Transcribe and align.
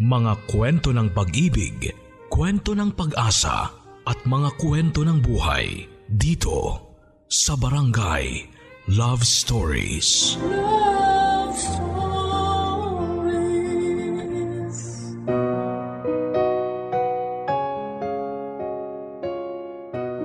Mga 0.00 0.48
kwento 0.48 0.96
ng 0.96 1.12
pag-ibig, 1.12 1.92
kwento 2.32 2.72
ng 2.72 2.96
pag-asa 2.96 3.68
at 4.08 4.16
mga 4.24 4.56
kwento 4.56 5.04
ng 5.04 5.20
buhay 5.20 5.84
dito 6.08 6.88
sa 7.28 7.52
Barangay 7.52 8.48
Love 8.96 9.20
Stories. 9.20 10.40
Love 10.40 11.52
Stories. 11.52 12.00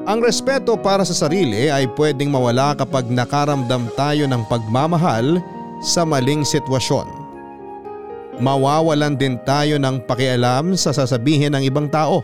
Ang 0.07 0.23
respeto 0.23 0.80
para 0.80 1.04
sa 1.04 1.28
sarili 1.28 1.68
ay 1.68 1.92
pwedeng 2.00 2.32
mawala 2.32 2.80
kapag 2.80 3.12
nakaramdam 3.12 3.92
tayo 4.00 4.23
ng 4.23 4.39
pagmamahal 4.48 5.44
sa 5.84 6.07
maling 6.07 6.48
sitwasyon. 6.48 7.25
Mawawalan 8.36 9.15
din 9.15 9.39
tayo 9.47 9.79
ng 9.79 10.04
pakialam 10.04 10.75
sa 10.75 10.91
sasabihin 10.91 11.55
ng 11.55 11.63
ibang 11.63 11.87
tao. 11.87 12.19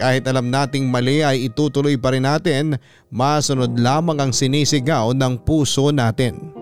Kahit 0.00 0.24
alam 0.24 0.48
nating 0.48 0.88
mali 0.88 1.20
ay 1.20 1.44
itutuloy 1.44 2.00
pa 2.00 2.16
rin 2.16 2.24
natin, 2.24 2.80
masunod 3.12 3.76
lamang 3.76 4.16
ang 4.16 4.32
sinisigaw 4.32 5.12
ng 5.12 5.44
puso 5.44 5.92
natin. 5.92 6.56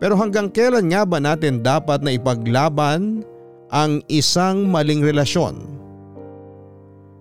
Pero 0.00 0.16
hanggang 0.16 0.48
kailan 0.48 0.88
nga 0.88 1.04
ba 1.04 1.20
natin 1.20 1.60
dapat 1.60 2.00
na 2.00 2.16
ipaglaban 2.16 3.20
ang 3.68 4.00
isang 4.08 4.64
maling 4.64 5.04
relasyon? 5.04 5.60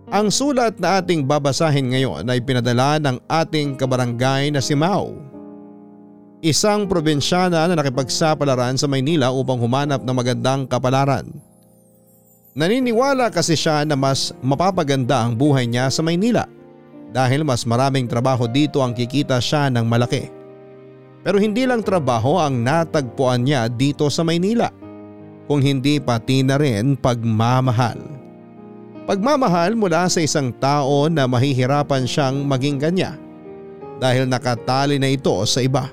Ang 0.08 0.31
sulat 0.31 0.80
na 0.80 1.03
ating 1.03 1.27
babasahin 1.27 1.91
ngayon 1.91 2.23
ay 2.31 2.39
pinadala 2.39 2.95
ng 2.95 3.20
ating 3.27 3.75
kabarangay 3.75 4.48
na 4.48 4.64
si 4.64 4.72
Mau. 4.72 5.11
Isang 6.38 6.86
probinsyana 6.86 7.66
na 7.66 7.73
nakipagsapalaran 7.73 8.78
sa 8.78 8.86
Maynila 8.86 9.34
upang 9.34 9.58
humanap 9.58 10.05
ng 10.05 10.14
magandang 10.14 10.70
kapalaran. 10.70 11.26
Naniniwala 12.54 13.34
kasi 13.34 13.58
siya 13.58 13.82
na 13.90 13.98
mas 13.98 14.30
mapapaganda 14.45 15.26
ang 15.26 15.34
buhay 15.34 15.66
niya 15.66 15.89
sa 15.89 16.06
Maynila 16.06 16.45
dahil 17.09 17.42
mas 17.42 17.66
maraming 17.66 18.06
trabaho 18.06 18.45
dito 18.45 18.86
ang 18.86 18.94
kikita 18.94 19.42
siya 19.42 19.73
ng 19.73 19.86
malaki. 19.89 20.30
Pero 21.26 21.42
hindi 21.42 21.66
lang 21.66 21.81
trabaho 21.81 22.38
ang 22.38 22.61
natagpuan 22.61 23.42
niya 23.42 23.66
dito 23.66 24.06
sa 24.14 24.22
Maynila, 24.22 24.70
kung 25.50 25.66
hindi 25.66 25.98
pati 25.98 26.45
na 26.45 26.61
rin 26.61 26.94
pagmamahal. 26.94 27.98
Pagmamahal 29.09 29.73
mula 29.73 30.06
sa 30.06 30.22
isang 30.22 30.54
tao 30.54 31.09
na 31.09 31.26
mahihirapan 31.26 32.06
siyang 32.06 32.45
maging 32.45 32.78
kanya 32.78 33.17
dahil 33.98 34.30
nakatali 34.30 35.02
na 35.02 35.09
ito 35.09 35.33
sa 35.48 35.66
iba. 35.66 35.89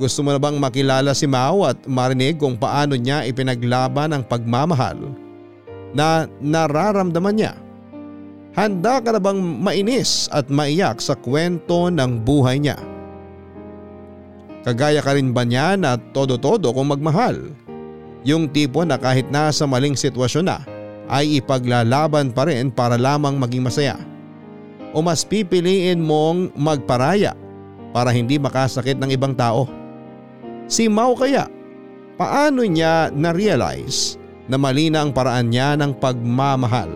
Gusto 0.00 0.24
mo 0.24 0.32
na 0.32 0.40
bang 0.40 0.56
makilala 0.56 1.12
si 1.12 1.28
Mao 1.28 1.68
at 1.68 1.76
marinig 1.84 2.40
kung 2.40 2.56
paano 2.56 2.96
niya 2.96 3.28
ipinaglaban 3.28 4.16
ang 4.16 4.24
pagmamahal 4.24 4.96
na 5.92 6.24
nararamdaman 6.40 7.36
niya? 7.36 7.52
Handa 8.52 9.00
ka 9.00 9.16
na 9.16 9.20
bang 9.20 9.40
mainis 9.40 10.28
at 10.32 10.48
maiyak 10.52 11.00
sa 11.00 11.16
kwento 11.16 11.88
ng 11.88 12.20
buhay 12.20 12.60
niya? 12.60 12.76
Kagaya 14.62 15.02
ka 15.02 15.16
rin 15.16 15.34
ba 15.34 15.42
niya 15.42 15.74
na 15.74 15.96
todo-todo 15.96 16.70
kung 16.72 16.92
magmahal? 16.92 17.52
Yung 18.22 18.46
tipo 18.46 18.86
na 18.86 18.94
kahit 18.96 19.26
nasa 19.28 19.66
maling 19.66 19.98
sitwasyon 19.98 20.46
na 20.46 20.62
ay 21.10 21.42
ipaglalaban 21.42 22.30
pa 22.30 22.46
rin 22.46 22.70
para 22.70 22.94
lamang 22.94 23.34
maging 23.36 23.66
masaya? 23.66 23.98
O 24.92 25.02
mas 25.02 25.24
pipiliin 25.26 25.98
mong 25.98 26.54
magparaya 26.54 27.34
para 27.90 28.12
hindi 28.14 28.38
makasakit 28.38 28.96
ng 29.00 29.10
ibang 29.12 29.34
tao? 29.34 29.81
Si 30.72 30.88
Mau 30.88 31.12
kaya, 31.12 31.52
paano 32.16 32.64
niya 32.64 33.12
na-realize 33.12 34.16
na 34.48 34.56
mali 34.56 34.88
na 34.88 35.04
ang 35.04 35.12
paraan 35.12 35.52
niya 35.52 35.76
ng 35.76 36.00
pagmamahal? 36.00 36.88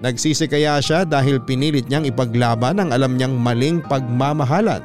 Nagsisi 0.00 0.48
kaya 0.48 0.80
siya 0.80 1.04
dahil 1.04 1.36
pinilit 1.36 1.84
niyang 1.92 2.08
ipaglaban 2.08 2.80
ang 2.80 2.88
alam 2.88 3.20
niyang 3.20 3.36
maling 3.36 3.84
pagmamahalan? 3.84 4.80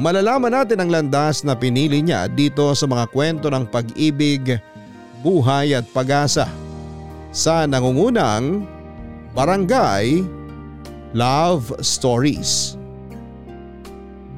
Malalaman 0.00 0.56
natin 0.56 0.80
ang 0.80 0.88
landas 0.88 1.44
na 1.44 1.52
pinili 1.52 2.00
niya 2.00 2.24
dito 2.24 2.72
sa 2.72 2.88
mga 2.88 3.12
kwento 3.12 3.52
ng 3.52 3.68
pag-ibig, 3.68 4.56
buhay 5.20 5.76
at 5.76 5.84
pag-asa 5.92 6.48
sa 7.36 7.68
nangungunang 7.68 8.64
Barangay 9.36 10.24
Love 11.12 11.76
Stories. 11.84 12.80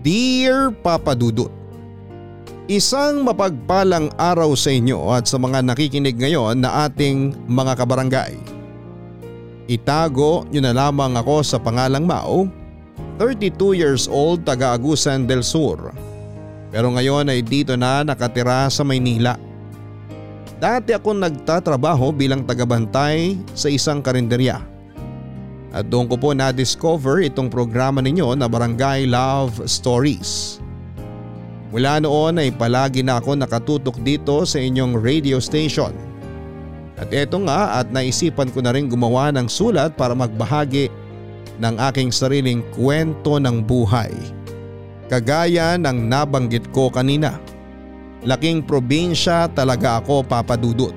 Dear 0.02 0.74
Papa 0.74 1.14
Dudut, 1.14 1.61
Isang 2.72 3.28
mapagpalang 3.28 4.16
araw 4.16 4.56
sa 4.56 4.72
inyo 4.72 5.12
at 5.12 5.28
sa 5.28 5.36
mga 5.36 5.60
nakikinig 5.60 6.16
ngayon 6.16 6.56
na 6.56 6.88
ating 6.88 7.36
mga 7.44 7.76
kabarangay. 7.76 8.32
Itago 9.68 10.48
nyo 10.48 10.60
na 10.64 10.72
lamang 10.72 11.12
ako 11.20 11.44
sa 11.44 11.60
pangalang 11.60 12.08
Mao, 12.08 12.48
32 13.20 13.76
years 13.76 14.08
old 14.08 14.48
taga 14.48 14.72
Agusan 14.72 15.28
del 15.28 15.44
Sur. 15.44 15.92
Pero 16.72 16.88
ngayon 16.96 17.28
ay 17.28 17.44
dito 17.44 17.76
na 17.76 18.08
nakatira 18.08 18.72
sa 18.72 18.80
Maynila. 18.88 19.36
Dati 20.56 20.96
akong 20.96 21.20
nagtatrabaho 21.20 22.08
bilang 22.08 22.40
tagabantay 22.40 23.36
sa 23.52 23.68
isang 23.68 24.00
karinderya. 24.00 24.64
At 25.76 25.92
doon 25.92 26.08
ko 26.08 26.16
po 26.16 26.32
na-discover 26.32 27.20
itong 27.28 27.52
programa 27.52 28.00
ninyo 28.00 28.32
na 28.32 28.48
Barangay 28.48 29.04
Love 29.04 29.60
Stories. 29.68 30.56
Mula 31.72 32.04
noon 32.04 32.36
ay 32.36 32.52
palagi 32.52 33.00
na 33.00 33.16
ako 33.16 33.32
nakatutok 33.32 33.96
dito 34.04 34.44
sa 34.44 34.60
inyong 34.60 35.00
radio 35.00 35.40
station. 35.40 35.96
At 37.00 37.08
eto 37.16 37.40
nga 37.48 37.80
at 37.80 37.88
naisipan 37.88 38.52
ko 38.52 38.60
na 38.60 38.76
rin 38.76 38.92
gumawa 38.92 39.32
ng 39.32 39.48
sulat 39.48 39.96
para 39.96 40.12
magbahagi 40.12 40.92
ng 41.56 41.74
aking 41.88 42.12
sariling 42.12 42.60
kwento 42.76 43.40
ng 43.40 43.64
buhay. 43.64 44.12
Kagaya 45.08 45.80
ng 45.80 46.12
nabanggit 46.12 46.68
ko 46.76 46.92
kanina. 46.92 47.40
Laking 48.22 48.62
probinsya 48.68 49.48
talaga 49.50 50.04
ako 50.04 50.28
papadudot. 50.28 50.92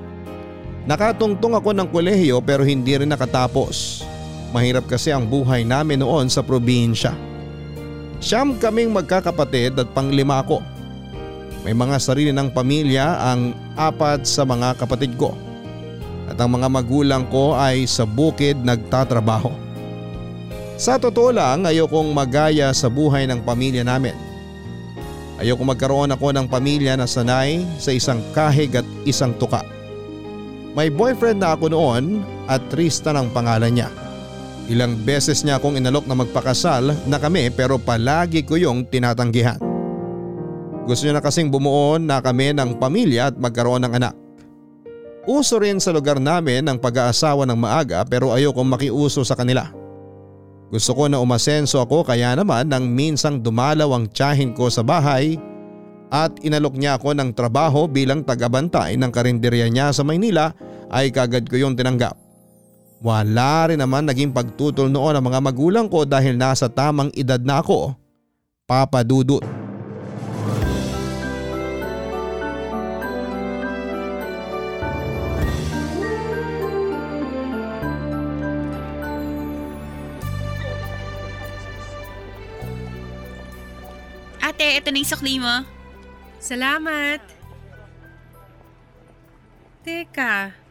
Nakatungtong 0.86 1.56
ako 1.56 1.72
ng 1.72 1.88
kolehiyo 1.88 2.38
pero 2.44 2.62
hindi 2.62 2.94
rin 2.94 3.10
nakatapos. 3.10 4.04
Mahirap 4.54 4.86
kasi 4.86 5.10
ang 5.10 5.26
buhay 5.26 5.66
namin 5.66 6.04
noon 6.04 6.30
sa 6.30 6.44
probinsya. 6.44 7.16
Siyam 8.16 8.56
kaming 8.56 8.90
magkakapatid 8.96 9.76
at 9.76 9.88
panglima 9.92 10.40
ako. 10.40 10.64
May 11.66 11.74
mga 11.74 11.96
sarili 11.98 12.32
ng 12.32 12.54
pamilya 12.54 13.18
ang 13.20 13.52
apat 13.74 14.24
sa 14.24 14.46
mga 14.46 14.78
kapatid 14.78 15.18
ko. 15.18 15.34
At 16.26 16.38
ang 16.38 16.56
mga 16.56 16.70
magulang 16.70 17.26
ko 17.28 17.54
ay 17.54 17.84
sa 17.84 18.06
bukid 18.06 18.58
nagtatrabaho. 18.62 19.50
Sa 20.76 21.00
totoo 21.00 21.32
lang 21.32 21.64
ayokong 21.64 22.12
magaya 22.12 22.72
sa 22.76 22.86
buhay 22.92 23.24
ng 23.26 23.40
pamilya 23.42 23.80
namin. 23.80 24.14
Ayoko 25.36 25.64
magkaroon 25.68 26.12
ako 26.16 26.32
ng 26.32 26.46
pamilya 26.48 26.96
na 26.96 27.04
sanay 27.04 27.60
sa 27.76 27.92
isang 27.92 28.24
kahig 28.32 28.72
at 28.72 28.86
isang 29.04 29.36
tuka. 29.36 29.60
May 30.72 30.88
boyfriend 30.92 31.40
na 31.40 31.56
ako 31.56 31.72
noon 31.72 32.24
at 32.48 32.60
Tristan 32.72 33.16
ang 33.16 33.28
pangalan 33.32 33.72
niya. 33.72 33.88
Ilang 34.66 34.98
beses 35.06 35.46
niya 35.46 35.62
akong 35.62 35.78
inalok 35.78 36.10
na 36.10 36.18
magpakasal 36.18 37.06
na 37.06 37.18
kami 37.22 37.54
pero 37.54 37.78
palagi 37.78 38.42
ko 38.42 38.58
yung 38.58 38.82
tinatanggihan. 38.82 39.62
Gusto 40.86 41.06
niya 41.06 41.18
na 41.18 41.22
kasing 41.22 41.50
bumuo 41.50 41.98
na 42.02 42.18
kami 42.18 42.50
ng 42.50 42.78
pamilya 42.78 43.30
at 43.30 43.38
magkaroon 43.38 43.86
ng 43.86 43.94
anak. 43.94 44.14
Uso 45.26 45.58
rin 45.58 45.82
sa 45.82 45.90
lugar 45.90 46.22
namin 46.22 46.66
ang 46.66 46.78
pag-aasawa 46.78 47.46
ng 47.46 47.58
maaga 47.58 48.02
pero 48.06 48.30
ayokong 48.34 48.66
makiuso 48.66 49.22
sa 49.26 49.34
kanila. 49.34 49.70
Gusto 50.70 50.98
ko 50.98 51.06
na 51.06 51.22
umasenso 51.22 51.78
ako 51.78 52.02
kaya 52.02 52.34
naman 52.34 52.66
nang 52.66 52.90
minsang 52.90 53.38
dumalaw 53.38 53.94
ang 53.94 54.10
tiyahin 54.10 54.50
ko 54.50 54.66
sa 54.66 54.82
bahay 54.82 55.38
at 56.10 56.34
inalok 56.42 56.74
niya 56.74 56.98
ako 56.98 57.14
ng 57.14 57.30
trabaho 57.34 57.86
bilang 57.86 58.26
tagabantay 58.26 58.98
ng 58.98 59.10
karinderya 59.14 59.70
niya 59.70 59.94
sa 59.94 60.02
Maynila 60.02 60.54
ay 60.90 61.14
kagad 61.14 61.46
ko 61.46 61.54
yung 61.58 61.78
tinanggap. 61.78 62.25
Wala 63.06 63.70
rin 63.70 63.78
naman 63.78 64.02
naging 64.02 64.34
pagtutol 64.34 64.90
noon 64.90 65.14
ang 65.14 65.22
mga 65.22 65.38
magulang 65.38 65.86
ko 65.86 66.02
dahil 66.02 66.34
nasa 66.34 66.66
tamang 66.66 67.14
edad 67.14 67.38
na 67.38 67.62
ako, 67.62 67.94
Papa 68.66 69.06
Dudut. 69.06 69.46
Ate, 84.42 84.82
ito 84.82 84.90
na 84.90 84.98
yung 84.98 85.06
sukli 85.06 85.38
mo. 85.38 85.62
Salamat. 86.42 87.22
Teka, 89.86 90.65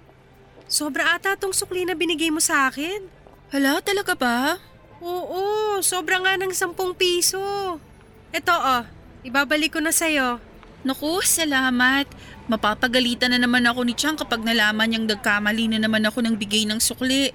sobra 0.65 1.15
ata 1.17 1.37
tong 1.37 1.53
sukli 1.53 1.85
na 1.85 1.93
binigay 1.93 2.29
mo 2.33 2.41
sa 2.41 2.69
akin. 2.69 3.05
Hala, 3.53 3.79
talaga 3.81 4.17
ba? 4.17 4.57
Oo, 5.03 5.79
sobra 5.85 6.17
nga 6.21 6.33
ng 6.35 6.51
sampung 6.51 6.97
piso. 6.97 7.39
Ito 8.33 8.51
oh, 8.51 8.83
ibabalik 9.21 9.77
ko 9.77 9.79
na 9.79 9.93
sa'yo. 9.93 10.41
Naku, 10.85 11.21
salamat. 11.25 12.05
Mapapagalitan 12.45 13.33
na 13.33 13.41
naman 13.41 13.65
ako 13.65 13.81
ni 13.85 13.97
Chang 13.97 14.13
kapag 14.13 14.45
nalaman 14.45 14.85
niyang 14.85 15.09
nagkamali 15.09 15.65
na 15.65 15.81
naman 15.81 16.05
ako 16.05 16.21
ng 16.21 16.37
bigay 16.37 16.69
ng 16.69 16.77
sukli. 16.77 17.33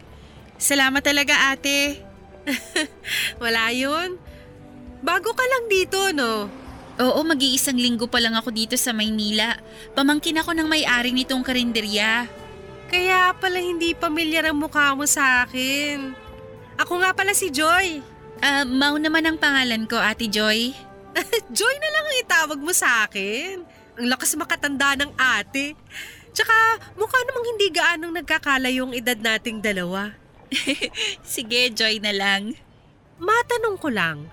Salamat 0.54 1.02
talaga 1.02 1.50
ate. 1.50 1.98
Wala 3.42 3.74
yun. 3.74 4.20
Bago 5.02 5.34
ka 5.34 5.42
lang 5.42 5.64
dito, 5.66 5.98
no? 6.14 6.46
Oo, 7.00 7.20
mag-iisang 7.24 7.80
linggo 7.80 8.06
pa 8.06 8.20
lang 8.20 8.36
ako 8.36 8.52
dito 8.52 8.76
sa 8.76 8.92
Maynila. 8.92 9.56
Pamangkin 9.96 10.36
ako 10.36 10.52
ng 10.52 10.68
may-ari 10.68 11.16
nitong 11.16 11.40
karinderya. 11.40 12.28
Kaya 12.90 13.31
pala 13.38 13.62
hindi 13.62 13.94
pamilyar 13.94 14.50
ang 14.50 14.58
mukha 14.58 14.98
mo 14.98 15.06
sa 15.06 15.46
akin. 15.46 16.10
Ako 16.75 16.98
nga 16.98 17.14
pala 17.14 17.31
si 17.31 17.48
Joy. 17.54 18.02
Ah, 18.42 18.66
Mau 18.66 18.98
naman 18.98 19.22
ang 19.22 19.38
pangalan 19.38 19.87
ko, 19.87 19.94
Ate 19.94 20.26
Joy. 20.26 20.75
Joy 21.58 21.75
na 21.78 21.90
lang 21.94 22.04
ang 22.10 22.16
itawag 22.19 22.58
mo 22.58 22.75
sa 22.75 23.06
akin. 23.06 23.62
Ang 23.94 24.06
lakas 24.10 24.34
makatanda 24.34 24.98
ng 24.98 25.14
ate. 25.14 25.78
Tsaka 26.34 26.54
mukha 26.98 27.19
namang 27.26 27.46
hindi 27.54 27.69
gaanong 27.70 28.12
nagkakalayo 28.22 28.90
ang 28.90 28.94
edad 28.94 29.19
nating 29.19 29.62
dalawa. 29.62 30.14
Sige, 31.22 31.70
Joy 31.70 32.02
na 32.02 32.10
lang. 32.10 32.58
Matanong 33.20 33.76
ko 33.76 33.92
lang, 33.92 34.26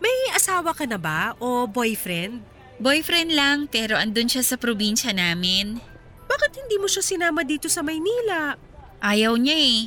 may 0.00 0.32
asawa 0.32 0.72
ka 0.72 0.86
na 0.86 0.96
ba 0.96 1.34
o 1.42 1.66
boyfriend? 1.68 2.40
Boyfriend 2.78 3.34
lang 3.34 3.66
pero 3.66 3.98
andun 3.98 4.30
siya 4.30 4.46
sa 4.46 4.56
probinsya 4.56 5.10
namin. 5.10 5.82
Bakit 6.28 6.52
hindi 6.64 6.76
mo 6.76 6.86
siya 6.86 7.00
sinama 7.00 7.42
dito 7.42 7.72
sa 7.72 7.80
Maynila? 7.80 8.60
Ayaw 9.00 9.40
niya 9.40 9.56
eh. 9.56 9.80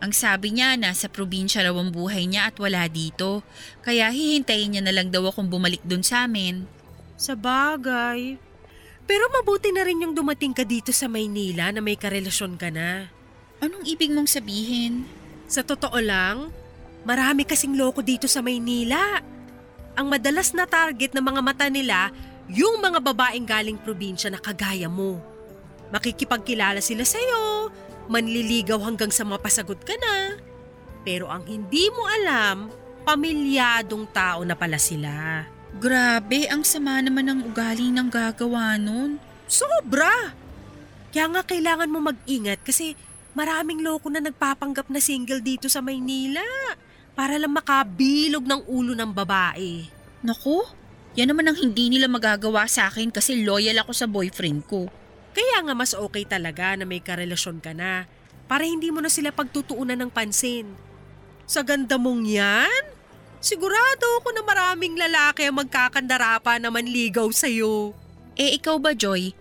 Ang 0.00 0.16
sabi 0.16 0.56
niya, 0.56 0.80
nasa 0.80 1.12
probinsya 1.12 1.60
raw 1.60 1.76
ang 1.76 1.92
buhay 1.92 2.24
niya 2.24 2.48
at 2.48 2.56
wala 2.56 2.88
dito. 2.88 3.44
Kaya 3.84 4.08
hihintayin 4.08 4.72
niya 4.72 4.82
na 4.86 4.96
lang 4.96 5.12
daw 5.12 5.28
akong 5.28 5.52
bumalik 5.52 5.84
dun 5.84 6.00
sa 6.00 6.24
amin. 6.24 6.64
Sa 7.20 7.36
bagay. 7.36 8.40
Pero 9.04 9.24
mabuti 9.28 9.74
na 9.76 9.84
rin 9.84 10.00
yung 10.00 10.16
dumating 10.16 10.56
ka 10.56 10.64
dito 10.64 10.88
sa 10.94 11.04
Maynila 11.04 11.68
na 11.68 11.84
may 11.84 12.00
karelasyon 12.00 12.56
ka 12.56 12.72
na. 12.72 13.12
Anong 13.60 13.84
ibig 13.84 14.08
mong 14.08 14.30
sabihin? 14.30 15.04
Sa 15.50 15.60
totoo 15.60 16.00
lang, 16.00 16.48
marami 17.04 17.44
kasing 17.44 17.76
loko 17.76 18.00
dito 18.00 18.24
sa 18.24 18.40
Maynila. 18.40 19.20
Ang 20.00 20.06
madalas 20.08 20.56
na 20.56 20.64
target 20.64 21.12
ng 21.12 21.24
mga 21.26 21.40
mata 21.44 21.66
nila, 21.68 22.08
yung 22.48 22.80
mga 22.80 23.04
babaeng 23.04 23.44
galing 23.44 23.76
probinsya 23.76 24.32
na 24.32 24.40
kagaya 24.40 24.88
mo. 24.88 25.20
Makikipagkilala 25.90 26.78
sila 26.78 27.02
sa'yo, 27.02 27.70
manliligaw 28.10 28.78
hanggang 28.82 29.10
sa 29.10 29.26
mapasagot 29.26 29.82
ka 29.82 29.94
na. 29.98 30.38
Pero 31.02 31.26
ang 31.26 31.46
hindi 31.46 31.90
mo 31.90 32.06
alam, 32.06 32.70
pamilyadong 33.02 34.06
tao 34.14 34.46
na 34.46 34.54
pala 34.54 34.78
sila. 34.78 35.46
Grabe, 35.78 36.50
ang 36.50 36.66
sama 36.66 36.98
naman 36.98 37.30
ng 37.30 37.40
ugali 37.50 37.94
ng 37.94 38.10
gagawa 38.10 38.74
nun. 38.74 39.22
Sobra! 39.46 40.34
Kaya 41.10 41.26
nga 41.30 41.42
kailangan 41.42 41.90
mo 41.90 41.98
mag-ingat 42.02 42.62
kasi 42.62 42.94
maraming 43.34 43.82
loko 43.82 44.10
na 44.10 44.22
nagpapanggap 44.22 44.86
na 44.90 45.02
single 45.02 45.42
dito 45.42 45.66
sa 45.66 45.82
Maynila 45.82 46.42
para 47.14 47.34
lang 47.38 47.54
makabilog 47.54 48.46
ng 48.46 48.62
ulo 48.70 48.94
ng 48.94 49.10
babae. 49.10 49.86
Naku, 50.22 50.62
yan 51.18 51.34
naman 51.34 51.50
ang 51.50 51.58
hindi 51.58 51.90
nila 51.90 52.06
magagawa 52.06 52.70
sa 52.70 52.86
akin 52.86 53.10
kasi 53.10 53.42
loyal 53.42 53.82
ako 53.82 53.90
sa 53.90 54.06
boyfriend 54.06 54.62
ko. 54.70 54.86
Kaya 55.30 55.62
nga 55.62 55.74
mas 55.74 55.94
okay 55.94 56.26
talaga 56.26 56.74
na 56.74 56.84
may 56.86 56.98
karelasyon 56.98 57.62
ka 57.62 57.70
na 57.70 58.06
para 58.50 58.66
hindi 58.66 58.90
mo 58.90 58.98
na 58.98 59.10
sila 59.10 59.30
pagtutuunan 59.30 59.94
ng 59.94 60.10
pansin. 60.10 60.74
Sa 61.46 61.62
ganda 61.62 61.98
mong 61.98 62.26
yan, 62.26 62.82
sigurado 63.38 64.06
ako 64.22 64.34
na 64.34 64.42
maraming 64.42 64.98
lalaki 64.98 65.46
ang 65.46 65.62
magkakandara 65.62 66.42
pa 66.42 66.58
na 66.58 66.70
manligaw 66.70 67.30
sa'yo. 67.30 67.94
Eh 68.34 68.58
ikaw 68.58 68.78
ba 68.82 68.94
Joy? 68.94 69.34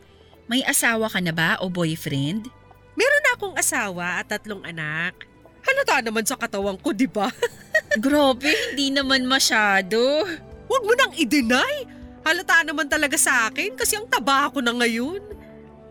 May 0.50 0.66
asawa 0.66 1.10
ka 1.10 1.22
na 1.22 1.34
ba 1.34 1.58
o 1.62 1.70
boyfriend? 1.70 2.50
Meron 2.98 3.24
na 3.26 3.32
akong 3.38 3.56
asawa 3.58 4.22
at 4.22 4.30
tatlong 4.34 4.66
anak. 4.66 5.30
Halata 5.62 6.02
naman 6.02 6.26
sa 6.26 6.34
katawan 6.34 6.78
ko, 6.82 6.90
di 6.90 7.06
ba? 7.06 7.30
Grabe, 8.04 8.50
hindi 8.74 8.90
naman 8.90 9.30
masyado. 9.30 10.26
Huwag 10.70 10.84
mo 10.86 10.94
nang 10.98 11.14
i-deny. 11.14 11.86
Halata 12.26 12.66
naman 12.66 12.90
talaga 12.90 13.18
sa 13.18 13.50
akin 13.50 13.78
kasi 13.78 13.98
ang 13.98 14.10
taba 14.10 14.50
ko 14.50 14.62
na 14.62 14.74
ngayon. 14.74 15.22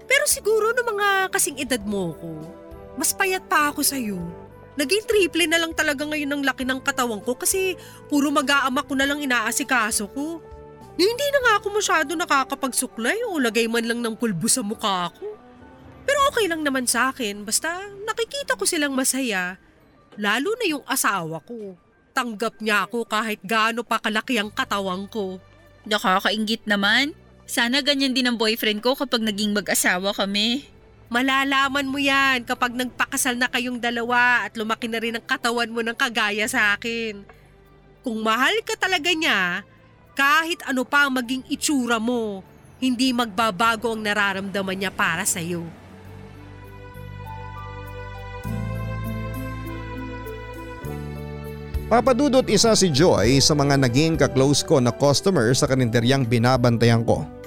Pero 0.09 0.25
siguro 0.25 0.73
no 0.73 0.83
mga 0.83 1.29
kasing 1.29 1.61
edad 1.61 1.83
mo 1.85 2.17
ko, 2.17 2.33
mas 2.97 3.13
payat 3.13 3.45
pa 3.45 3.69
ako 3.71 3.85
sa'yo. 3.85 4.19
Naging 4.79 5.05
triple 5.05 5.45
na 5.51 5.61
lang 5.61 5.75
talaga 5.77 6.07
ngayon 6.07 6.39
ang 6.39 6.43
laki 6.43 6.65
ng 6.65 6.81
katawan 6.81 7.21
ko 7.21 7.37
kasi 7.37 7.77
puro 8.09 8.33
mag-aama 8.33 8.81
ko 8.87 8.97
na 8.97 9.05
lang 9.05 9.21
inaasikaso 9.21 10.09
ko. 10.11 10.41
Ni 10.99 11.07
hindi 11.07 11.27
na 11.31 11.39
nga 11.45 11.53
ako 11.63 11.67
masyado 11.79 12.11
nakakapagsuklay 12.15 13.23
o 13.31 13.39
lagay 13.39 13.71
man 13.71 13.87
lang 13.87 14.01
ng 14.03 14.15
pulbo 14.19 14.47
sa 14.51 14.63
mukha 14.63 15.11
ko. 15.15 15.27
Pero 16.07 16.19
okay 16.33 16.47
lang 16.49 16.63
naman 16.65 16.89
sa 16.89 17.11
akin 17.11 17.43
basta 17.43 17.91
nakikita 18.07 18.55
ko 18.55 18.65
silang 18.67 18.95
masaya. 18.95 19.59
Lalo 20.19 20.55
na 20.59 20.67
yung 20.67 20.83
asawa 20.87 21.43
ko. 21.43 21.75
Tanggap 22.15 22.59
niya 22.59 22.87
ako 22.87 23.07
kahit 23.07 23.39
gaano 23.43 23.83
pa 23.83 24.03
kalaki 24.03 24.39
ang 24.39 24.51
katawan 24.51 25.07
ko. 25.11 25.43
Nakakaingit 25.87 26.67
naman. 26.67 27.15
Sana 27.49 27.81
ganyan 27.81 28.13
din 28.13 28.29
ang 28.29 28.37
boyfriend 28.37 28.85
ko 28.85 28.93
kapag 28.93 29.25
naging 29.25 29.57
mag-asawa 29.57 30.13
kami. 30.13 30.69
Malalaman 31.09 31.89
mo 31.89 31.97
yan 31.97 32.45
kapag 32.45 32.77
nagpakasal 32.77 33.41
na 33.41 33.49
kayong 33.49 33.81
dalawa 33.81 34.45
at 34.45 34.53
lumaki 34.61 34.85
na 34.85 35.01
rin 35.01 35.17
ang 35.17 35.25
katawan 35.25 35.73
mo 35.73 35.81
ng 35.81 35.97
kagaya 35.97 36.45
sa 36.45 36.77
akin. 36.77 37.25
Kung 38.05 38.21
mahal 38.21 38.53
ka 38.69 38.77
talaga 38.77 39.09
niya, 39.17 39.65
kahit 40.13 40.61
ano 40.69 40.85
pa 40.85 41.09
ang 41.09 41.17
maging 41.17 41.49
itsura 41.49 41.97
mo, 41.97 42.45
hindi 42.85 43.17
magbabago 43.17 43.97
ang 43.97 44.05
nararamdaman 44.05 44.77
niya 44.77 44.93
para 44.93 45.25
sa'yo. 45.25 45.65
Papadudot 51.89 52.45
isa 52.53 52.77
si 52.77 52.93
Joy 52.93 53.41
sa 53.41 53.57
mga 53.57 53.81
naging 53.81 54.21
kaklose 54.21 54.61
ko 54.61 54.77
na 54.77 54.93
customer 54.93 55.49
sa 55.57 55.65
karinderyang 55.65 56.29
binabantayan 56.29 57.01
ko. 57.01 57.38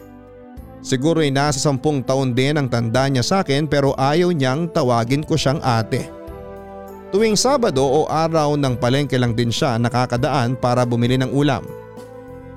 Siguro 0.82 1.22
ay 1.22 1.30
nasa 1.30 1.62
sampung 1.62 2.02
taon 2.02 2.34
din 2.34 2.58
ang 2.58 2.66
tanda 2.66 3.06
niya 3.06 3.22
sa 3.22 3.36
akin 3.46 3.70
pero 3.70 3.94
ayaw 3.94 4.34
niyang 4.34 4.66
tawagin 4.74 5.22
ko 5.22 5.38
siyang 5.38 5.62
ate. 5.62 6.10
Tuwing 7.14 7.38
Sabado 7.38 7.86
o 7.86 8.10
araw 8.10 8.58
ng 8.58 8.82
palengke 8.82 9.14
lang 9.22 9.38
din 9.38 9.54
siya 9.54 9.78
nakakadaan 9.78 10.58
para 10.58 10.82
bumili 10.82 11.22
ng 11.22 11.30
ulam. 11.30 11.62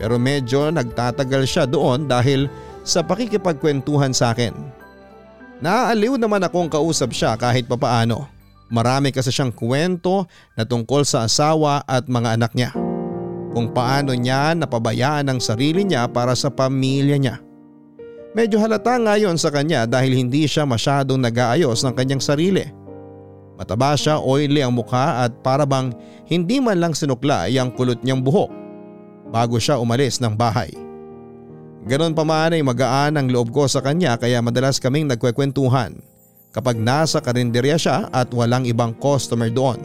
Pero 0.00 0.16
medyo 0.16 0.72
nagtatagal 0.72 1.44
siya 1.44 1.64
doon 1.68 2.08
dahil 2.08 2.48
sa 2.80 3.04
pakikipagkwentuhan 3.04 4.16
sa 4.16 4.32
akin. 4.32 4.56
Naaaliw 5.60 6.16
naman 6.16 6.42
akong 6.42 6.72
kausap 6.72 7.12
siya 7.12 7.36
kahit 7.36 7.68
papaano. 7.68 8.26
Marami 8.72 9.12
kasi 9.12 9.28
siyang 9.28 9.52
kwento 9.52 10.24
na 10.56 10.64
tungkol 10.64 11.04
sa 11.04 11.28
asawa 11.28 11.84
at 11.84 12.08
mga 12.08 12.40
anak 12.40 12.52
niya. 12.56 12.70
Kung 13.54 13.70
paano 13.70 14.16
niya 14.16 14.56
napabayaan 14.56 15.30
ang 15.30 15.38
sarili 15.38 15.86
niya 15.86 16.10
para 16.10 16.34
sa 16.34 16.50
pamilya 16.50 17.14
niya. 17.20 17.36
Medyo 18.34 18.58
halata 18.58 18.98
ngayon 18.98 19.38
sa 19.38 19.46
kanya 19.54 19.86
dahil 19.86 20.10
hindi 20.18 20.42
siya 20.50 20.66
masyadong 20.66 21.22
nag-aayos 21.22 21.86
ng 21.86 21.94
kanyang 21.94 22.18
sarili. 22.18 22.66
Mataba 23.54 23.94
siya, 23.94 24.18
oily 24.18 24.58
ang 24.58 24.74
mukha 24.74 25.22
at 25.22 25.30
parabang 25.38 25.94
hindi 26.26 26.58
man 26.58 26.82
lang 26.82 26.98
sinuklay 26.98 27.54
ang 27.54 27.70
kulot 27.70 28.02
niyang 28.02 28.26
buhok 28.26 28.50
bago 29.30 29.54
siya 29.62 29.78
umalis 29.78 30.18
ng 30.18 30.34
bahay. 30.34 30.74
Ganon 31.86 32.10
pa 32.10 32.26
man 32.26 32.50
ay 32.50 32.66
magaan 32.66 33.14
ang 33.14 33.30
loob 33.30 33.54
ko 33.54 33.70
sa 33.70 33.78
kanya 33.78 34.18
kaya 34.18 34.42
madalas 34.42 34.82
kaming 34.82 35.06
nagkwekwentuhan 35.06 35.94
kapag 36.50 36.74
nasa 36.74 37.22
karinderya 37.22 37.78
siya 37.78 38.10
at 38.10 38.34
walang 38.34 38.66
ibang 38.66 38.98
customer 38.98 39.46
doon. 39.46 39.78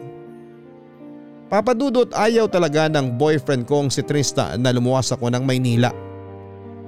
Papadudot 1.54 2.10
ayaw 2.18 2.50
talaga 2.50 2.90
ng 2.90 3.14
boyfriend 3.14 3.70
kong 3.70 3.94
si 3.94 4.02
Trista 4.02 4.58
na 4.58 4.74
lumuwas 4.74 5.14
ako 5.14 5.30
ng 5.34 5.46
Maynila. 5.46 5.94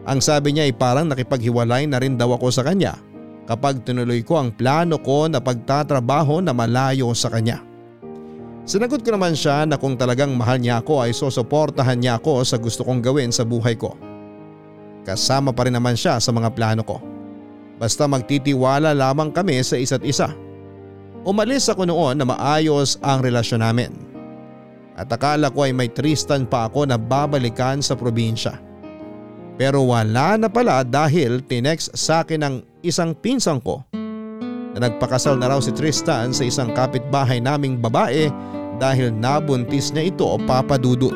Ang 0.09 0.17
sabi 0.17 0.57
niya 0.57 0.65
ay 0.65 0.73
parang 0.73 1.05
nakipaghiwalay 1.05 1.85
na 1.85 2.01
rin 2.01 2.17
daw 2.17 2.33
ako 2.33 2.49
sa 2.49 2.65
kanya 2.65 2.97
kapag 3.45 3.83
tinuloy 3.85 4.23
ko 4.25 4.41
ang 4.41 4.49
plano 4.53 4.97
ko 5.01 5.27
na 5.27 5.37
pagtatrabaho 5.37 6.41
na 6.41 6.55
malayo 6.55 7.11
sa 7.13 7.29
kanya. 7.29 7.61
Sinagot 8.65 9.01
ko 9.01 9.11
naman 9.13 9.33
siya 9.33 9.65
na 9.65 9.75
kung 9.75 9.97
talagang 9.97 10.37
mahal 10.37 10.61
niya 10.61 10.79
ako 10.79 11.03
ay 11.03 11.11
susuportahan 11.11 11.97
niya 11.97 12.21
ako 12.21 12.45
sa 12.45 12.61
gusto 12.61 12.85
kong 12.85 13.01
gawin 13.01 13.33
sa 13.33 13.41
buhay 13.41 13.73
ko. 13.73 13.97
Kasama 15.01 15.49
pa 15.49 15.65
rin 15.65 15.73
naman 15.73 15.97
siya 15.97 16.21
sa 16.21 16.29
mga 16.29 16.53
plano 16.53 16.85
ko. 16.85 17.01
Basta 17.81 18.05
magtitiwala 18.05 18.93
lamang 18.93 19.33
kami 19.33 19.57
sa 19.65 19.75
isa't 19.75 20.05
isa. 20.05 20.29
Umalis 21.25 21.69
ako 21.69 21.89
noon 21.89 22.21
na 22.21 22.25
maayos 22.25 23.01
ang 23.01 23.25
relasyon 23.25 23.65
namin. 23.65 23.91
At 24.93 25.09
akala 25.09 25.49
ko 25.49 25.65
ay 25.65 25.73
may 25.73 25.89
Tristan 25.89 26.45
pa 26.45 26.69
ako 26.69 26.85
na 26.85 27.01
babalikan 27.01 27.81
sa 27.81 27.97
probinsya. 27.97 28.70
Pero 29.61 29.85
wala 29.85 30.41
na 30.41 30.49
pala 30.49 30.81
dahil 30.81 31.45
tinext 31.45 31.93
sa 31.93 32.25
akin 32.25 32.41
ng 32.41 32.55
isang 32.81 33.13
pinsang 33.13 33.61
ko 33.61 33.85
na 34.73 34.89
nagpakasal 34.89 35.37
na 35.37 35.53
raw 35.53 35.61
si 35.61 35.69
Tristan 35.69 36.33
sa 36.33 36.41
isang 36.41 36.73
kapitbahay 36.73 37.37
naming 37.37 37.77
babae 37.77 38.33
dahil 38.81 39.13
nabuntis 39.13 39.93
niya 39.93 40.09
ito 40.09 40.25
o 40.25 40.41
papadudot. 40.41 41.13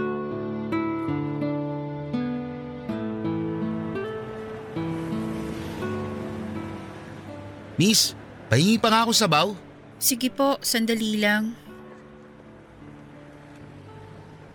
Miss, 7.81 8.13
pahingi 8.45 8.77
pa 8.77 8.93
nga 8.93 9.09
ako 9.09 9.11
sabaw. 9.17 9.47
Sige 9.97 10.29
po, 10.29 10.61
sandali 10.61 11.17
lang. 11.17 11.57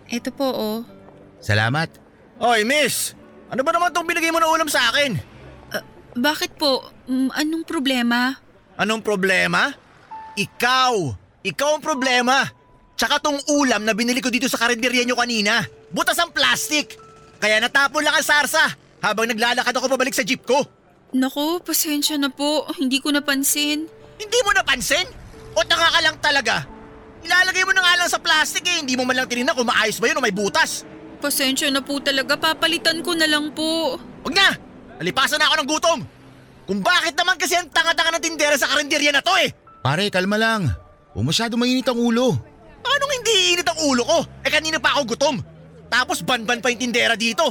Ito 0.07 0.31
po 0.31 0.47
oh. 0.47 0.79
Salamat. 1.43 1.91
Oy, 2.39 2.63
miss! 2.63 3.19
Ano 3.51 3.67
ba 3.67 3.75
naman 3.75 3.91
tong 3.91 4.07
binigay 4.07 4.31
mo 4.31 4.39
na 4.39 4.47
ulam 4.47 4.71
sa 4.71 4.79
akin? 4.95 5.19
Bakit 6.15 6.55
po? 6.55 6.87
Mm, 7.07 7.35
anong 7.35 7.65
problema? 7.67 8.39
Anong 8.79 9.03
problema? 9.03 9.75
Ikaw! 10.39 10.93
Ikaw 11.43 11.69
ang 11.75 11.83
problema! 11.83 12.47
Tsaka 12.95 13.19
tong 13.19 13.43
ulam 13.51 13.83
na 13.83 13.91
binili 13.91 14.23
ko 14.23 14.31
dito 14.31 14.47
sa 14.47 14.55
karinderya 14.55 15.03
nyo 15.03 15.19
kanina. 15.19 15.67
Butas 15.91 16.15
ang 16.19 16.31
plastic! 16.31 16.95
Kaya 17.43 17.59
natapon 17.59 18.07
lang 18.07 18.15
ang 18.15 18.23
sarsa 18.23 18.61
habang 19.03 19.27
naglalakad 19.27 19.75
ako 19.75 19.91
pabalik 19.91 20.15
sa 20.15 20.23
jeep 20.23 20.47
ko. 20.47 20.63
Naku, 21.11 21.59
pasensya 21.59 22.15
na 22.15 22.31
po. 22.31 22.63
Hindi 22.79 23.03
ko 23.03 23.11
napansin. 23.11 23.83
Hindi 24.15 24.39
mo 24.47 24.55
napansin? 24.55 25.03
O 25.57 25.65
taka 25.67 25.91
ka 25.91 25.99
lang 25.99 26.15
talaga? 26.23 26.63
Ilalagay 27.25 27.67
mo 27.67 27.75
na 27.75 27.83
nga 27.83 27.99
lang 27.99 28.07
sa 28.07 28.21
plastic 28.21 28.63
eh. 28.63 28.79
Hindi 28.79 28.95
mo 28.95 29.03
man 29.03 29.19
lang 29.19 29.27
tinignan 29.27 29.57
kung 29.57 29.67
maayos 29.67 29.99
ba 29.99 30.07
yun 30.07 30.21
o 30.21 30.23
may 30.23 30.31
butas. 30.31 30.87
Pasensya 31.21 31.69
na 31.69 31.85
po 31.85 32.01
talaga. 32.01 32.33
Papalitan 32.33 33.05
ko 33.05 33.13
na 33.13 33.29
lang 33.29 33.53
po. 33.53 34.01
Huwag 34.25 34.33
na! 34.33 34.57
Nalipasan 34.97 35.37
na 35.37 35.53
ako 35.53 35.55
ng 35.61 35.69
gutom! 35.69 35.99
Kung 36.65 36.81
bakit 36.81 37.13
naman 37.13 37.37
kasi 37.37 37.57
ang 37.57 37.69
tanga-tanga 37.69 38.17
ng 38.17 38.25
tindera 38.25 38.57
sa 38.57 38.69
karinderya 38.73 39.13
na 39.13 39.21
to 39.21 39.33
eh! 39.37 39.53
Pare, 39.81 40.09
kalma 40.09 40.37
lang. 40.37 40.69
Huwag 41.13 41.25
masyado 41.25 41.57
mainit 41.57 41.85
ang 41.85 42.01
ulo. 42.01 42.37
Paano 42.81 43.03
hindi 43.11 43.53
init 43.53 43.67
ang 43.69 43.79
ulo 43.85 44.01
ko? 44.01 44.19
Eh 44.41 44.49
kanina 44.49 44.81
pa 44.81 44.97
ako 44.97 45.13
gutom. 45.13 45.37
Tapos 45.91 46.25
banban 46.25 46.63
pa 46.63 46.73
yung 46.73 46.81
tindera 46.81 47.13
dito. 47.13 47.45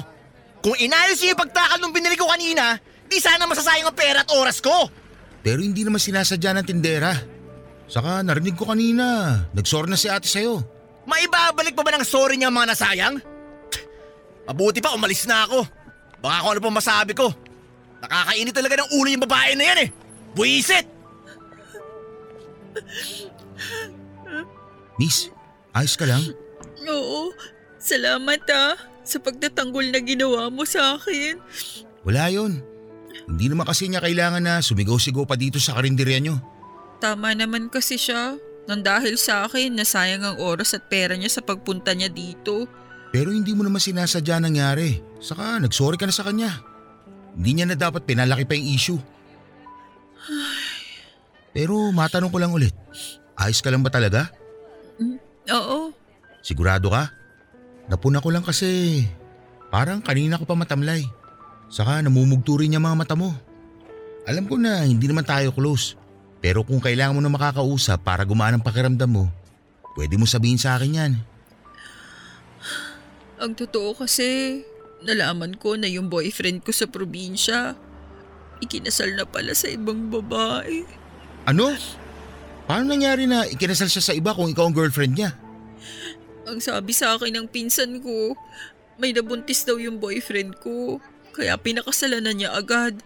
Kung 0.60 0.74
inayos 0.76 1.20
niyo 1.22 1.32
yung 1.36 1.42
pagtakal 1.42 1.78
nung 1.78 1.94
binili 1.94 2.16
ko 2.18 2.26
kanina, 2.26 2.76
di 3.06 3.18
sana 3.22 3.46
masasayang 3.46 3.88
ang 3.88 3.96
pera 3.96 4.26
at 4.26 4.30
oras 4.34 4.58
ko. 4.58 4.88
Pero 5.40 5.64
hindi 5.64 5.86
naman 5.86 6.02
sinasadya 6.02 6.56
ng 6.60 6.66
tindera. 6.66 7.12
Saka 7.90 8.22
narinig 8.22 8.54
ko 8.54 8.68
kanina, 8.68 9.34
nagsorry 9.50 9.90
na 9.90 9.98
si 9.98 10.06
ate 10.06 10.28
sa'yo. 10.28 10.62
Maibabalik 11.08 11.74
pa 11.74 11.82
ba 11.82 11.96
ng 11.96 12.06
sorry 12.06 12.36
niya 12.38 12.52
ang 12.52 12.56
mga 12.60 12.70
nasayang? 12.76 13.16
Mabuti 14.50 14.82
pa 14.82 14.90
umalis 14.98 15.30
na 15.30 15.46
ako. 15.46 15.62
Baka 16.18 16.42
kung 16.42 16.50
ano 16.58 16.60
pa 16.66 16.70
masabi 16.74 17.14
ko. 17.14 17.30
Nakakainit 18.02 18.50
talaga 18.50 18.82
ng 18.82 18.90
ulo 18.98 19.08
yung 19.14 19.22
babae 19.22 19.54
na 19.54 19.64
yan 19.70 19.78
eh. 19.86 19.88
Buisit! 20.34 20.86
Miss, 24.98 25.30
ayos 25.70 25.94
ka 25.94 26.02
lang? 26.10 26.34
Oo, 26.82 27.30
salamat 27.78 28.42
ah. 28.50 28.74
Sa 29.06 29.22
pagtatanggol 29.22 29.94
na 29.94 30.02
ginawa 30.02 30.50
mo 30.50 30.66
sa 30.66 30.98
akin. 30.98 31.38
Wala 32.02 32.26
yon. 32.34 32.58
Hindi 33.30 33.46
naman 33.46 33.70
kasi 33.70 33.86
niya 33.86 34.02
kailangan 34.02 34.42
na 34.42 34.58
sumigaw-sigaw 34.58 35.30
pa 35.30 35.38
dito 35.38 35.62
sa 35.62 35.78
karinderya 35.78 36.18
nyo. 36.18 36.42
Tama 36.98 37.38
naman 37.38 37.70
kasi 37.70 37.94
siya. 37.94 38.34
Nang 38.66 38.82
dahil 38.82 39.14
sa 39.14 39.46
akin, 39.46 39.78
nasayang 39.78 40.26
ang 40.26 40.36
oras 40.42 40.74
at 40.74 40.90
pera 40.90 41.14
niya 41.14 41.38
sa 41.38 41.42
pagpunta 41.42 41.94
niya 41.94 42.10
dito. 42.10 42.66
Pero 43.10 43.34
hindi 43.34 43.50
mo 43.54 43.66
naman 43.66 43.82
sinasadya 43.82 44.38
nangyari. 44.38 45.02
Saka 45.18 45.58
nagsorry 45.58 45.98
ka 45.98 46.06
na 46.06 46.14
sa 46.14 46.22
kanya. 46.26 46.62
Hindi 47.34 47.50
niya 47.58 47.66
na 47.66 47.76
dapat 47.78 48.06
pinalaki 48.06 48.46
pa 48.46 48.54
yung 48.54 48.70
issue. 48.70 49.00
Pero 51.50 51.90
matanong 51.90 52.30
ko 52.30 52.38
lang 52.38 52.54
ulit. 52.54 52.74
Ayos 53.34 53.58
ka 53.58 53.70
lang 53.70 53.82
ba 53.82 53.90
talaga? 53.90 54.30
Oo, 55.50 55.90
Sigurado 56.40 56.88
ka? 56.88 57.12
Napuna 57.90 58.22
ko 58.24 58.32
lang 58.32 58.44
kasi 58.44 59.02
parang 59.68 60.00
kanina 60.00 60.40
ko 60.40 60.48
pa 60.48 60.56
matamlay. 60.56 61.04
Saka 61.68 62.00
namumugto 62.00 62.56
rin 62.56 62.72
niya 62.72 62.82
mga 62.82 62.96
mata 62.96 63.14
mo. 63.14 63.34
Alam 64.24 64.48
ko 64.48 64.56
na 64.56 64.84
hindi 64.84 65.04
naman 65.04 65.26
tayo 65.26 65.52
close. 65.52 65.96
Pero 66.40 66.64
kung 66.64 66.80
kailangan 66.80 67.16
mo 67.16 67.20
na 67.20 67.32
makakausap 67.32 68.00
para 68.00 68.24
gumaan 68.24 68.56
ang 68.56 68.64
pakiramdam 68.64 69.10
mo, 69.10 69.24
pwede 69.92 70.16
mo 70.16 70.24
sabihin 70.24 70.56
sa 70.56 70.80
akin 70.80 70.96
yan. 70.96 71.12
Ang 73.40 73.56
totoo 73.56 73.96
kasi, 73.96 74.60
nalaman 75.00 75.56
ko 75.56 75.74
na 75.74 75.88
yung 75.88 76.12
boyfriend 76.12 76.60
ko 76.60 76.70
sa 76.70 76.84
probinsya, 76.84 77.74
ikinasal 78.60 79.16
na 79.16 79.24
pala 79.24 79.56
sa 79.56 79.72
ibang 79.72 80.12
babae. 80.12 80.84
Ano? 81.48 81.72
Paano 82.68 82.92
nangyari 82.92 83.24
na 83.24 83.48
ikinasal 83.48 83.88
siya 83.88 84.04
sa 84.04 84.14
iba 84.14 84.36
kung 84.36 84.52
ikaw 84.52 84.68
ang 84.68 84.76
girlfriend 84.76 85.16
niya? 85.16 85.32
Ang 86.44 86.60
sabi 86.60 86.92
sa 86.92 87.16
akin 87.16 87.32
ng 87.40 87.48
pinsan 87.48 88.04
ko, 88.04 88.36
may 89.00 89.16
nabuntis 89.16 89.64
daw 89.64 89.80
yung 89.80 89.96
boyfriend 89.96 90.60
ko. 90.60 91.00
Kaya 91.32 91.56
pinakasalan 91.56 92.20
na 92.20 92.36
niya 92.36 92.52
agad. 92.52 93.00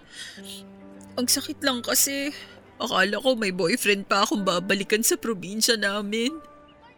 Ang 1.14 1.30
sakit 1.30 1.62
lang 1.62 1.86
kasi, 1.86 2.34
akala 2.82 3.22
ko 3.22 3.38
may 3.38 3.54
boyfriend 3.54 4.10
pa 4.10 4.26
akong 4.26 4.42
babalikan 4.42 5.06
sa 5.06 5.14
probinsya 5.14 5.78
namin. 5.78 6.34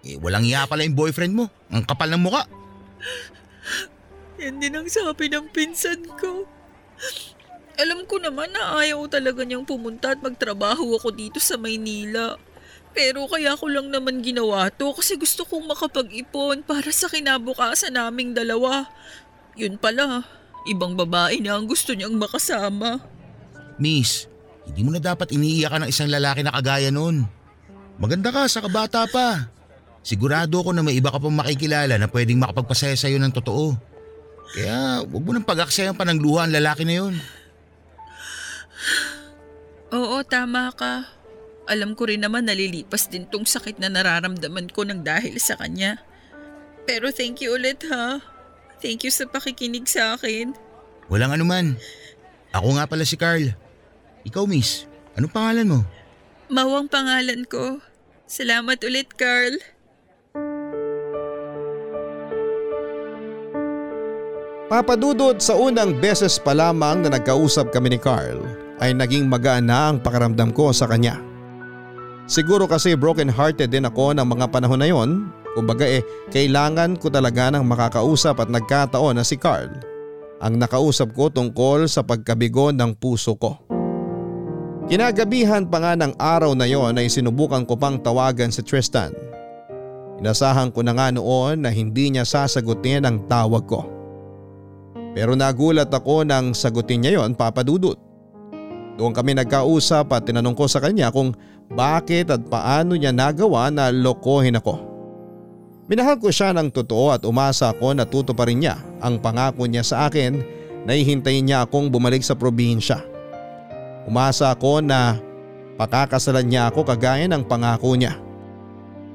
Eh, 0.07 0.17
walang 0.23 0.49
iya 0.49 0.65
pala 0.65 0.87
yung 0.87 0.97
boyfriend 0.97 1.37
mo. 1.37 1.53
Ang 1.69 1.85
kapal 1.85 2.09
ng 2.09 2.25
muka. 2.25 2.49
Yan 4.43 4.61
din 4.61 4.77
ang 4.77 4.89
sabi 4.89 5.33
ng 5.33 5.49
pinsan 5.49 6.05
ko. 6.21 6.45
Alam 7.77 8.09
ko 8.09 8.17
naman 8.17 8.53
na 8.53 8.81
ayaw 8.81 9.05
talaga 9.09 9.45
niyang 9.45 9.69
pumunta 9.69 10.17
at 10.17 10.21
magtrabaho 10.25 10.97
ako 10.97 11.13
dito 11.13 11.37
sa 11.37 11.61
Maynila. 11.61 12.41
Pero 12.97 13.29
kaya 13.29 13.53
ko 13.53 13.69
lang 13.69 13.93
naman 13.93 14.25
ginawa 14.25 14.73
to 14.73 14.89
kasi 14.97 15.21
gusto 15.21 15.45
kong 15.45 15.69
makapag-ipon 15.69 16.65
para 16.65 16.89
sa 16.89 17.13
kinabukasan 17.13 17.93
naming 17.93 18.33
dalawa. 18.33 18.89
Yun 19.53 19.77
pala, 19.77 20.25
ibang 20.65 20.97
babae 20.97 21.45
na 21.45 21.61
ang 21.61 21.69
gusto 21.69 21.93
niyang 21.93 22.17
makasama. 22.17 23.05
Miss, 23.77 24.25
hindi 24.65 24.81
mo 24.81 24.97
na 24.97 25.01
dapat 25.01 25.29
iniiyakan 25.37 25.85
ng 25.85 25.91
isang 25.93 26.09
lalaki 26.09 26.41
na 26.41 26.57
kagaya 26.57 26.89
nun. 26.89 27.29
Maganda 28.01 28.33
ka 28.33 28.49
sa 28.49 28.65
kabata 28.65 29.05
pa. 29.09 29.56
Sigurado 30.07 30.63
ako 30.63 30.71
na 30.71 30.87
may 30.87 30.95
iba 30.95 31.11
ka 31.11 31.19
pang 31.19 31.35
makikilala 31.35 31.99
na 31.99 32.07
pwedeng 32.07 32.39
makapagpasaya 32.39 32.95
sa'yo 32.95 33.19
ng 33.19 33.35
totoo. 33.35 33.75
Kaya 34.55 35.03
wag 35.03 35.23
mo 35.27 35.35
nang 35.35 35.43
pag-aksayan 35.43 35.99
pa 35.99 36.07
ng 36.07 36.23
luha 36.23 36.47
ang 36.47 36.55
lalaki 36.55 36.87
na 36.87 36.95
yun. 37.03 37.19
Oo, 39.91 40.23
tama 40.23 40.71
ka. 40.79 41.11
Alam 41.67 41.99
ko 41.99 42.07
rin 42.07 42.23
naman 42.23 42.47
nalilipas 42.47 43.11
din 43.11 43.27
tong 43.27 43.43
sakit 43.43 43.83
na 43.83 43.91
nararamdaman 43.91 44.71
ko 44.71 44.87
ng 44.87 45.03
dahil 45.03 45.43
sa 45.43 45.59
kanya. 45.59 45.99
Pero 46.87 47.11
thank 47.11 47.43
you 47.43 47.59
ulit 47.59 47.83
ha. 47.91 48.23
Thank 48.79 49.03
you 49.03 49.11
sa 49.11 49.27
pakikinig 49.27 49.91
sa 49.91 50.15
akin. 50.15 50.55
Walang 51.11 51.35
anuman. 51.35 51.75
Ako 52.55 52.79
nga 52.79 52.87
pala 52.87 53.03
si 53.03 53.19
Carl. 53.19 53.51
Ikaw 54.23 54.47
miss, 54.47 54.87
anong 55.19 55.35
pangalan 55.35 55.67
mo? 55.67 55.81
Mawang 56.47 56.87
pangalan 56.87 57.43
ko. 57.51 57.83
Salamat 58.31 58.79
ulit, 58.87 59.11
Carl. 59.19 59.59
Papadudod 64.67 65.39
sa 65.39 65.55
unang 65.55 65.95
beses 66.03 66.43
pa 66.43 66.51
lamang 66.51 67.07
na 67.07 67.15
nagkausap 67.15 67.71
kami 67.71 67.95
ni 67.95 68.03
Carl 68.03 68.43
ay 68.83 68.91
naging 68.91 69.31
magaan 69.31 69.71
na 69.71 69.95
ang 69.95 70.03
pakiramdam 70.03 70.51
ko 70.51 70.75
sa 70.75 70.91
kanya. 70.91 71.23
Siguro 72.27 72.67
kasi 72.67 72.99
broken 72.99 73.31
hearted 73.31 73.71
din 73.71 73.87
ako 73.87 74.19
ng 74.19 74.27
mga 74.27 74.51
panahon 74.51 74.83
na 74.83 74.91
yon. 74.91 75.31
Kumbaga 75.55 75.87
eh 75.87 76.03
kailangan 76.35 76.99
ko 76.99 77.07
talaga 77.07 77.55
ng 77.55 77.63
makakausap 77.63 78.43
at 78.43 78.51
nagkataon 78.51 79.15
na 79.15 79.23
si 79.23 79.39
Carl 79.39 79.71
ang 80.43 80.59
nakausap 80.59 81.15
ko 81.15 81.31
tungkol 81.31 81.87
sa 81.87 82.03
pagkabigo 82.03 82.75
ng 82.75 82.99
puso 82.99 83.39
ko. 83.39 83.63
Kinagabihan 84.91 85.63
pa 85.71 85.79
nga 85.79 85.95
ng 85.95 86.19
araw 86.19 86.59
na 86.59 86.67
yon 86.67 86.99
ay 86.99 87.07
sinubukan 87.07 87.63
ko 87.63 87.79
pang 87.79 88.03
tawagan 88.03 88.51
si 88.51 88.67
Tristan. 88.67 89.15
Inasahan 90.19 90.75
ko 90.75 90.83
na 90.83 90.91
nga 90.91 91.15
noon 91.15 91.63
na 91.63 91.71
hindi 91.71 92.11
niya 92.11 92.27
sasagutin 92.27 93.07
ang 93.07 93.31
tawag 93.31 93.63
ko. 93.71 93.96
Pero 95.17 95.33
nagulat 95.33 95.89
ako 95.89 96.29
nang 96.29 96.53
sagutin 96.53 97.01
niya 97.01 97.25
yon 97.25 97.33
papadudot. 97.33 97.97
Doon 99.01 99.17
kami 99.17 99.33
nagkausap 99.33 100.13
at 100.13 100.29
tinanong 100.29 100.53
ko 100.53 100.69
sa 100.69 100.77
kanya 100.77 101.09
kung 101.09 101.33
bakit 101.73 102.29
at 102.29 102.45
paano 102.45 102.93
niya 102.93 103.17
nagawa 103.17 103.73
na 103.73 103.89
lokohin 103.89 104.61
ako. 104.61 104.77
Minahal 105.89 106.21
ko 106.21 106.29
siya 106.29 106.53
ng 106.53 106.69
totoo 106.69 107.17
at 107.17 107.25
umasa 107.25 107.73
ako 107.73 107.97
na 107.97 108.05
tutuparin 108.05 108.61
niya 108.61 108.77
ang 109.01 109.17
pangako 109.17 109.65
niya 109.65 109.81
sa 109.81 110.05
akin 110.05 110.45
na 110.85 110.93
ihintayin 110.93 111.49
niya 111.49 111.65
akong 111.65 111.89
bumalik 111.89 112.21
sa 112.21 112.37
probinsya. 112.37 113.01
Umasa 114.05 114.53
ako 114.53 114.85
na 114.85 115.17
pakakasalan 115.81 116.45
niya 116.45 116.69
ako 116.69 116.85
kagaya 116.85 117.25
ng 117.25 117.41
pangako 117.49 117.97
niya. 117.97 118.21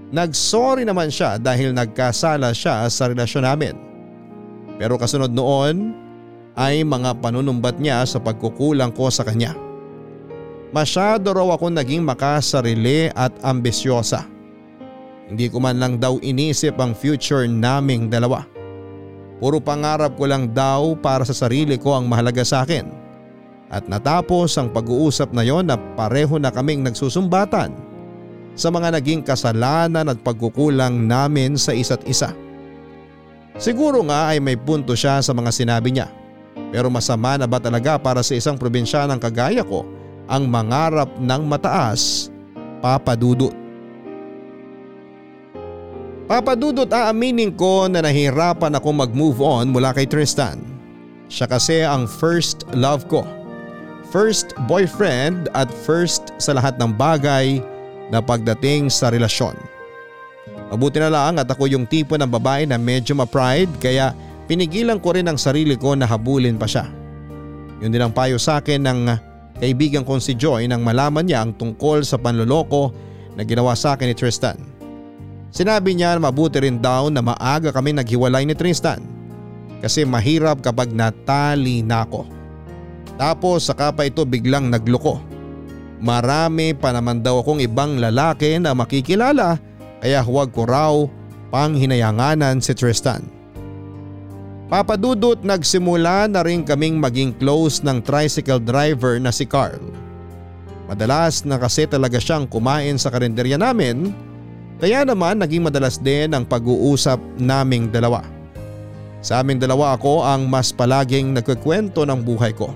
Nagsorry 0.09 0.81
naman 0.81 1.13
siya 1.13 1.37
dahil 1.37 1.77
nagkasala 1.77 2.57
siya 2.57 2.89
sa 2.89 3.05
relasyon 3.05 3.45
namin. 3.45 3.90
Pero 4.81 4.97
kasunod 4.97 5.29
noon 5.29 5.93
ay 6.57 6.81
mga 6.81 7.21
panunumbat 7.21 7.77
niya 7.77 8.01
sa 8.09 8.17
pagkukulang 8.17 8.89
ko 8.97 9.13
sa 9.13 9.21
kanya. 9.21 9.53
Masyado 10.73 11.37
raw 11.37 11.53
ako 11.53 11.69
naging 11.69 12.01
makasarili 12.01 13.13
at 13.13 13.29
ambisyosa. 13.45 14.25
Hindi 15.29 15.53
ko 15.53 15.61
man 15.61 15.77
lang 15.77 16.01
daw 16.01 16.17
inisip 16.25 16.81
ang 16.81 16.97
future 16.97 17.45
naming 17.45 18.09
dalawa. 18.09 18.41
Puro 19.37 19.61
pangarap 19.61 20.17
ko 20.17 20.25
lang 20.25 20.49
daw 20.49 20.97
para 20.97 21.21
sa 21.29 21.37
sarili 21.37 21.77
ko 21.77 21.93
ang 21.93 22.09
mahalaga 22.09 22.41
sa 22.41 22.65
akin. 22.65 22.89
At 23.69 23.85
natapos 23.85 24.57
ang 24.57 24.73
pag-uusap 24.73 25.29
na 25.31 25.45
yon 25.45 25.69
na 25.69 25.77
pareho 25.77 26.41
na 26.41 26.49
kaming 26.49 26.81
nagsusumbatan 26.81 27.71
sa 28.57 28.67
mga 28.73 28.97
naging 28.97 29.21
kasalanan 29.23 30.11
at 30.11 30.19
pagkukulang 30.25 31.05
namin 31.05 31.55
sa 31.55 31.71
isa't 31.71 32.03
isa. 32.09 32.33
Siguro 33.61 34.01
nga 34.09 34.33
ay 34.33 34.41
may 34.41 34.57
punto 34.57 34.97
siya 34.97 35.21
sa 35.21 35.37
mga 35.37 35.53
sinabi 35.53 35.93
niya. 35.93 36.09
Pero 36.73 36.89
masama 36.89 37.37
na 37.37 37.45
ba 37.45 37.61
talaga 37.61 38.01
para 38.01 38.25
sa 38.25 38.33
isang 38.33 38.57
probinsyanang 38.57 39.21
kagaya 39.21 39.61
ko 39.61 39.85
ang 40.25 40.49
mangarap 40.49 41.13
ng 41.21 41.41
mataas, 41.45 42.33
Papa 42.81 43.13
Dudut? 43.13 43.53
Papa 46.25 46.57
Dudut 46.57 46.89
aaminin 46.89 47.53
ko 47.53 47.85
na 47.85 48.01
nahirapan 48.01 48.73
ako 48.81 48.89
mag-move 48.97 49.37
on 49.45 49.69
mula 49.69 49.93
kay 49.93 50.09
Tristan. 50.09 50.57
Siya 51.29 51.45
kasi 51.45 51.85
ang 51.85 52.09
first 52.09 52.65
love 52.73 53.05
ko. 53.05 53.21
First 54.09 54.57
boyfriend 54.65 55.53
at 55.53 55.69
first 55.85 56.33
sa 56.41 56.57
lahat 56.57 56.81
ng 56.81 56.97
bagay 56.97 57.61
na 58.09 58.25
pagdating 58.25 58.89
sa 58.89 59.13
relasyon. 59.13 59.53
Mabuti 60.49 60.97
na 60.97 61.11
lang 61.11 61.37
at 61.37 61.45
ako 61.45 61.67
yung 61.67 61.85
tipo 61.85 62.15
ng 62.17 62.31
babae 62.31 62.65
na 62.65 62.79
medyo 62.79 63.13
ma-pride 63.13 63.69
kaya 63.77 64.15
pinigilan 64.47 64.97
ko 64.97 65.13
rin 65.13 65.27
ang 65.27 65.37
sarili 65.37 65.75
ko 65.75 65.93
na 65.93 66.07
habulin 66.07 66.57
pa 66.57 66.65
siya. 66.65 66.87
Yun 67.83 67.91
din 67.91 68.01
ang 68.01 68.13
payo 68.13 68.39
sa 68.41 68.61
akin 68.61 68.81
ng 68.81 68.99
kaibigan 69.61 70.05
kong 70.05 70.21
si 70.21 70.33
Joy 70.33 70.65
nang 70.65 70.81
malaman 70.81 71.27
niya 71.27 71.45
ang 71.45 71.53
tungkol 71.53 72.01
sa 72.01 72.17
panloloko 72.17 72.93
na 73.37 73.45
ginawa 73.45 73.77
sa 73.77 73.93
akin 73.93 74.09
ni 74.09 74.15
Tristan. 74.17 74.57
Sinabi 75.51 75.93
niya 75.93 76.15
na 76.15 76.31
mabuti 76.31 76.63
rin 76.63 76.79
daw 76.79 77.11
na 77.11 77.19
maaga 77.19 77.75
kami 77.75 77.91
naghiwalay 77.91 78.47
ni 78.47 78.55
Tristan 78.55 79.03
kasi 79.83 80.07
mahirap 80.07 80.63
kapag 80.63 80.93
natali 80.95 81.83
na 81.83 82.07
ako. 82.07 82.23
Tapos 83.19 83.67
saka 83.67 83.91
pa 83.91 84.07
ito 84.07 84.23
biglang 84.23 84.71
nagloko. 84.71 85.19
Marami 86.01 86.73
pa 86.73 86.89
naman 86.89 87.21
daw 87.21 87.45
akong 87.45 87.61
ibang 87.61 88.01
lalaki 88.01 88.57
na 88.57 88.73
makikilala 88.73 89.61
kaya 90.01 90.25
huwag 90.25 90.49
ko 90.49 90.65
raw 90.65 90.93
pang 91.53 91.77
hinayanganan 91.77 92.57
si 92.57 92.73
Tristan. 92.73 93.21
Papadudot 94.65 95.37
nagsimula 95.45 96.25
na 96.31 96.41
rin 96.41 96.65
kaming 96.65 96.97
maging 96.97 97.37
close 97.37 97.85
ng 97.85 98.01
tricycle 98.01 98.57
driver 98.57 99.21
na 99.21 99.29
si 99.29 99.45
Carl. 99.45 99.83
Madalas 100.89 101.45
na 101.45 101.61
kasi 101.61 101.85
talaga 101.85 102.17
siyang 102.17 102.49
kumain 102.49 102.97
sa 102.97 103.13
karinderya 103.13 103.61
namin 103.61 104.15
kaya 104.81 105.05
naman 105.05 105.37
naging 105.37 105.67
madalas 105.67 106.01
din 106.01 106.33
ang 106.33 106.47
pag-uusap 106.47 107.21
naming 107.37 107.93
dalawa. 107.93 108.25
Sa 109.21 109.37
aming 109.43 109.61
dalawa 109.61 109.93
ako 109.93 110.25
ang 110.25 110.49
mas 110.49 110.73
palaging 110.73 111.37
nagkikwento 111.37 112.01
ng 112.07 112.25
buhay 112.25 112.55
ko. 112.57 112.73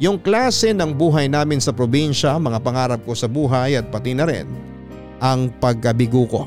Yung 0.00 0.16
klase 0.16 0.72
ng 0.72 0.94
buhay 0.96 1.28
namin 1.28 1.60
sa 1.60 1.70
probinsya, 1.70 2.40
mga 2.40 2.58
pangarap 2.64 3.00
ko 3.04 3.12
sa 3.12 3.28
buhay 3.28 3.76
at 3.76 3.92
pati 3.92 4.16
na 4.16 4.24
rin 4.24 4.73
ang 5.24 5.48
pagkabigo 5.56 6.28
ko. 6.28 6.44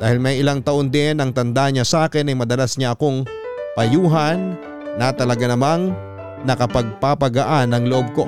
Dahil 0.00 0.16
may 0.16 0.40
ilang 0.40 0.64
taon 0.64 0.88
din 0.88 1.20
ang 1.20 1.36
tanda 1.36 1.68
niya 1.68 1.84
sa 1.84 2.08
akin 2.08 2.32
ay 2.32 2.36
madalas 2.38 2.80
niya 2.80 2.96
akong 2.96 3.28
payuhan 3.76 4.56
na 4.96 5.12
talaga 5.12 5.44
namang 5.44 5.92
nakapagpapagaan 6.48 7.76
ng 7.76 7.84
loob 7.92 8.08
ko. 8.16 8.24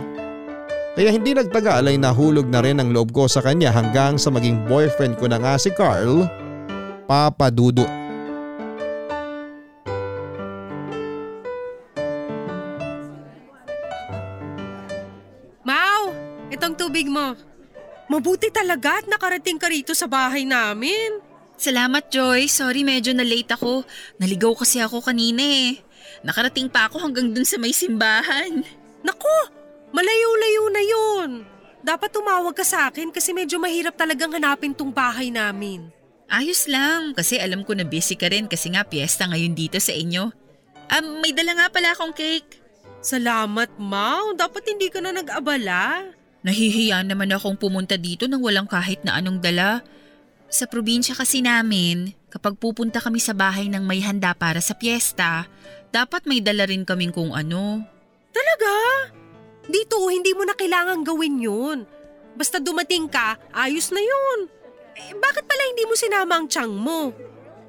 Kaya 0.98 1.14
hindi 1.14 1.32
nagtagal 1.32 1.86
ay 1.88 1.96
nahulog 1.96 2.50
na 2.50 2.60
rin 2.60 2.82
ang 2.82 2.92
loob 2.92 3.14
ko 3.14 3.30
sa 3.30 3.40
kanya 3.40 3.72
hanggang 3.72 4.20
sa 4.20 4.28
maging 4.28 4.60
boyfriend 4.66 5.16
ko 5.16 5.30
na 5.30 5.38
nga 5.38 5.54
si 5.56 5.70
Carl, 5.72 6.26
Papa 7.06 7.48
Dudut. 7.48 7.88
Mabuti 18.10 18.50
talaga 18.50 18.98
at 18.98 19.06
nakarating 19.06 19.54
ka 19.54 19.70
rito 19.70 19.94
sa 19.94 20.10
bahay 20.10 20.42
namin. 20.42 21.22
Salamat 21.54 22.10
Joy, 22.10 22.50
sorry 22.50 22.82
medyo 22.82 23.14
na 23.14 23.22
late 23.22 23.54
ako. 23.54 23.86
Naligaw 24.18 24.58
kasi 24.58 24.82
ako 24.82 24.98
kanina 24.98 25.38
eh. 25.38 25.78
Nakarating 26.26 26.66
pa 26.66 26.90
ako 26.90 26.98
hanggang 27.06 27.30
dun 27.30 27.46
sa 27.46 27.54
may 27.62 27.70
simbahan. 27.70 28.66
Nako, 29.06 29.36
malayo-layo 29.94 30.64
na 30.74 30.82
yun. 30.82 31.30
Dapat 31.86 32.10
tumawag 32.10 32.58
ka 32.58 32.66
sa 32.66 32.90
akin 32.90 33.14
kasi 33.14 33.30
medyo 33.30 33.62
mahirap 33.62 33.94
talagang 33.94 34.34
hanapin 34.34 34.74
tong 34.74 34.90
bahay 34.90 35.30
namin. 35.30 35.88
Ayos 36.26 36.66
lang, 36.66 37.14
kasi 37.14 37.38
alam 37.38 37.62
ko 37.62 37.78
na 37.78 37.86
busy 37.86 38.18
ka 38.18 38.26
rin 38.26 38.50
kasi 38.50 38.74
nga 38.74 38.82
piyesta 38.82 39.30
ngayon 39.30 39.54
dito 39.54 39.78
sa 39.78 39.94
inyo. 39.94 40.30
Um, 40.90 41.06
may 41.22 41.30
dala 41.30 41.54
nga 41.54 41.66
pala 41.70 41.94
akong 41.94 42.14
cake. 42.14 42.58
Salamat, 43.00 43.70
Mau. 43.78 44.34
Dapat 44.34 44.62
hindi 44.76 44.90
ka 44.92 44.98
na 44.98 45.14
nag-abala. 45.14 46.10
Nahihiya 46.40 47.04
naman 47.04 47.36
akong 47.36 47.60
pumunta 47.60 48.00
dito 48.00 48.24
nang 48.24 48.40
walang 48.40 48.64
kahit 48.64 49.04
na 49.04 49.20
anong 49.20 49.44
dala. 49.44 49.84
Sa 50.48 50.64
probinsya 50.64 51.12
kasi 51.12 51.44
namin, 51.44 52.16
kapag 52.32 52.56
pupunta 52.56 52.98
kami 52.98 53.20
sa 53.20 53.36
bahay 53.36 53.68
ng 53.68 53.84
may 53.84 54.00
handa 54.00 54.32
para 54.32 54.58
sa 54.64 54.72
piyesta, 54.72 55.46
dapat 55.92 56.24
may 56.24 56.40
dala 56.40 56.64
rin 56.64 56.88
kaming 56.88 57.12
kung 57.12 57.36
ano. 57.36 57.84
Talaga? 58.32 58.74
Dito, 59.68 60.00
hindi 60.08 60.32
mo 60.32 60.48
na 60.48 60.56
kailangan 60.56 61.04
gawin 61.04 61.38
yun. 61.38 61.78
Basta 62.34 62.56
dumating 62.56 63.06
ka, 63.12 63.36
ayos 63.52 63.92
na 63.92 64.00
yun. 64.00 64.48
Eh, 64.96 65.12
bakit 65.20 65.44
pala 65.44 65.62
hindi 65.70 65.84
mo 65.86 65.94
sinama 65.94 66.40
ang 66.40 66.46
tiyang 66.48 66.72
mo? 66.72 67.12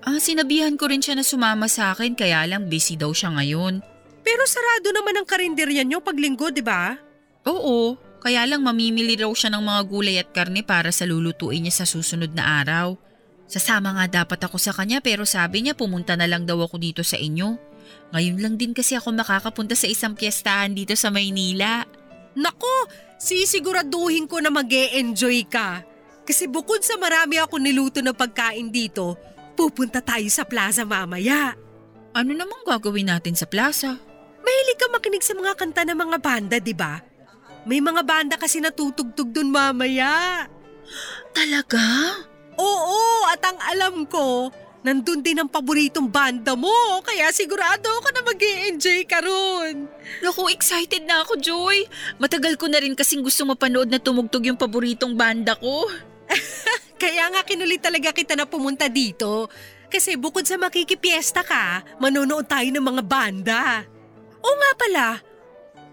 Ah, 0.01 0.17
sinabihan 0.17 0.73
ko 0.79 0.89
rin 0.89 1.03
siya 1.03 1.13
na 1.13 1.21
sumama 1.21 1.69
sa 1.69 1.93
akin 1.93 2.17
kaya 2.17 2.47
lang 2.49 2.65
busy 2.65 2.97
daw 2.97 3.13
siya 3.13 3.35
ngayon. 3.37 3.83
Pero 4.25 4.43
sarado 4.49 4.89
naman 4.89 5.21
ang 5.21 5.27
karinderya 5.27 5.85
niyo 5.85 6.01
pag 6.01 6.17
linggo, 6.17 6.49
di 6.49 6.65
ba? 6.65 6.97
Oo, 7.45 7.97
kaya 8.21 8.45
lang 8.45 8.61
mamimili 8.61 9.17
raw 9.17 9.33
siya 9.33 9.49
ng 9.49 9.65
mga 9.65 9.81
gulay 9.89 10.15
at 10.21 10.29
karne 10.29 10.61
para 10.61 10.93
sa 10.93 11.09
lulutuin 11.09 11.65
niya 11.65 11.81
sa 11.81 11.85
susunod 11.89 12.29
na 12.37 12.61
araw. 12.61 12.93
Sasama 13.49 13.97
nga 13.97 14.23
dapat 14.23 14.39
ako 14.45 14.61
sa 14.61 14.71
kanya 14.71 15.01
pero 15.01 15.25
sabi 15.25 15.65
niya 15.65 15.73
pumunta 15.73 16.13
na 16.13 16.29
lang 16.29 16.45
daw 16.45 16.61
ako 16.61 16.77
dito 16.77 17.01
sa 17.01 17.17
inyo. 17.17 17.57
Ngayon 18.13 18.37
lang 18.39 18.55
din 18.61 18.77
kasi 18.77 18.93
ako 18.93 19.11
makakapunta 19.11 19.73
sa 19.73 19.89
isang 19.89 20.13
piyestahan 20.13 20.71
dito 20.77 20.93
sa 20.93 21.09
Maynila. 21.09 21.83
Nako, 22.37 22.87
sisiguraduhin 23.17 24.29
ko 24.29 24.39
na 24.39 24.53
mag 24.53 24.69
enjoy 24.71 25.43
ka. 25.49 25.83
Kasi 26.21 26.45
bukod 26.45 26.85
sa 26.85 26.95
marami 27.01 27.41
ako 27.41 27.57
niluto 27.57 27.99
na 27.99 28.13
pagkain 28.13 28.69
dito, 28.71 29.17
pupunta 29.57 29.99
tayo 29.99 30.29
sa 30.29 30.45
plaza 30.45 30.85
mamaya. 30.85 31.57
Ano 32.13 32.31
namang 32.31 32.63
gagawin 32.63 33.09
natin 33.11 33.33
sa 33.33 33.49
plaza? 33.49 33.97
Mahilig 34.41 34.79
ka 34.79 34.87
makinig 34.93 35.25
sa 35.25 35.33
mga 35.35 35.53
kanta 35.57 35.81
ng 35.83 35.97
mga 35.97 36.17
banda, 36.23 36.57
di 36.61 36.75
ba? 36.77 37.10
May 37.65 37.77
mga 37.77 38.01
banda 38.01 38.35
kasi 38.41 38.57
natutugtog 38.57 39.29
dun 39.29 39.53
mamaya. 39.53 40.45
Talaga? 41.31 41.81
Oo, 42.57 43.25
at 43.29 43.41
ang 43.45 43.59
alam 43.61 43.95
ko, 44.09 44.49
nandun 44.81 45.21
din 45.21 45.39
ang 45.39 45.49
paboritong 45.49 46.09
banda 46.09 46.57
mo, 46.57 46.73
kaya 47.05 47.29
sigurado 47.29 47.87
ako 48.01 48.07
na 48.11 48.21
mag 48.25 48.41
enjoy 48.41 49.05
ka 49.05 49.21
ron. 49.21 49.85
Naku, 50.25 50.49
excited 50.49 51.05
na 51.05 51.21
ako, 51.21 51.37
Joy. 51.37 51.85
Matagal 52.17 52.57
ko 52.57 52.65
na 52.65 52.81
rin 52.81 52.97
kasing 52.97 53.21
gusto 53.21 53.45
mapanood 53.45 53.89
na 53.89 54.01
tumugtog 54.01 54.45
yung 54.45 54.59
paboritong 54.59 55.13
banda 55.13 55.53
ko. 55.57 55.85
kaya 57.01 57.29
nga 57.33 57.41
kinulit 57.45 57.81
talaga 57.81 58.13
kita 58.13 58.33
na 58.33 58.49
pumunta 58.49 58.89
dito. 58.89 59.49
Kasi 59.91 60.15
bukod 60.15 60.47
sa 60.47 60.55
makikipiesta 60.55 61.43
ka, 61.43 61.83
manonood 61.99 62.47
tayo 62.47 62.67
ng 62.71 62.85
mga 62.85 63.03
banda. 63.05 63.61
O 64.39 64.47
nga 64.49 64.71
pala, 64.79 65.07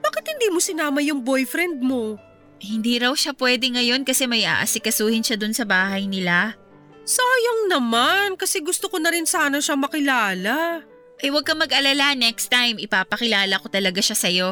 bakit 0.09 0.25
hindi 0.25 0.49
mo 0.49 0.57
sinama 0.57 1.05
yung 1.05 1.21
boyfriend 1.21 1.85
mo? 1.85 2.16
Hindi 2.59 2.97
raw 2.97 3.12
siya 3.12 3.37
pwede 3.37 3.68
ngayon 3.68 4.09
kasi 4.09 4.25
may 4.25 4.49
aasikasuhin 4.49 5.21
siya 5.21 5.37
dun 5.37 5.53
sa 5.53 5.68
bahay 5.68 6.09
nila. 6.09 6.57
Sayang 7.05 7.68
naman 7.68 8.40
kasi 8.40 8.64
gusto 8.64 8.88
ko 8.88 8.97
na 8.97 9.12
rin 9.12 9.29
sana 9.29 9.61
siya 9.61 9.77
makilala. 9.77 10.81
Ay 11.21 11.29
huwag 11.29 11.44
ka 11.44 11.53
mag-alala 11.53 12.16
next 12.16 12.49
time, 12.49 12.81
ipapakilala 12.81 13.61
ko 13.61 13.68
talaga 13.68 14.01
siya 14.01 14.16
sa'yo. 14.16 14.49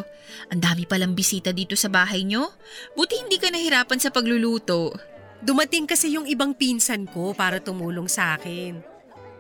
Ang 0.53 0.61
dami 0.61 0.85
palang 0.85 1.17
bisita 1.17 1.57
dito 1.57 1.73
sa 1.73 1.89
bahay 1.89 2.27
nyo. 2.29 2.53
Buti 2.93 3.25
hindi 3.25 3.41
ka 3.41 3.49
nahirapan 3.49 4.03
sa 4.03 4.13
pagluluto. 4.13 4.93
Dumating 5.41 5.89
kasi 5.89 6.15
yung 6.15 6.29
ibang 6.29 6.53
pinsan 6.53 7.09
ko 7.09 7.33
para 7.33 7.63
tumulong 7.63 8.11
sa 8.11 8.37
akin. 8.37 8.83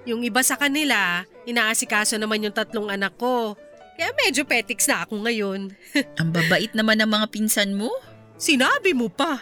Yung 0.07 0.23
iba 0.23 0.39
sa 0.47 0.55
kanila, 0.55 1.27
inaasikaso 1.51 2.15
naman 2.15 2.47
yung 2.47 2.55
tatlong 2.55 2.95
anak 2.95 3.19
ko. 3.19 3.59
Kaya 3.97 4.13
medyo 4.13 4.45
petiks 4.45 4.85
na 4.85 5.09
ako 5.09 5.25
ngayon. 5.25 5.73
Ang 6.21 6.29
babait 6.29 6.69
naman 6.77 7.01
ng 7.01 7.09
mga 7.09 7.27
pinsan 7.33 7.73
mo. 7.73 7.89
Sinabi 8.37 8.93
mo 8.93 9.09
pa. 9.09 9.41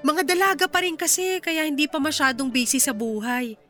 Mga 0.00 0.24
dalaga 0.24 0.64
pa 0.68 0.80
rin 0.80 0.96
kasi 0.96 1.36
kaya 1.44 1.68
hindi 1.68 1.84
pa 1.84 2.00
masyadong 2.00 2.48
busy 2.48 2.80
sa 2.80 2.96
buhay. 2.96 3.60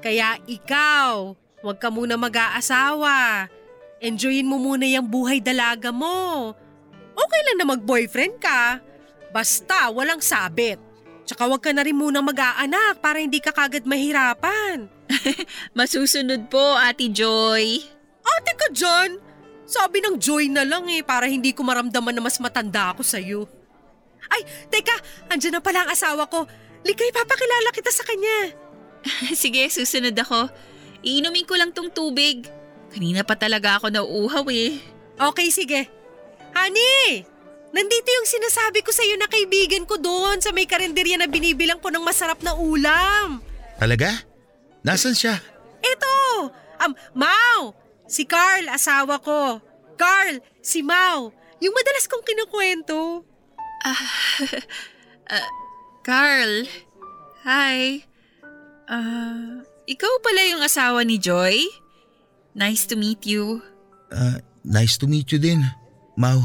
Kaya 0.00 0.40
ikaw, 0.48 1.36
huwag 1.60 1.76
ka 1.76 1.92
muna 1.92 2.16
mag-aasawa. 2.16 3.48
Enjoyin 4.00 4.48
mo 4.48 4.56
muna 4.56 4.88
yung 4.88 5.04
buhay 5.04 5.44
dalaga 5.44 5.92
mo. 5.92 6.56
Okay 7.12 7.40
lang 7.44 7.56
na 7.60 7.66
mag-boyfriend 7.76 8.40
ka. 8.40 8.80
Basta 9.28 9.92
walang 9.92 10.24
sabit. 10.24 10.80
Tsaka 11.28 11.44
huwag 11.44 11.60
ka 11.60 11.76
na 11.76 11.84
rin 11.84 12.00
muna 12.00 12.24
mag-aanak 12.24 13.04
para 13.04 13.20
hindi 13.20 13.44
ka 13.44 13.52
kagad 13.52 13.84
mahirapan. 13.84 14.88
Masusunod 15.78 16.48
po, 16.48 16.80
Ate 16.80 17.12
Joy. 17.12 17.84
Ate 18.24 18.52
ka 18.56 18.72
dyan? 18.72 19.29
Sabi 19.70 20.02
ng 20.02 20.18
Joy 20.18 20.50
na 20.50 20.66
lang 20.66 20.82
eh, 20.90 21.06
para 21.06 21.30
hindi 21.30 21.54
ko 21.54 21.62
maramdaman 21.62 22.10
na 22.10 22.18
mas 22.18 22.42
matanda 22.42 22.90
ako 22.90 23.06
sa'yo. 23.06 23.46
Ay, 24.26 24.42
teka, 24.66 24.98
andyan 25.30 25.58
na 25.58 25.62
pala 25.62 25.86
ang 25.86 25.94
asawa 25.94 26.26
ko. 26.26 26.42
Likay, 26.82 27.14
papakilala 27.14 27.70
kita 27.70 27.94
sa 27.94 28.02
kanya. 28.02 28.58
Sige, 29.38 29.62
susunod 29.70 30.18
ako. 30.18 30.50
Iinumin 31.06 31.46
ko 31.46 31.54
lang 31.54 31.70
tong 31.70 31.86
tubig. 31.86 32.50
Kanina 32.90 33.22
pa 33.22 33.38
talaga 33.38 33.78
ako 33.78 33.94
nauuhaw 33.94 34.44
eh. 34.50 34.82
Okay, 35.16 35.48
sige. 35.54 35.86
Honey, 36.50 37.22
nandito 37.70 38.08
yung 38.10 38.26
sinasabi 38.26 38.82
ko 38.82 38.90
sa'yo 38.90 39.14
na 39.14 39.30
kaibigan 39.30 39.86
ko 39.86 39.94
doon 39.96 40.42
sa 40.42 40.50
may 40.50 40.66
karinderya 40.66 41.14
na 41.14 41.30
binibilang 41.30 41.78
ko 41.78 41.88
ng 41.94 42.02
masarap 42.02 42.42
na 42.42 42.58
ulam. 42.58 43.38
Talaga? 43.78 44.10
Nasaan 44.82 45.14
siya? 45.14 45.38
Eto! 45.80 46.50
Um, 46.82 46.92
Mau! 47.14 47.78
Si 48.10 48.26
Carl, 48.26 48.66
asawa 48.66 49.22
ko. 49.22 49.62
Carl, 49.94 50.42
si 50.58 50.82
Mau. 50.82 51.30
Yung 51.62 51.70
madalas 51.70 52.10
kong 52.10 52.26
kinukwento. 52.26 53.22
Carl, 56.08 56.66
hi. 57.46 58.02
Ah, 58.90 59.62
ikaw 59.86 60.10
pala 60.26 60.42
yung 60.50 60.62
asawa 60.66 61.06
ni 61.06 61.22
Joy? 61.22 61.62
Nice 62.58 62.82
to 62.90 62.98
meet 62.98 63.22
you. 63.30 63.62
Ah, 64.10 64.42
nice 64.66 64.98
to 64.98 65.06
meet 65.06 65.30
you 65.30 65.38
din, 65.38 65.62
Mau. 66.18 66.42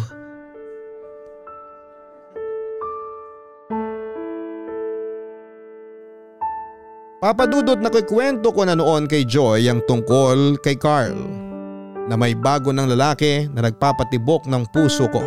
Papadudot 7.25 7.81
na 7.81 7.89
kikwento 7.89 8.53
ko 8.53 8.69
na 8.69 8.77
noon 8.77 9.09
kay 9.09 9.25
Joy 9.25 9.65
ang 9.65 9.81
tungkol 9.89 10.61
kay 10.61 10.77
Carl 10.77 11.44
na 12.05 12.13
may 12.13 12.37
bago 12.37 12.69
ng 12.69 12.93
lalaki 12.93 13.49
na 13.49 13.65
nagpapatibok 13.65 14.45
ng 14.45 14.63
puso 14.69 15.09
ko. 15.09 15.25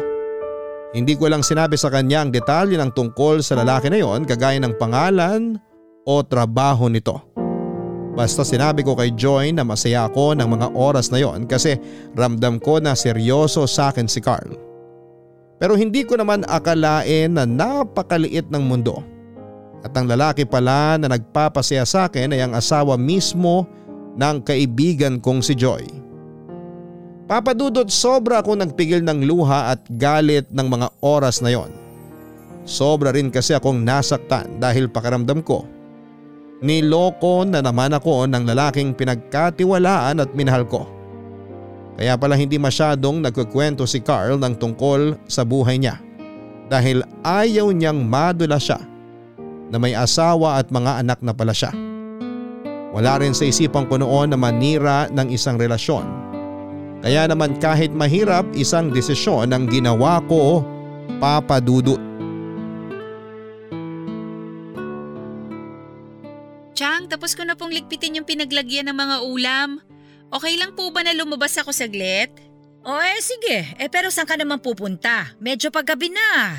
Hindi 0.95 1.19
ko 1.21 1.29
lang 1.29 1.45
sinabi 1.45 1.77
sa 1.77 1.93
kanya 1.93 2.25
ang 2.25 2.31
detalye 2.33 2.81
ng 2.81 2.97
tungkol 2.97 3.45
sa 3.45 3.61
lalaki 3.61 3.93
na 3.93 4.01
yon 4.01 4.25
kagaya 4.25 4.57
ng 4.63 4.79
pangalan 4.81 5.61
o 6.09 6.25
trabaho 6.25 6.89
nito. 6.89 7.21
Basta 8.17 8.43
sinabi 8.43 8.83
ko 8.83 8.97
kay 8.97 9.15
Joy 9.15 9.53
na 9.55 9.63
masaya 9.63 10.09
ako 10.09 10.35
ng 10.35 10.49
mga 10.49 10.67
oras 10.75 11.13
na 11.13 11.21
yon 11.21 11.45
kasi 11.45 11.77
ramdam 12.17 12.57
ko 12.59 12.81
na 12.81 12.97
seryoso 12.97 13.69
sa 13.69 13.93
akin 13.93 14.09
si 14.09 14.19
Carl. 14.25 14.57
Pero 15.59 15.77
hindi 15.77 16.07
ko 16.07 16.17
naman 16.17 16.47
akalain 16.49 17.35
na 17.35 17.45
napakaliit 17.45 18.49
ng 18.49 18.65
mundo. 18.65 19.03
At 19.83 19.95
ang 19.95 20.11
lalaki 20.11 20.43
pala 20.43 20.99
na 20.99 21.15
nagpapasaya 21.15 21.87
sa 21.87 22.11
akin 22.11 22.35
ay 22.35 22.43
ang 22.43 22.55
asawa 22.57 22.99
mismo 22.99 23.67
ng 24.19 24.43
kaibigan 24.43 25.23
kong 25.23 25.39
si 25.45 25.55
Joy. 25.55 26.08
Papadudot 27.29 27.93
sobra 27.93 28.41
ako 28.41 28.57
nagpigil 28.57 29.05
ng 29.05 29.29
luha 29.29 29.77
at 29.77 29.85
galit 30.01 30.49
ng 30.49 30.65
mga 30.65 30.89
oras 31.05 31.45
na 31.45 31.53
yon. 31.53 31.69
Sobra 32.65 33.13
rin 33.13 33.29
kasi 33.29 33.53
akong 33.53 33.85
nasaktan 33.85 34.57
dahil 34.57 34.89
pakaramdam 34.89 35.45
ko. 35.45 35.69
Niloko 36.65 37.45
na 37.45 37.61
naman 37.61 37.93
ako 37.93 38.25
ng 38.33 38.49
lalaking 38.49 38.97
pinagkatiwalaan 38.97 40.25
at 40.25 40.33
minahal 40.33 40.65
ko. 40.65 40.89
Kaya 42.01 42.17
pala 42.17 42.33
hindi 42.33 42.57
masyadong 42.57 43.21
nagkukwento 43.21 43.85
si 43.85 44.01
Carl 44.01 44.41
ng 44.41 44.57
tungkol 44.57 45.21
sa 45.29 45.45
buhay 45.45 45.77
niya 45.77 46.01
dahil 46.73 47.05
ayaw 47.29 47.69
niyang 47.77 48.09
madula 48.09 48.57
siya 48.57 48.81
na 49.69 49.77
may 49.77 49.93
asawa 49.93 50.57
at 50.57 50.73
mga 50.73 51.05
anak 51.05 51.21
na 51.21 51.37
pala 51.37 51.53
siya. 51.53 51.77
Wala 52.97 53.21
rin 53.21 53.37
sa 53.37 53.45
isipan 53.45 53.85
ko 53.85 54.01
noon 54.01 54.33
na 54.33 54.39
manira 54.41 55.13
ng 55.13 55.29
isang 55.29 55.61
relasyon. 55.61 56.28
Kaya 56.99 57.31
naman 57.31 57.55
kahit 57.63 57.95
mahirap 57.95 58.43
isang 58.59 58.91
desisyon 58.91 59.55
ang 59.55 59.71
ginawa 59.71 60.19
ko, 60.27 60.67
Papa 61.23 61.63
Dudut. 61.63 62.03
Chang, 66.75 67.11
tapos 67.11 67.35
ko 67.39 67.43
na 67.43 67.59
pong 67.59 67.75
ligpitin 67.75 68.19
yung 68.19 68.27
pinaglagyan 68.27 68.91
ng 68.91 68.99
mga 68.99 69.17
ulam. 69.27 69.71
Okay 70.31 70.55
lang 70.59 70.75
po 70.75 70.91
ba 70.91 71.03
na 71.07 71.15
lumabas 71.15 71.55
ako 71.59 71.75
saglit? 71.75 72.31
O 72.87 72.95
eh 72.99 73.19
sige, 73.19 73.75
eh 73.79 73.91
pero 73.91 74.11
saan 74.11 74.27
ka 74.27 74.39
naman 74.39 74.63
pupunta? 74.63 75.35
Medyo 75.43 75.75
paggabi 75.75 76.15
na. 76.15 76.55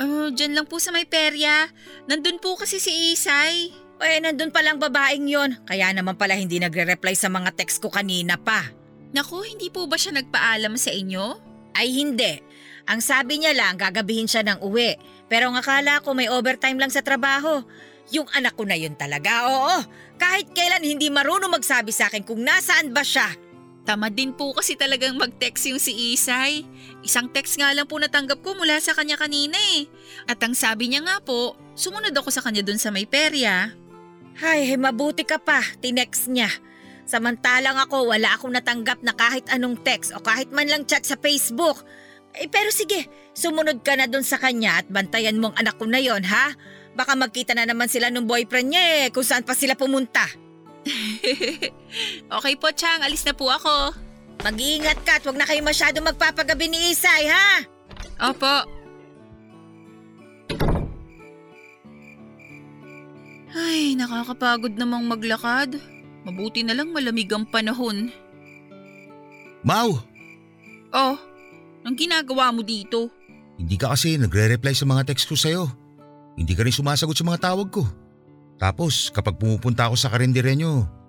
Oh, 0.00 0.28
dyan 0.32 0.56
lang 0.56 0.68
po 0.68 0.80
sa 0.80 0.92
may 0.92 1.04
perya. 1.04 1.68
Nandun 2.08 2.40
po 2.40 2.56
kasi 2.56 2.80
si 2.80 3.12
Isay. 3.12 3.72
O 3.96 4.02
eh 4.04 4.20
nandun 4.20 4.52
palang 4.52 4.80
babaeng 4.80 5.28
yon, 5.28 5.56
kaya 5.68 5.92
naman 5.92 6.16
pala 6.16 6.34
hindi 6.34 6.58
nagre-reply 6.58 7.12
sa 7.12 7.28
mga 7.28 7.54
text 7.54 7.78
ko 7.80 7.92
kanina 7.92 8.34
pa. 8.40 8.81
Naku, 9.12 9.44
hindi 9.44 9.68
po 9.68 9.84
ba 9.84 10.00
siya 10.00 10.16
nagpaalam 10.16 10.76
sa 10.80 10.88
inyo? 10.88 11.36
Ay 11.76 11.92
hindi. 11.92 12.40
Ang 12.88 13.00
sabi 13.04 13.40
niya 13.40 13.52
lang 13.52 13.76
gagabihin 13.78 14.26
siya 14.26 14.42
ng 14.44 14.64
uwi. 14.64 14.96
Pero 15.28 15.52
ang 15.52 15.56
akala 15.56 16.00
ko 16.00 16.16
may 16.16 16.28
overtime 16.28 16.80
lang 16.80 16.90
sa 16.92 17.04
trabaho. 17.04 17.62
Yung 18.10 18.28
anak 18.34 18.58
ko 18.58 18.66
na 18.66 18.76
yun 18.76 18.92
talaga, 18.98 19.48
oo. 19.48 19.76
Kahit 20.18 20.52
kailan 20.52 20.84
hindi 20.84 21.08
marunong 21.08 21.52
magsabi 21.52 21.94
sa 21.94 22.10
akin 22.10 22.26
kung 22.26 22.42
nasaan 22.42 22.92
ba 22.92 23.00
siya. 23.06 23.30
Tamad 23.82 24.14
din 24.14 24.30
po 24.30 24.54
kasi 24.54 24.78
talagang 24.78 25.18
mag-text 25.18 25.66
yung 25.66 25.82
si 25.82 26.14
Isay. 26.14 26.62
Isang 27.02 27.26
text 27.34 27.58
nga 27.58 27.74
lang 27.74 27.90
po 27.90 27.98
natanggap 27.98 28.38
ko 28.38 28.54
mula 28.54 28.78
sa 28.78 28.94
kanya 28.94 29.18
kanina 29.18 29.58
eh. 29.74 29.90
At 30.30 30.38
ang 30.38 30.54
sabi 30.54 30.86
niya 30.86 31.02
nga 31.02 31.18
po, 31.18 31.58
sumunod 31.74 32.14
ako 32.14 32.30
sa 32.30 32.46
kanya 32.46 32.62
dun 32.62 32.78
sa 32.78 32.94
may 32.94 33.10
perya. 33.10 33.74
Ay, 34.38 34.70
mabuti 34.78 35.26
ka 35.26 35.42
pa, 35.42 35.60
tinext 35.82 36.30
niya. 36.30 36.48
Samantalang 37.02 37.76
ako, 37.82 38.08
wala 38.14 38.38
akong 38.38 38.54
natanggap 38.54 39.02
na 39.02 39.12
kahit 39.12 39.44
anong 39.50 39.78
text 39.82 40.14
o 40.14 40.22
kahit 40.22 40.48
man 40.54 40.70
lang 40.70 40.86
chat 40.86 41.02
sa 41.02 41.18
Facebook. 41.18 41.82
Eh, 42.32 42.48
pero 42.48 42.72
sige, 42.72 43.10
sumunod 43.36 43.84
ka 43.84 43.92
na 43.98 44.08
dun 44.08 44.24
sa 44.24 44.40
kanya 44.40 44.80
at 44.80 44.86
bantayan 44.88 45.36
mong 45.36 45.52
anak 45.60 45.76
ko 45.76 45.84
na 45.84 46.00
yon 46.00 46.24
ha? 46.24 46.54
Baka 46.96 47.12
magkita 47.16 47.52
na 47.52 47.68
naman 47.68 47.88
sila 47.88 48.08
ng 48.08 48.24
boyfriend 48.24 48.72
niya 48.72 48.84
eh, 48.84 49.06
kung 49.12 49.24
saan 49.24 49.44
pa 49.44 49.52
sila 49.52 49.76
pumunta. 49.76 50.24
okay 52.36 52.54
po, 52.56 52.68
Chang. 52.72 53.04
Alis 53.04 53.24
na 53.28 53.36
po 53.36 53.52
ako. 53.52 53.92
Mag-iingat 54.42 54.98
ka 55.06 55.20
at 55.20 55.24
huwag 55.24 55.38
na 55.38 55.46
kayo 55.46 55.62
masyado 55.62 56.02
magpapagabi 56.02 56.66
ni 56.66 56.78
Isay, 56.90 57.30
ha? 57.30 57.62
Opo. 58.32 58.54
Ay, 63.52 63.92
nakakapagod 63.94 64.74
namang 64.80 65.04
maglakad. 65.04 65.76
Mabuti 66.22 66.62
na 66.62 66.74
lang 66.74 66.90
malamig 66.90 67.30
ang 67.30 67.46
panahon. 67.46 68.10
Mau, 69.62 69.98
Oh, 70.92 71.16
ang 71.82 71.94
ginagawa 71.96 72.52
mo 72.52 72.60
dito? 72.60 73.08
hindi 73.56 73.78
ka 73.78 73.94
kasi 73.94 74.18
nagre-reply 74.18 74.74
sa 74.74 74.84
mga 74.84 75.08
text 75.08 75.24
ko 75.24 75.38
sa'yo. 75.38 75.64
Hindi 76.34 76.52
ka 76.52 76.66
rin 76.66 76.74
sumasagot 76.74 77.14
sa 77.14 77.22
mga 77.22 77.40
tawag 77.42 77.68
ko. 77.70 77.84
Tapos 78.58 79.08
kapag 79.08 79.38
pumupunta 79.38 79.86
ako 79.86 79.94
sa 79.96 80.10
karinderya 80.10 80.56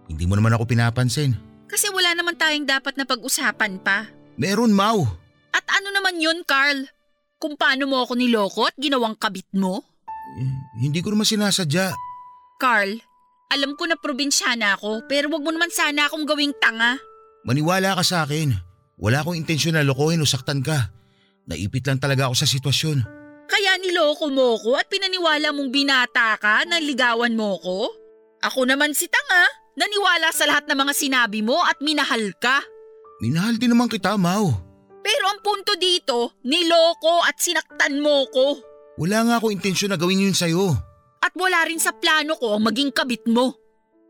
hindi 0.08 0.23
mo 0.28 0.38
naman 0.38 0.54
ako 0.54 0.69
pinapansin. 0.69 1.34
Kasi 1.65 1.89
wala 1.89 2.13
naman 2.13 2.38
tayong 2.38 2.67
dapat 2.69 2.93
na 2.95 3.08
pag-usapan 3.08 3.82
pa. 3.82 4.06
Meron, 4.38 4.69
Mau. 4.69 5.08
At 5.49 5.65
ano 5.69 5.89
naman 5.89 6.21
yun, 6.21 6.45
Carl? 6.45 6.86
Kung 7.38 7.58
paano 7.58 7.89
mo 7.89 8.02
ako 8.02 8.13
niloko 8.15 8.69
at 8.69 8.76
ginawang 8.78 9.17
kabit 9.17 9.47
mo? 9.54 9.82
Eh, 10.38 10.54
Hindi 10.80 11.02
ko 11.02 11.10
naman 11.10 11.26
sinasadya. 11.26 11.93
Carl, 12.62 13.02
alam 13.54 13.78
ko 13.78 13.86
na 13.86 13.94
probinsyana 13.94 14.74
ako 14.76 15.06
pero 15.06 15.30
wag 15.30 15.46
mo 15.46 15.54
naman 15.54 15.70
sana 15.70 16.10
akong 16.10 16.26
gawing 16.26 16.58
tanga. 16.58 16.98
Maniwala 17.46 17.94
ka 17.94 18.04
sa 18.04 18.26
akin. 18.26 18.58
Wala 18.98 19.22
akong 19.22 19.38
intensyon 19.38 19.78
na 19.78 19.86
lokohin 19.86 20.22
o 20.22 20.28
saktan 20.28 20.66
ka. 20.66 20.89
Naipit 21.46 21.86
lang 21.86 22.00
talaga 22.02 22.32
ako 22.32 22.36
sa 22.39 22.48
sitwasyon. 22.50 22.98
Kaya 23.46 23.78
niloko 23.78 24.32
mo 24.32 24.56
ko 24.58 24.80
at 24.80 24.88
pinaniwala 24.88 25.52
mong 25.54 25.70
binata 25.70 26.39
ka 26.39 26.63
na 26.66 26.80
ligawan 26.80 27.36
mo 27.36 27.60
ko? 27.60 27.92
Ako 28.44 28.66
naman 28.66 28.96
si 28.96 29.06
tanga, 29.12 29.44
naniwala 29.78 30.32
sa 30.32 30.48
lahat 30.48 30.66
ng 30.68 30.78
mga 30.80 30.94
sinabi 30.96 31.44
mo 31.44 31.60
at 31.62 31.78
minahal 31.84 32.32
ka. 32.39 32.63
Minahal 33.20 33.56
din 33.60 33.72
naman 33.72 33.92
kita, 33.92 34.16
Mau. 34.18 34.52
Pero 35.04 35.26
ang 35.28 35.44
punto 35.44 35.76
dito, 35.76 36.39
niloko 36.48 37.28
at 37.28 37.36
sinaktan 37.36 38.00
mo 38.00 38.24
ko. 38.32 38.60
Wala 38.96 39.28
nga 39.28 39.34
akong 39.39 39.52
intensyon 39.52 39.92
na 39.92 40.00
gawin 40.00 40.24
yun 40.24 40.36
sa'yo. 40.36 40.72
At 41.24 41.32
wala 41.40 41.64
rin 41.64 41.80
sa 41.80 41.96
plano 41.96 42.36
ko 42.36 42.60
ang 42.60 42.68
maging 42.68 42.92
kabit 42.92 43.24
mo. 43.32 43.56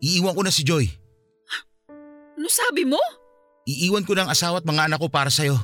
Iiwan 0.01 0.33
ko 0.33 0.41
na 0.41 0.49
si 0.49 0.65
Joy. 0.65 0.89
Ano 2.33 2.49
sabi 2.49 2.89
mo? 2.89 2.97
Iiwan 3.69 4.01
ko 4.03 4.17
ng 4.17 4.27
asawa 4.27 4.59
at 4.59 4.65
mga 4.65 4.89
anak 4.89 4.99
ko 4.99 5.07
para 5.13 5.29
sa'yo. 5.29 5.55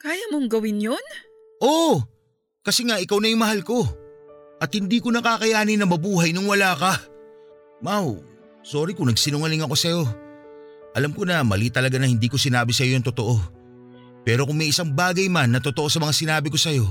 Kaya 0.00 0.32
mong 0.32 0.48
gawin 0.48 0.80
yon? 0.80 1.04
Oo, 1.60 2.00
kasi 2.64 2.88
nga 2.88 2.96
ikaw 2.96 3.20
na 3.20 3.28
yung 3.28 3.44
mahal 3.44 3.60
ko. 3.60 3.84
At 4.56 4.72
hindi 4.72 5.04
ko 5.04 5.12
nakakayanin 5.12 5.76
na 5.76 5.86
mabuhay 5.86 6.32
nung 6.32 6.48
wala 6.48 6.72
ka. 6.72 6.96
Mau, 7.84 8.24
sorry 8.64 8.96
kung 8.96 9.12
nagsinungaling 9.12 9.60
ako 9.60 9.76
sa'yo. 9.76 10.02
Alam 10.96 11.12
ko 11.12 11.28
na 11.28 11.44
mali 11.44 11.68
talaga 11.68 12.00
na 12.00 12.08
hindi 12.08 12.32
ko 12.32 12.40
sinabi 12.40 12.72
sa'yo 12.72 12.96
yung 12.96 13.04
totoo. 13.04 13.36
Pero 14.24 14.48
kung 14.48 14.56
may 14.56 14.72
isang 14.72 14.90
bagay 14.90 15.28
man 15.28 15.52
na 15.52 15.60
totoo 15.60 15.92
sa 15.92 16.00
mga 16.00 16.16
sinabi 16.16 16.48
ko 16.48 16.56
sa'yo, 16.56 16.88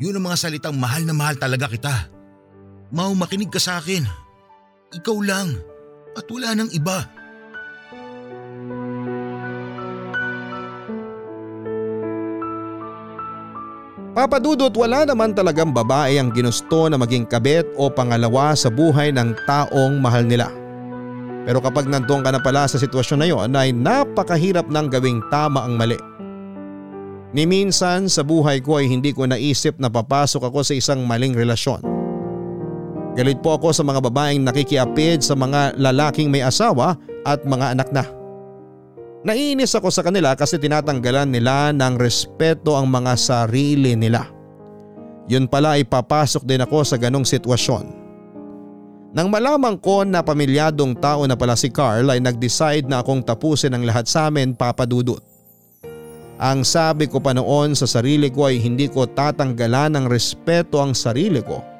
yun 0.00 0.16
ang 0.16 0.24
mga 0.32 0.48
salitang 0.48 0.74
mahal 0.74 1.04
na 1.04 1.12
mahal 1.12 1.36
talaga 1.36 1.68
kita. 1.68 2.17
Mau, 2.88 3.12
makinig 3.12 3.52
ka 3.52 3.60
sa 3.60 3.76
akin. 3.76 4.08
Ikaw 4.96 5.18
lang. 5.20 5.60
At 6.16 6.24
wala 6.32 6.56
nang 6.56 6.72
iba. 6.72 7.04
Papadudot 14.16 14.72
wala 14.74 15.06
naman 15.06 15.30
talagang 15.36 15.70
babae 15.70 16.18
ang 16.18 16.34
ginusto 16.34 16.90
na 16.90 16.98
maging 16.98 17.28
kabit 17.28 17.68
o 17.78 17.86
pangalawa 17.86 18.56
sa 18.56 18.66
buhay 18.66 19.14
ng 19.14 19.36
taong 19.46 20.00
mahal 20.00 20.26
nila. 20.26 20.50
Pero 21.46 21.62
kapag 21.62 21.86
nandoon 21.86 22.24
ka 22.26 22.34
na 22.34 22.42
pala 22.42 22.66
sa 22.66 22.80
sitwasyon 22.80 23.20
na 23.20 23.28
yon 23.30 23.54
ay 23.54 23.70
napakahirap 23.70 24.66
nang 24.72 24.90
gawing 24.90 25.22
tama 25.30 25.62
ang 25.62 25.78
mali. 25.78 26.00
Ni 27.36 27.44
minsan 27.44 28.08
sa 28.08 28.24
buhay 28.24 28.64
ko 28.64 28.80
ay 28.80 28.88
hindi 28.88 29.12
ko 29.12 29.28
naisip 29.28 29.76
na 29.76 29.92
papasok 29.92 30.48
ako 30.48 30.66
sa 30.66 30.74
isang 30.74 31.04
maling 31.04 31.36
relasyon. 31.36 31.97
Galit 33.18 33.42
po 33.42 33.58
ako 33.58 33.74
sa 33.74 33.82
mga 33.82 33.98
babaeng 33.98 34.46
nakikiapid 34.46 35.26
sa 35.26 35.34
mga 35.34 35.74
lalaking 35.74 36.30
may 36.30 36.46
asawa 36.46 36.94
at 37.26 37.42
mga 37.42 37.74
anak 37.74 37.90
na. 37.90 38.06
Naiinis 39.26 39.74
ako 39.74 39.90
sa 39.90 40.06
kanila 40.06 40.38
kasi 40.38 40.54
tinatanggalan 40.54 41.26
nila 41.26 41.74
ng 41.74 41.98
respeto 41.98 42.78
ang 42.78 42.86
mga 42.86 43.18
sarili 43.18 43.98
nila. 43.98 44.22
Yun 45.26 45.50
pala 45.50 45.74
ay 45.74 45.82
papasok 45.82 46.46
din 46.46 46.62
ako 46.62 46.86
sa 46.86 46.94
ganong 46.94 47.26
sitwasyon. 47.26 48.06
Nang 49.18 49.34
malaman 49.34 49.74
ko 49.82 50.06
na 50.06 50.22
pamilyadong 50.22 50.94
tao 51.02 51.26
na 51.26 51.34
pala 51.34 51.58
si 51.58 51.74
Carl 51.74 52.06
ay 52.14 52.22
nag-decide 52.22 52.86
na 52.86 53.02
akong 53.02 53.26
tapusin 53.26 53.74
ang 53.74 53.82
lahat 53.82 54.06
sa 54.06 54.30
amin 54.30 54.54
papadudot. 54.54 55.18
Ang 56.38 56.62
sabi 56.62 57.10
ko 57.10 57.18
pa 57.18 57.34
noon 57.34 57.74
sa 57.74 57.90
sarili 57.90 58.30
ko 58.30 58.46
ay 58.46 58.62
hindi 58.62 58.86
ko 58.86 59.10
tatanggalan 59.10 59.98
ng 59.98 60.06
respeto 60.06 60.78
ang 60.78 60.94
sarili 60.94 61.42
ko 61.42 61.77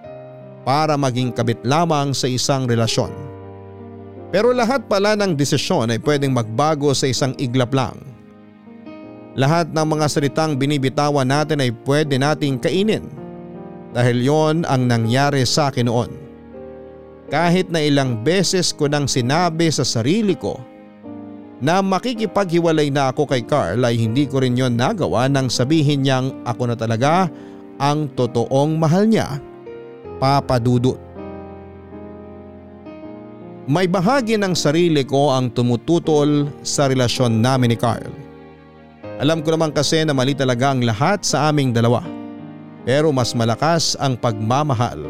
para 0.62 0.98
maging 0.98 1.34
kabit 1.34 1.60
lamang 1.66 2.14
sa 2.14 2.26
isang 2.30 2.66
relasyon. 2.66 3.10
Pero 4.28 4.52
lahat 4.52 4.84
pala 4.86 5.16
ng 5.16 5.32
desisyon 5.32 5.88
ay 5.88 6.00
pwedeng 6.04 6.36
magbago 6.36 6.92
sa 6.92 7.08
isang 7.08 7.32
iglap 7.40 7.72
lang. 7.72 7.96
Lahat 9.38 9.70
ng 9.70 9.86
mga 9.86 10.06
salitang 10.10 10.58
binibitawan 10.58 11.30
natin 11.30 11.62
ay 11.64 11.70
pwede 11.86 12.18
nating 12.18 12.58
kainin 12.60 13.06
dahil 13.94 14.18
yon 14.20 14.56
ang 14.68 14.84
nangyari 14.84 15.46
sa 15.48 15.72
akin 15.72 15.88
noon. 15.88 16.10
Kahit 17.28 17.68
na 17.68 17.84
ilang 17.84 18.20
beses 18.24 18.72
ko 18.72 18.88
nang 18.88 19.04
sinabi 19.08 19.68
sa 19.68 19.84
sarili 19.84 20.36
ko 20.36 20.60
na 21.58 21.80
makikipaghiwalay 21.84 22.88
na 22.88 23.12
ako 23.12 23.28
kay 23.28 23.42
Carl 23.44 23.82
ay 23.84 23.96
hindi 23.96 24.24
ko 24.24 24.40
rin 24.40 24.56
yon 24.56 24.76
nagawa 24.76 25.28
nang 25.28 25.52
sabihin 25.52 26.04
niyang 26.04 26.32
ako 26.44 26.72
na 26.72 26.76
talaga 26.76 27.28
ang 27.78 28.10
totoong 28.12 28.74
mahal 28.74 29.06
niya, 29.06 29.38
Papa 30.18 30.58
Dudut. 30.58 30.98
May 33.70 33.86
bahagi 33.86 34.34
ng 34.34 34.56
sarili 34.58 35.06
ko 35.06 35.30
ang 35.30 35.54
tumututol 35.54 36.50
sa 36.66 36.90
relasyon 36.90 37.38
namin 37.38 37.70
ni 37.70 37.78
Carl. 37.78 38.10
Alam 39.22 39.46
ko 39.46 39.54
naman 39.54 39.70
kasi 39.70 40.02
na 40.02 40.10
mali 40.10 40.34
talaga 40.34 40.74
ang 40.74 40.82
lahat 40.82 41.22
sa 41.22 41.54
aming 41.54 41.70
dalawa. 41.70 42.02
Pero 42.82 43.14
mas 43.14 43.30
malakas 43.36 43.94
ang 44.02 44.18
pagmamahal 44.18 45.06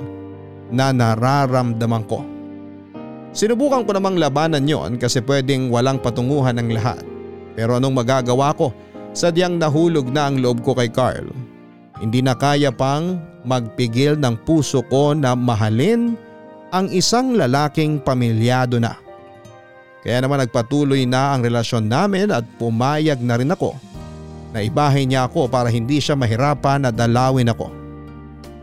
na 0.69 0.93
nararamdaman 0.93 2.05
ko. 2.05 2.21
Sinubukan 3.33 3.89
ko 3.89 3.97
namang 3.97 4.21
labanan 4.21 4.69
yon 4.69 5.01
kasi 5.01 5.25
pwedeng 5.25 5.73
walang 5.73 6.03
patunguhan 6.03 6.59
ng 6.61 6.69
lahat. 6.77 7.01
Pero 7.57 7.81
anong 7.81 7.95
magagawa 7.97 8.53
ko? 8.53 8.75
Sadyang 9.17 9.57
nahulog 9.57 10.13
na 10.13 10.29
ang 10.29 10.37
loob 10.43 10.61
ko 10.61 10.77
kay 10.77 10.93
Carl. 10.93 11.48
Hindi 11.99 12.23
na 12.23 12.39
kaya 12.39 12.71
pang 12.71 13.19
magpigil 13.43 14.19
ng 14.19 14.47
puso 14.47 14.87
ko 14.87 15.15
na 15.15 15.35
mahalin 15.35 16.15
ang 16.71 16.87
isang 16.95 17.35
lalaking 17.35 17.99
pamilyado 17.99 18.79
na. 18.79 18.95
Kaya 20.05 20.23
naman 20.23 20.47
nagpatuloy 20.47 21.05
na 21.11 21.35
ang 21.35 21.43
relasyon 21.43 21.91
namin 21.91 22.31
at 22.31 22.47
pumayag 22.57 23.19
na 23.19 23.35
rin 23.35 23.51
ako 23.51 23.75
na 24.55 24.65
ibahin 24.65 25.13
niya 25.13 25.29
ako 25.29 25.51
para 25.51 25.69
hindi 25.69 26.01
siya 26.01 26.17
mahirapan 26.17 26.89
na 26.89 26.91
dalawin 26.95 27.53
ako. 27.53 27.69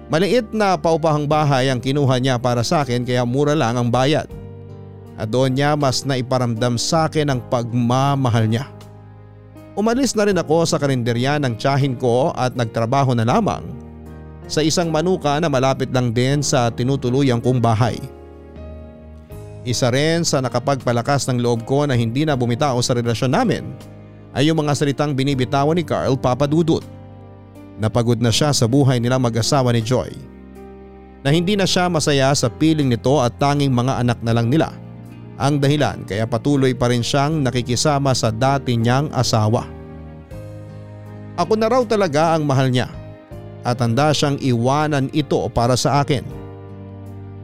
Maliit 0.06 0.54
na 0.54 0.78
paupahang 0.78 1.26
bahay 1.26 1.70
ang 1.70 1.82
kinuha 1.82 2.22
niya 2.22 2.38
para 2.38 2.62
sa 2.62 2.86
akin 2.86 3.04
kaya 3.04 3.26
mura 3.26 3.58
lang 3.58 3.74
ang 3.74 3.90
bayad. 3.90 4.30
At 5.18 5.32
doon 5.34 5.58
niya 5.58 5.74
mas 5.74 6.06
naiparamdam 6.06 6.78
sa 6.78 7.10
akin 7.10 7.32
ang 7.32 7.42
pagmamahal 7.50 8.46
niya. 8.46 8.75
Umalis 9.76 10.16
na 10.16 10.24
rin 10.24 10.40
ako 10.40 10.64
sa 10.64 10.80
karinderya 10.80 11.36
ng 11.36 11.60
tiyahin 11.60 12.00
ko 12.00 12.32
at 12.32 12.56
nagtrabaho 12.56 13.12
na 13.12 13.28
lamang 13.28 13.60
sa 14.48 14.64
isang 14.64 14.88
manuka 14.88 15.36
na 15.44 15.52
malapit 15.52 15.92
lang 15.92 16.16
din 16.16 16.40
sa 16.40 16.72
tinutuluyang 16.72 17.44
kong 17.44 17.60
bahay. 17.60 18.00
Isa 19.68 19.92
rin 19.92 20.24
sa 20.24 20.40
nakapagpalakas 20.40 21.28
ng 21.28 21.44
loob 21.44 21.68
ko 21.68 21.84
na 21.84 21.98
hindi 21.98 22.24
na 22.24 22.40
bumitaw 22.40 22.80
sa 22.80 22.96
relasyon 22.96 23.36
namin 23.36 23.68
ay 24.32 24.48
yung 24.48 24.64
mga 24.64 24.80
salitang 24.80 25.12
binibitawan 25.12 25.76
ni 25.76 25.84
Carl 25.84 26.16
Papadudut. 26.16 26.86
Napagod 27.76 28.24
na 28.24 28.32
siya 28.32 28.56
sa 28.56 28.72
buhay 28.72 29.04
nilang 29.04 29.20
mag-asawa 29.20 29.76
ni 29.76 29.84
Joy. 29.84 30.14
Na 31.20 31.34
hindi 31.34 31.60
na 31.60 31.68
siya 31.68 31.92
masaya 31.92 32.32
sa 32.32 32.48
piling 32.48 32.88
nito 32.88 33.20
at 33.20 33.36
tanging 33.42 33.74
mga 33.74 34.06
anak 34.06 34.20
na 34.24 34.32
lang 34.32 34.48
nila. 34.48 34.72
Ang 35.36 35.60
dahilan 35.60 36.08
kaya 36.08 36.24
patuloy 36.24 36.72
pa 36.72 36.88
rin 36.88 37.04
siyang 37.04 37.44
nakikisama 37.44 38.16
sa 38.16 38.32
dati 38.32 38.80
niyang 38.80 39.12
asawa. 39.12 39.68
Ako 41.36 41.60
na 41.60 41.68
raw 41.68 41.84
talaga 41.84 42.32
ang 42.32 42.48
mahal 42.48 42.72
niya 42.72 42.88
at 43.68 43.84
handa 43.84 44.16
siyang 44.16 44.40
iwanan 44.40 45.12
ito 45.12 45.44
para 45.52 45.76
sa 45.76 46.00
akin. 46.00 46.24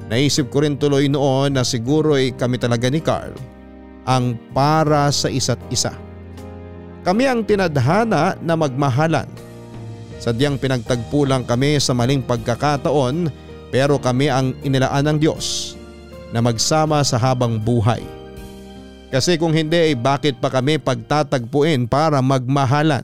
Naisip 0.08 0.48
ko 0.48 0.64
rin 0.64 0.80
tuloy 0.80 1.12
noon 1.12 1.60
na 1.60 1.68
siguro 1.68 2.16
ay 2.16 2.32
kami 2.32 2.56
talaga 2.56 2.88
ni 2.88 3.04
Carl 3.04 3.36
ang 4.08 4.40
para 4.56 5.12
sa 5.12 5.28
isa't 5.28 5.60
isa. 5.68 5.92
Kami 7.04 7.28
ang 7.28 7.44
tinadhana 7.44 8.40
na 8.40 8.54
magmahalan. 8.56 9.28
Sadyang 10.22 10.56
pinagtagpo 10.62 11.28
lang 11.28 11.44
kami 11.44 11.76
sa 11.82 11.92
maling 11.92 12.24
pagkakataon 12.24 13.28
pero 13.74 14.00
kami 14.00 14.32
ang 14.32 14.56
inilaan 14.64 15.12
ng 15.12 15.18
Diyos 15.20 15.81
na 16.32 16.40
magsama 16.40 17.04
sa 17.04 17.20
habang 17.20 17.60
buhay. 17.60 18.04
Kasi 19.12 19.36
kung 19.36 19.52
hindi 19.52 19.92
ay 19.92 19.96
bakit 20.00 20.40
pa 20.40 20.48
kami 20.48 20.80
pagtatagpuin 20.80 21.86
para 21.92 22.24
magmahalan? 22.24 23.04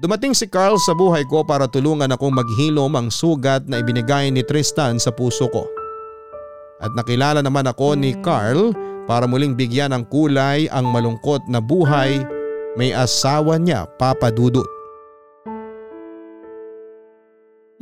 Dumating 0.00 0.32
si 0.32 0.48
Carl 0.48 0.80
sa 0.80 0.96
buhay 0.96 1.26
ko 1.28 1.44
para 1.44 1.68
tulungan 1.68 2.08
akong 2.08 2.32
maghilom 2.32 2.96
ang 2.96 3.08
sugat 3.12 3.68
na 3.68 3.84
ibinigay 3.84 4.32
ni 4.32 4.40
Tristan 4.40 4.96
sa 4.96 5.12
puso 5.12 5.50
ko. 5.52 5.68
At 6.78 6.94
nakilala 6.94 7.42
naman 7.42 7.66
ako 7.66 7.98
ni 7.98 8.14
Carl 8.22 8.72
para 9.10 9.26
muling 9.26 9.58
bigyan 9.58 9.92
ng 9.92 10.06
kulay 10.08 10.70
ang 10.70 10.88
malungkot 10.88 11.44
na 11.50 11.58
buhay 11.58 12.22
may 12.78 12.94
asawa 12.94 13.58
niya 13.58 13.90
papadudot. 13.98 14.68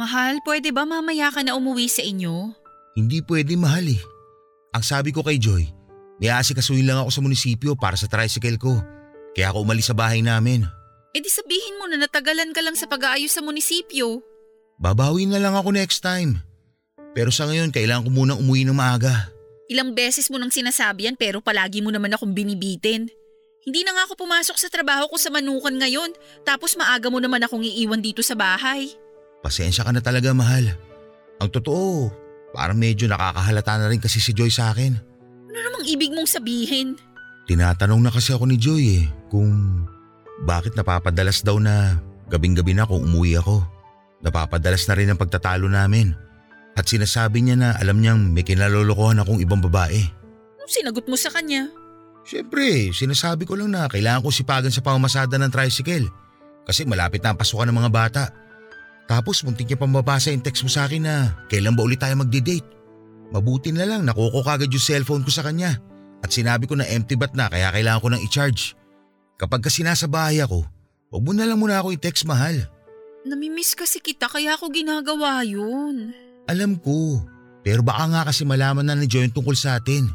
Mahal, 0.01 0.41
pwede 0.45 0.73
ba 0.73 0.89
mamaya 0.89 1.29
ka 1.29 1.45
na 1.45 1.53
umuwi 1.57 1.89
sa 1.89 2.01
inyo? 2.01 2.53
Hindi 2.97 3.21
pwede 3.21 3.61
mahal 3.61 3.93
eh. 3.93 4.01
Ang 4.77 4.85
sabi 4.85 5.09
ko 5.09 5.25
kay 5.25 5.41
Joy, 5.41 5.65
may 6.21 6.29
asikasuhin 6.29 6.85
lang 6.85 7.01
ako 7.01 7.09
sa 7.09 7.25
munisipyo 7.25 7.73
para 7.81 7.97
sa 7.97 8.05
tricycle 8.05 8.61
ko. 8.61 8.77
Kaya 9.33 9.49
ako 9.49 9.65
umalis 9.65 9.89
sa 9.89 9.97
bahay 9.97 10.21
namin. 10.21 10.69
E 11.17 11.19
di 11.25 11.33
sabihin 11.33 11.81
mo 11.81 11.89
na 11.89 11.97
natagalan 11.97 12.53
ka 12.53 12.61
lang 12.61 12.77
sa 12.77 12.85
pag-aayos 12.85 13.33
sa 13.33 13.41
munisipyo. 13.41 14.21
Babawi 14.77 15.25
na 15.25 15.41
lang 15.41 15.57
ako 15.57 15.73
next 15.73 16.05
time. 16.05 16.45
Pero 17.17 17.33
sa 17.33 17.49
ngayon, 17.49 17.73
kailangan 17.73 18.05
ko 18.05 18.11
munang 18.13 18.37
umuwi 18.37 18.69
ng 18.69 18.77
maaga. 18.77 19.33
Ilang 19.73 19.97
beses 19.97 20.29
mo 20.29 20.37
nang 20.37 20.53
sinasabi 20.53 21.09
yan 21.09 21.17
pero 21.17 21.41
palagi 21.41 21.81
mo 21.81 21.89
naman 21.89 22.13
akong 22.13 22.37
binibitin. 22.37 23.09
Hindi 23.65 23.81
na 23.81 23.97
nga 23.97 24.05
ako 24.05 24.29
pumasok 24.29 24.61
sa 24.61 24.69
trabaho 24.69 25.09
ko 25.09 25.17
sa 25.17 25.33
manukan 25.33 25.73
ngayon 25.73 26.13
tapos 26.45 26.77
maaga 26.77 27.09
mo 27.09 27.17
naman 27.17 27.41
akong 27.41 27.65
iiwan 27.65 28.05
dito 28.05 28.21
sa 28.21 28.37
bahay. 28.37 28.93
Pasensya 29.41 29.89
ka 29.89 29.91
na 29.97 30.05
talaga, 30.05 30.37
mahal. 30.37 30.77
Ang 31.41 31.49
totoo, 31.49 32.13
parang 32.57 32.81
medyo 32.81 33.05
nakakahalata 33.05 33.77
na 33.77 33.93
rin 33.93 34.01
kasi 34.01 34.17
si 34.17 34.33
Joy 34.33 34.49
sa 34.49 34.73
akin. 34.73 34.97
Ano 35.53 35.59
namang 35.61 35.85
ibig 35.85 36.09
mong 36.17 36.25
sabihin? 36.25 36.97
Tinatanong 37.45 38.01
na 38.01 38.09
kasi 38.09 38.33
ako 38.33 38.49
ni 38.49 38.57
Joy 38.57 39.05
eh 39.05 39.07
kung 39.29 39.85
bakit 40.49 40.73
napapadalas 40.73 41.45
daw 41.45 41.61
na 41.61 42.01
gabing-gabi 42.33 42.73
na 42.73 42.89
kung 42.89 43.05
umuwi 43.05 43.37
ako. 43.37 43.61
Napapadalas 44.25 44.89
na 44.89 44.97
rin 44.97 45.13
ang 45.13 45.21
pagtatalo 45.21 45.69
namin. 45.69 46.17
At 46.77 46.89
sinasabi 46.89 47.45
niya 47.45 47.57
na 47.61 47.69
alam 47.77 48.01
niyang 48.01 48.33
may 48.33 48.45
kinalolokohan 48.45 49.21
akong 49.21 49.41
ibang 49.41 49.61
babae. 49.61 50.01
Anong 50.61 50.73
sinagot 50.73 51.05
mo 51.09 51.17
sa 51.17 51.29
kanya? 51.33 51.69
Siyempre, 52.27 52.91
sinasabi 52.91 53.47
ko 53.47 53.55
lang 53.55 53.71
na 53.71 53.87
kailangan 53.87 54.25
ko 54.25 54.35
sipagan 54.35 54.75
sa 54.75 54.83
pamamasada 54.83 55.39
ng 55.39 55.53
tricycle. 55.53 56.11
Kasi 56.67 56.83
malapit 56.83 57.23
na 57.23 57.33
ang 57.33 57.39
pasukan 57.39 57.71
ng 57.71 57.79
mga 57.79 57.93
bata. 57.95 58.23
Tapos 59.07 59.43
muntik 59.47 59.71
niya 59.71 59.79
pang 59.79 59.91
mabasa 59.91 60.35
yung 60.35 60.43
text 60.43 60.67
mo 60.67 60.71
sa 60.71 60.91
akin 60.91 61.03
na 61.07 61.15
kailan 61.47 61.79
ba 61.79 61.87
ulit 61.87 62.03
tayo 62.03 62.19
magde-date. 62.19 62.67
Mabuti 63.31 63.71
na 63.71 63.87
lang 63.87 64.03
nakuko 64.07 64.43
kagad 64.43 64.71
yung 64.71 64.83
cellphone 64.83 65.23
ko 65.23 65.31
sa 65.31 65.47
kanya. 65.47 65.79
At 66.23 66.35
sinabi 66.35 66.67
ko 66.67 66.75
na 66.75 66.87
empty 66.87 67.15
bat 67.15 67.35
na 67.35 67.47
kaya 67.47 67.71
kailangan 67.71 68.03
ko 68.03 68.09
nang 68.11 68.23
i-charge. 68.23 68.75
Kapag 69.39 69.63
kasi 69.63 69.87
nasa 69.87 70.11
bahay 70.11 70.43
ako, 70.43 70.67
huwag 71.11 71.23
mo 71.23 71.31
na 71.31 71.47
lang 71.47 71.59
muna 71.59 71.79
ako 71.79 71.95
i-text 71.95 72.27
mahal. 72.27 72.67
Namimiss 73.27 73.75
kasi 73.79 74.03
kita 74.03 74.27
kaya 74.27 74.55
ako 74.59 74.71
ginagawa 74.71 75.43
yun. 75.47 76.15
Alam 76.47 76.79
ko, 76.79 77.23
pero 77.67 77.83
baka 77.83 78.07
nga 78.11 78.23
kasi 78.31 78.47
malaman 78.47 78.87
na 78.87 78.95
ni 78.95 79.11
Joy 79.11 79.31
tungkol 79.31 79.59
sa 79.59 79.79
atin. 79.79 80.07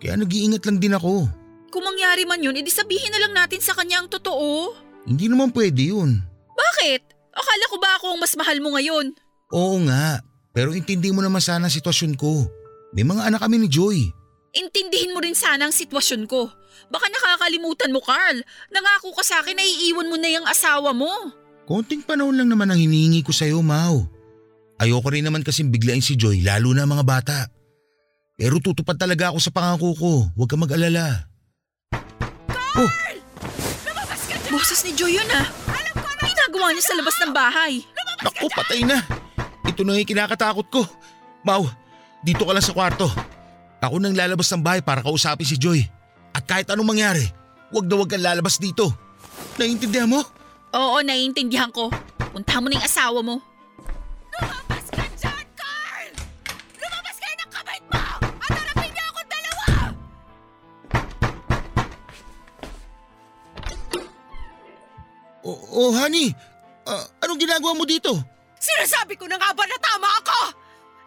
Kaya 0.00 0.16
nag-iingat 0.20 0.64
lang 0.64 0.80
din 0.80 0.96
ako. 0.96 1.28
Kung 1.68 1.84
mangyari 1.84 2.24
man 2.24 2.40
yun, 2.40 2.56
edi 2.56 2.72
sabihin 2.72 3.12
na 3.12 3.20
lang 3.24 3.32
natin 3.36 3.60
sa 3.60 3.76
kanya 3.76 4.04
ang 4.04 4.08
totoo. 4.08 4.72
Hindi 5.04 5.28
naman 5.28 5.52
pwede 5.52 5.92
yun. 5.92 6.24
Bakit? 6.56 7.13
Akala 7.34 7.64
ko 7.66 7.76
ba 7.82 7.90
ako 7.98 8.06
ang 8.14 8.20
mas 8.22 8.34
mahal 8.38 8.58
mo 8.62 8.78
ngayon? 8.78 9.10
Oo 9.50 9.76
nga, 9.86 10.22
pero 10.54 10.70
intindi 10.70 11.10
mo 11.10 11.20
naman 11.20 11.42
sana 11.42 11.66
ang 11.66 11.74
sitwasyon 11.74 12.14
ko. 12.14 12.46
May 12.94 13.02
mga 13.02 13.26
anak 13.26 13.42
kami 13.42 13.58
ni 13.58 13.68
Joy. 13.68 14.06
Intindihin 14.54 15.10
mo 15.10 15.18
rin 15.18 15.34
sana 15.34 15.66
ang 15.66 15.74
sitwasyon 15.74 16.30
ko. 16.30 16.46
Baka 16.86 17.10
nakakalimutan 17.10 17.90
mo, 17.90 17.98
Carl. 17.98 18.38
Nangako 18.70 19.10
ka 19.18 19.26
sa 19.26 19.42
akin 19.42 19.58
na 19.58 19.66
iiwan 19.66 20.06
mo 20.06 20.14
na 20.14 20.30
yung 20.30 20.46
asawa 20.46 20.94
mo. 20.94 21.10
Konting 21.66 22.06
panahon 22.06 22.38
lang 22.38 22.46
naman 22.46 22.70
ang 22.70 22.78
hinihingi 22.78 23.26
ko 23.26 23.34
sa'yo, 23.34 23.58
Mau. 23.66 24.06
Ayoko 24.78 25.10
rin 25.10 25.26
naman 25.26 25.42
kasing 25.42 25.74
biglain 25.74 26.02
si 26.02 26.14
Joy, 26.14 26.46
lalo 26.46 26.70
na 26.70 26.86
mga 26.86 27.02
bata. 27.02 27.38
Pero 28.38 28.62
tutupad 28.62 28.94
talaga 28.94 29.34
ako 29.34 29.38
sa 29.42 29.50
pangako 29.50 29.90
ko. 29.94 30.12
Huwag 30.38 30.50
ka 30.50 30.56
mag-alala. 30.58 31.30
Oh, 32.74 32.90
Boses 34.54 34.86
ni 34.86 34.94
Joy 34.94 35.18
yun 35.18 35.30
ah. 35.34 35.63
Ginagawa 36.64 36.80
niya 36.80 36.88
sa 36.88 36.96
labas 36.96 37.16
ng 37.20 37.32
bahay. 37.36 37.72
naku, 38.24 38.48
patay 38.48 38.80
na. 38.88 39.04
Ito 39.68 39.84
na 39.84 40.00
yung 40.00 40.08
kinakatakot 40.08 40.72
ko. 40.72 40.80
Mau, 41.44 41.68
dito 42.24 42.40
ka 42.40 42.56
lang 42.56 42.64
sa 42.64 42.72
kwarto. 42.72 43.04
Ako 43.84 44.00
nang 44.00 44.16
lalabas 44.16 44.48
ng 44.48 44.64
bahay 44.64 44.80
para 44.80 45.04
kausapin 45.04 45.44
si 45.44 45.60
Joy. 45.60 45.84
At 46.32 46.48
kahit 46.48 46.72
anong 46.72 46.96
mangyari, 46.96 47.28
huwag 47.68 47.84
na 47.84 48.00
huwag 48.00 48.08
kang 48.08 48.24
lalabas 48.24 48.56
dito. 48.56 48.96
Naiintindihan 49.60 50.08
mo? 50.08 50.24
Oo, 50.72 51.04
naiintindihan 51.04 51.68
ko. 51.68 51.92
Punta 52.32 52.56
mo 52.64 52.72
na 52.72 52.80
yung 52.80 52.88
asawa 52.88 53.20
mo. 53.20 53.44
Lumabas 54.32 54.88
ka 54.88 55.04
dyan, 55.04 55.46
Carl! 55.52 56.12
Lumabas 56.80 57.16
kayo 57.20 57.34
ng 57.44 57.50
kabait 57.52 57.84
mo! 57.92 58.04
At 58.24 58.50
harapin 58.56 58.88
niyo 58.88 59.04
akong 59.04 59.28
dalawa! 59.28 59.66
Oh, 65.44 65.60
oh 65.76 65.92
honey. 65.92 66.32
Ah, 66.84 67.04
anong 67.24 67.40
ginagawa 67.40 67.72
mo 67.72 67.88
dito? 67.88 68.12
Sinasabi 68.60 69.16
ko 69.16 69.24
na 69.24 69.40
nga 69.40 69.56
ba 69.56 69.64
na 69.64 69.76
tama 69.80 70.08
ako? 70.20 70.40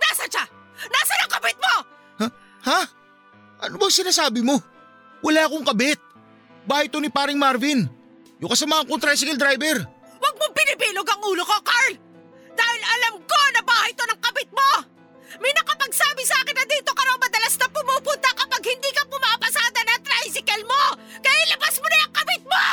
Nasaan 0.02 0.30
siya? 0.30 0.46
Nasaan 0.90 1.22
ang 1.26 1.32
kabait 1.38 1.58
mo? 1.58 1.74
Ha? 2.22 2.28
Ha? 2.66 2.82
Ano 3.66 3.78
bang 3.78 3.94
sinasabi 3.94 4.42
mo? 4.42 4.58
Wala 5.22 5.46
akong 5.46 5.66
kabit. 5.66 6.02
Bahay 6.66 6.90
to 6.90 7.02
ni 7.02 7.10
paring 7.10 7.38
Marvin. 7.38 7.86
Yung 8.38 8.50
kasama 8.50 8.86
kong 8.86 9.02
tricycle 9.02 9.38
driver. 9.38 9.82
Huwag 10.18 10.36
mong 10.38 10.54
pinibilog 10.54 11.08
ang 11.10 11.22
ulo 11.26 11.42
ko, 11.46 11.58
Carl! 11.66 11.94
Dahil 12.58 12.82
alam 12.82 13.22
ko 13.22 13.40
na 13.54 13.62
bahay 13.62 13.94
to 13.94 14.06
ng 14.06 14.20
kabit 14.22 14.50
mo! 14.54 14.70
May 15.38 15.54
nakapagsabi 15.54 16.26
sa 16.26 16.42
akin 16.42 16.58
na 16.58 16.66
dito 16.66 16.90
ka 16.94 17.04
raw 17.06 17.18
madalas 17.22 17.54
na 17.62 17.70
pumupunta 17.70 18.30
kapag 18.34 18.64
hindi 18.66 18.90
ka 18.94 19.06
pumapasada 19.06 19.80
ng 19.86 20.02
tricycle 20.02 20.66
mo! 20.66 20.84
Kaya 21.22 21.38
ilabas 21.50 21.76
mo 21.78 21.88
na 21.90 21.98
yung 22.02 22.14
kabit 22.14 22.44
mo! 22.46 22.64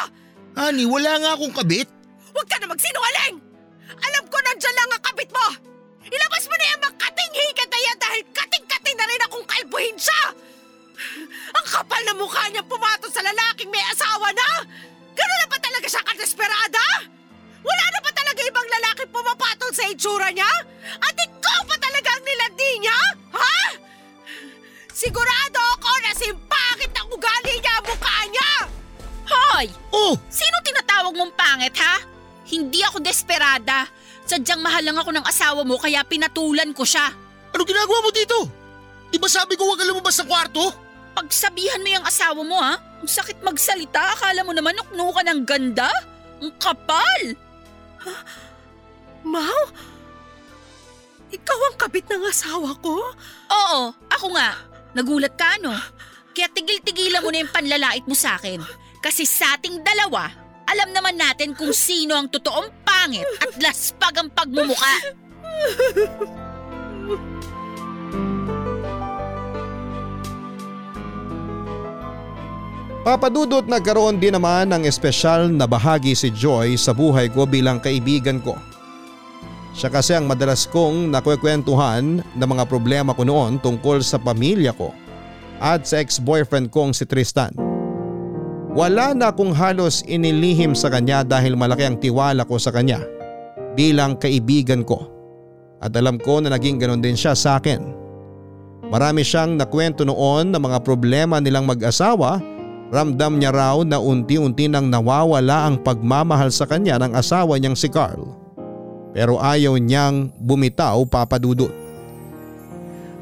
Honey, 0.57 0.87
wala 0.89 1.13
nga 1.21 1.31
akong 1.37 1.53
kabit. 1.53 1.89
Huwag 2.35 2.47
ka 2.51 2.59
na 2.59 2.67
magsinungaling! 2.67 3.39
Alam 3.95 4.25
ko 4.27 4.37
nandyan 4.43 4.75
lang 4.75 4.91
ang 4.91 5.05
kabit 5.07 5.31
mo! 5.31 5.47
Ilabas 6.05 6.45
mo 6.51 6.55
na 6.59 6.67
yung 6.75 6.83
makating 6.91 7.33
hikat 7.33 7.69
na 7.71 7.81
yan 7.81 7.99
dahil 8.03 8.21
kating-kating 8.35 8.97
na 8.99 9.07
rin 9.07 9.25
akong 9.25 9.47
kalbuhin 9.47 9.97
siya! 9.97 10.23
Ang 11.55 11.67
kapal 11.71 12.03
na 12.03 12.15
mukha 12.19 12.45
niya 12.51 12.67
pumato 12.67 13.07
sa 13.07 13.23
lalaking 13.23 13.71
may 13.71 13.83
asawa 13.87 14.35
na! 14.35 14.67
Ganun 15.15 15.39
na 15.39 15.47
ba 15.47 15.59
talaga 15.63 15.87
siya 15.87 16.03
kadesperada? 16.03 16.85
Wala 17.63 17.85
na 17.89 18.01
ba 18.03 18.11
talaga 18.11 18.41
ibang 18.43 18.69
lalaki 18.69 19.03
pumapatol 19.09 19.71
sa 19.71 19.87
itsura 19.87 20.29
niya? 20.35 20.51
At 20.99 21.15
ikaw 21.15 21.61
pa 21.71 21.77
talaga 21.79 22.09
ang 22.19 22.25
nilandi 22.27 22.71
niya? 22.83 22.99
Ha? 23.39 23.57
Sigurado 24.91 25.61
ako 25.79 25.91
na 26.03 26.13
simpakit 26.19 26.93
ang 26.99 27.09
ugali 27.15 27.55
niya 27.63 27.73
ang 27.79 27.87
mukha 27.87 28.19
niya! 28.27 28.53
Hoy! 29.25 29.67
Oh, 29.95 30.19
Sino 30.29 30.59
tinatawag 30.67 31.15
mong 31.15 31.33
pangit, 31.39 31.75
ha? 31.79 32.14
Hindi 32.55 32.87
ako 32.87 33.03
desperada. 33.03 33.91
Sadyang 34.23 34.63
mahal 34.63 34.87
lang 34.87 34.95
ako 34.95 35.11
ng 35.11 35.27
asawa 35.27 35.67
mo 35.67 35.75
kaya 35.75 36.07
pinatulan 36.07 36.71
ko 36.71 36.87
siya. 36.87 37.11
ano 37.51 37.63
ginagawa 37.67 37.99
mo 37.99 38.11
dito? 38.15 38.39
Di 39.11 39.19
ba 39.19 39.27
sabi 39.27 39.59
ko 39.59 39.67
huwag 39.67 39.83
ka 39.83 39.87
lumabas 39.91 40.15
sa 40.15 40.27
kwarto? 40.27 40.71
Pagsabihan 41.15 41.83
mo 41.83 41.89
yung 41.91 42.07
asawa 42.07 42.41
mo, 42.43 42.59
ha? 42.59 42.75
Ang 43.03 43.11
sakit 43.11 43.43
magsalita. 43.43 44.19
Akala 44.19 44.43
mo 44.43 44.51
naman 44.51 44.75
nukno 44.75 45.15
ka 45.15 45.23
ng 45.23 45.43
ganda? 45.47 45.91
Ang 46.43 46.51
kapal! 46.59 47.23
Mau? 49.23 49.61
Ikaw 51.31 51.59
ang 51.71 51.77
kabit 51.79 52.07
ng 52.11 52.27
asawa 52.27 52.75
ko? 52.83 52.95
Oo, 53.51 53.81
ako 54.11 54.27
nga. 54.35 54.59
Nagulat 54.95 55.35
ka, 55.35 55.59
no? 55.63 55.75
Kaya 56.35 56.51
tigil-tigilan 56.51 57.23
mo 57.23 57.31
na 57.31 57.43
yung 57.43 57.55
panlalait 57.55 58.03
mo 58.07 58.15
sa 58.15 58.35
akin. 58.39 58.59
Kasi 58.99 59.23
sa 59.23 59.55
ating 59.55 59.83
dalawa, 59.87 60.44
alam 60.69 60.91
naman 60.93 61.17
natin 61.17 61.53
kung 61.53 61.73
sino 61.73 62.17
ang 62.17 62.29
totoong 62.29 62.69
pangit 62.85 63.29
at 63.41 63.53
laspag 63.61 64.15
ang 64.17 64.29
pagmumuka. 64.33 64.95
Papadudot 73.05 73.69
nagkaroon 73.69 74.17
din 74.17 74.33
naman 74.33 74.73
ng 74.73 74.89
espesyal 74.89 75.53
na 75.53 75.69
bahagi 75.69 76.17
si 76.17 76.33
Joy 76.33 76.81
sa 76.81 76.97
buhay 76.97 77.29
ko 77.29 77.45
bilang 77.45 77.77
kaibigan 77.77 78.41
ko. 78.41 78.57
Siya 79.77 79.93
kasi 79.93 80.17
ang 80.17 80.25
madalas 80.25 80.65
kong 80.65 81.13
nakwekwentuhan 81.13 82.25
ng 82.25 82.49
mga 82.49 82.65
problema 82.65 83.13
ko 83.13 83.29
noon 83.29 83.61
tungkol 83.61 84.01
sa 84.01 84.17
pamilya 84.17 84.73
ko 84.73 84.97
at 85.61 85.85
sa 85.85 86.01
ex-boyfriend 86.01 86.73
kong 86.73 86.97
si 86.97 87.05
Tristan. 87.05 87.74
Wala 88.75 89.15
na 89.15 89.31
akong 89.31 89.55
halos 89.55 90.03
inilihim 90.03 90.75
sa 90.75 90.91
kanya 90.91 91.23
dahil 91.23 91.55
malaki 91.55 91.87
ang 91.87 91.97
tiwala 92.03 92.43
ko 92.43 92.59
sa 92.59 92.75
kanya 92.75 92.99
bilang 93.79 94.19
kaibigan 94.19 94.83
ko. 94.83 95.07
At 95.79 95.95
alam 95.95 96.19
ko 96.19 96.43
na 96.43 96.51
naging 96.51 96.83
ganon 96.83 96.99
din 96.99 97.15
siya 97.15 97.39
sa 97.39 97.63
akin. 97.63 97.81
Marami 98.91 99.23
siyang 99.23 99.55
nakwento 99.55 100.03
noon 100.03 100.51
ng 100.51 100.59
mga 100.59 100.79
problema 100.83 101.39
nilang 101.39 101.71
mag-asawa 101.71 102.43
Ramdam 102.95 103.43
niya 103.43 103.51
raw 103.51 103.83
na 103.83 103.99
unti-unti 103.99 104.71
nang 104.71 104.87
nawawala 104.87 105.67
ang 105.67 105.83
pagmamahal 105.83 106.55
sa 106.55 106.63
kanya 106.63 106.95
ng 107.03 107.17
asawa 107.19 107.59
niyang 107.59 107.75
si 107.75 107.91
Carl. 107.91 108.23
Pero 109.11 109.43
ayaw 109.43 109.75
niyang 109.83 110.31
bumitaw 110.39 111.03
papadudot. 111.03 111.75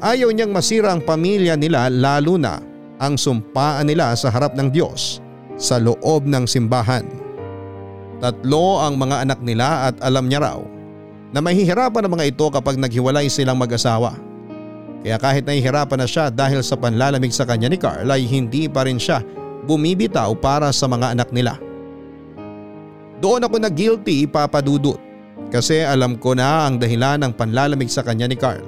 Ayaw 0.03 0.29
niyang 0.29 0.53
masira 0.53 0.93
ang 0.93 1.01
pamilya 1.01 1.57
nila 1.57 1.89
lalo 1.89 2.35
na 2.37 2.61
ang 3.01 3.17
sumpaan 3.17 3.89
nila 3.89 4.13
sa 4.13 4.29
harap 4.29 4.53
ng 4.53 4.69
Diyos 4.69 5.22
sa 5.63 5.79
loob 5.79 6.27
ng 6.27 6.43
simbahan. 6.43 7.07
Tatlo 8.19 8.83
ang 8.83 8.99
mga 8.99 9.23
anak 9.23 9.39
nila 9.39 9.91
at 9.91 9.95
alam 10.03 10.27
niya 10.27 10.43
raw 10.43 10.59
na 11.31 11.39
mahihirapan 11.39 12.03
ang 12.03 12.13
mga 12.19 12.35
ito 12.35 12.45
kapag 12.51 12.75
naghiwalay 12.75 13.31
silang 13.31 13.55
mag-asawa. 13.55 14.19
Kaya 15.03 15.15
kahit 15.19 15.43
nahihirapan 15.47 15.99
na 16.03 16.07
siya 16.07 16.27
dahil 16.27 16.59
sa 16.63 16.75
panlalamig 16.75 17.31
sa 17.31 17.47
kanya 17.47 17.71
ni 17.71 17.79
Carl 17.79 18.07
ay 18.07 18.27
hindi 18.27 18.67
pa 18.67 18.83
rin 18.83 18.99
siya 18.99 19.23
bumibitaw 19.63 20.35
para 20.35 20.71
sa 20.75 20.87
mga 20.87 21.15
anak 21.15 21.31
nila. 21.31 21.55
Doon 23.23 23.47
ako 23.47 23.55
na 23.59 23.71
guilty 23.71 24.27
papadudot 24.27 24.99
kasi 25.47 25.79
alam 25.83 26.19
ko 26.19 26.35
na 26.35 26.67
ang 26.67 26.75
dahilan 26.79 27.23
ng 27.23 27.33
panlalamig 27.35 27.91
sa 27.91 28.03
kanya 28.03 28.27
ni 28.27 28.35
Carl. 28.35 28.63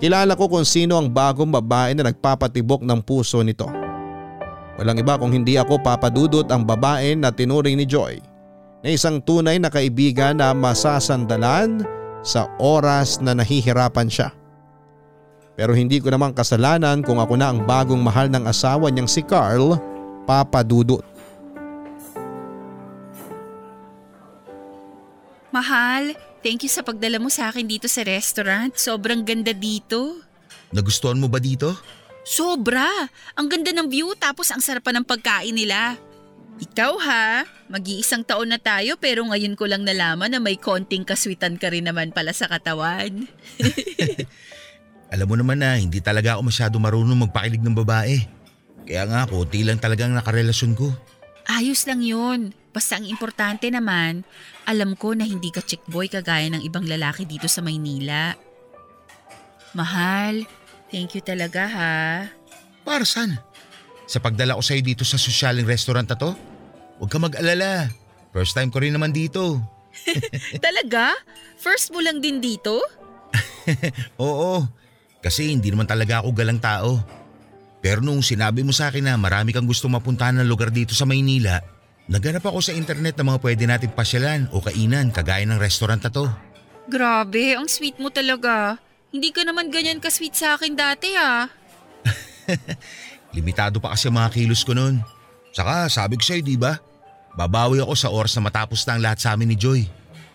Kilala 0.00 0.32
ko 0.32 0.48
kung 0.48 0.64
sino 0.64 0.96
ang 0.96 1.12
bagong 1.12 1.52
babae 1.52 1.92
na 1.92 2.08
nagpapatibok 2.08 2.80
ng 2.84 3.00
puso 3.04 3.44
nito. 3.44 3.68
Walang 4.80 4.96
iba 4.96 5.20
kung 5.20 5.28
hindi 5.28 5.60
ako 5.60 5.84
papadudot 5.84 6.48
ang 6.48 6.64
babae 6.64 7.12
na 7.12 7.28
tinuring 7.28 7.76
ni 7.76 7.84
Joy 7.84 8.16
na 8.80 8.88
isang 8.88 9.20
tunay 9.20 9.60
na 9.60 9.68
kaibigan 9.68 10.40
na 10.40 10.56
masasandalan 10.56 11.84
sa 12.24 12.48
oras 12.56 13.20
na 13.20 13.36
nahihirapan 13.36 14.08
siya. 14.08 14.32
Pero 15.52 15.76
hindi 15.76 16.00
ko 16.00 16.08
naman 16.08 16.32
kasalanan 16.32 17.04
kung 17.04 17.20
ako 17.20 17.36
na 17.36 17.52
ang 17.52 17.60
bagong 17.68 18.00
mahal 18.00 18.32
ng 18.32 18.48
asawa 18.48 18.88
niyang 18.88 19.04
si 19.04 19.20
Carl, 19.20 19.76
Papa 20.24 20.64
Dudut. 20.64 21.04
Mahal, 25.52 26.16
thank 26.40 26.64
you 26.64 26.72
sa 26.72 26.80
pagdala 26.80 27.20
mo 27.20 27.28
sa 27.28 27.52
akin 27.52 27.68
dito 27.68 27.84
sa 27.84 28.00
restaurant. 28.00 28.72
Sobrang 28.80 29.28
ganda 29.28 29.52
dito. 29.52 30.24
Nagustuhan 30.72 31.20
mo 31.20 31.28
ba 31.28 31.36
dito? 31.36 31.99
Sobra! 32.24 32.88
Ang 33.36 33.48
ganda 33.48 33.72
ng 33.72 33.88
view 33.88 34.12
tapos 34.16 34.52
ang 34.52 34.60
sarap 34.60 34.84
pa 34.84 34.92
ng 34.92 35.06
pagkain 35.06 35.56
nila. 35.56 35.96
Ikaw 36.60 36.92
ha, 37.00 37.48
mag-iisang 37.72 38.20
taon 38.20 38.52
na 38.52 38.60
tayo 38.60 39.00
pero 39.00 39.24
ngayon 39.24 39.56
ko 39.56 39.64
lang 39.64 39.80
nalaman 39.80 40.28
na 40.28 40.40
may 40.44 40.60
konting 40.60 41.08
kaswitan 41.08 41.56
ka 41.56 41.72
rin 41.72 41.88
naman 41.88 42.12
pala 42.12 42.36
sa 42.36 42.52
katawan. 42.52 43.24
Alam 45.12 45.26
mo 45.26 45.34
naman 45.40 45.58
na 45.64 45.80
hindi 45.80 46.04
talaga 46.04 46.36
ako 46.36 46.42
masyado 46.52 46.76
marunong 46.76 47.26
magpakilig 47.26 47.64
ng 47.64 47.78
babae. 47.80 48.20
Kaya 48.84 49.08
nga 49.08 49.24
konti 49.24 49.64
lang 49.64 49.80
talagang 49.80 50.12
nakarelasyon 50.12 50.76
ko. 50.76 50.92
Ayos 51.48 51.88
lang 51.88 52.04
yun. 52.04 52.52
Basta 52.70 53.00
ang 53.00 53.08
importante 53.08 53.66
naman, 53.66 54.22
alam 54.62 54.94
ko 54.94 55.18
na 55.18 55.26
hindi 55.26 55.50
ka 55.50 55.66
chick 55.66 55.82
boy 55.90 56.06
kagaya 56.06 56.46
ng 56.54 56.62
ibang 56.62 56.86
lalaki 56.86 57.26
dito 57.26 57.50
sa 57.50 57.58
Maynila. 57.58 58.38
Mahal, 59.74 60.46
thank 60.90 61.16
you 61.16 61.22
talaga 61.22 61.66
ha. 61.66 61.94
Para 62.84 63.06
saan? 63.06 63.38
Sa 64.10 64.18
pagdala 64.18 64.58
ko 64.58 64.62
sa'yo 64.62 64.82
dito 64.82 65.06
sa 65.06 65.14
sosyaling 65.14 65.66
restaurant 65.66 66.06
na 66.10 66.18
to? 66.18 66.34
Huwag 66.98 67.10
ka 67.10 67.18
mag-alala. 67.22 67.88
First 68.34 68.58
time 68.58 68.68
ko 68.68 68.82
rin 68.82 68.94
naman 68.94 69.14
dito. 69.14 69.62
Talaga? 70.66 71.14
First 71.56 71.94
mo 71.94 72.02
lang 72.02 72.18
din 72.18 72.42
dito? 72.42 72.82
Oo, 74.18 74.66
kasi 75.22 75.52
hindi 75.54 75.70
naman 75.70 75.86
talaga 75.86 76.24
ako 76.24 76.28
galang 76.34 76.58
tao. 76.58 76.98
Pero 77.80 78.04
nung 78.04 78.20
sinabi 78.20 78.60
mo 78.60 78.74
sa 78.74 78.92
akin 78.92 79.08
na 79.08 79.14
marami 79.16 79.56
kang 79.56 79.64
gusto 79.64 79.88
mapuntahan 79.88 80.36
ng 80.42 80.48
lugar 80.48 80.68
dito 80.68 80.92
sa 80.92 81.08
Maynila, 81.08 81.64
naghanap 82.10 82.44
ako 82.44 82.60
sa 82.60 82.76
internet 82.76 83.16
ng 83.16 83.26
mga 83.32 83.40
pwede 83.40 83.64
natin 83.64 83.90
pasyalan 83.94 84.50
o 84.52 84.60
kainan 84.60 85.08
kagaya 85.08 85.46
ng 85.48 85.56
restaurant 85.56 86.02
na 86.04 86.12
to. 86.12 86.28
Grabe, 86.90 87.56
ang 87.56 87.70
sweet 87.70 87.96
mo 87.96 88.10
talaga. 88.12 88.76
Hindi 89.10 89.34
ka 89.34 89.42
naman 89.42 89.74
ganyan 89.74 89.98
ka-sweet 89.98 90.38
sa 90.38 90.54
akin 90.54 90.78
dati 90.78 91.18
ah. 91.18 91.50
Limitado 93.34 93.82
pa 93.82 93.94
kasi 93.94 94.06
ang 94.06 94.18
mga 94.18 94.30
kilos 94.34 94.62
ko 94.62 94.74
noon. 94.74 95.02
Saka 95.50 95.90
sabi 95.90 96.14
ko 96.18 96.22
sa'yo, 96.22 96.42
di 96.46 96.54
ba? 96.54 96.78
Babawi 97.34 97.82
ako 97.82 97.94
sa 97.94 98.10
oras 98.10 98.34
na 98.38 98.46
matapos 98.46 98.82
na 98.86 98.94
ang 98.94 99.02
lahat 99.02 99.18
sa 99.22 99.34
amin 99.34 99.54
ni 99.54 99.56
Joy. 99.58 99.86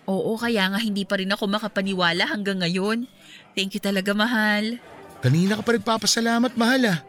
Oo, 0.05 0.35
kaya 0.37 0.69
nga 0.69 0.79
hindi 0.79 1.07
pa 1.07 1.19
rin 1.19 1.31
ako 1.31 1.47
makapaniwala 1.49 2.27
hanggang 2.29 2.61
ngayon. 2.61 3.07
Thank 3.55 3.79
you 3.79 3.81
talaga, 3.83 4.11
mahal. 4.11 4.79
Kanina 5.23 5.57
ka 5.59 5.63
pa 5.63 5.71
nagpapasalamat, 5.75 6.51
mahal 6.59 6.81
ah. 6.91 6.99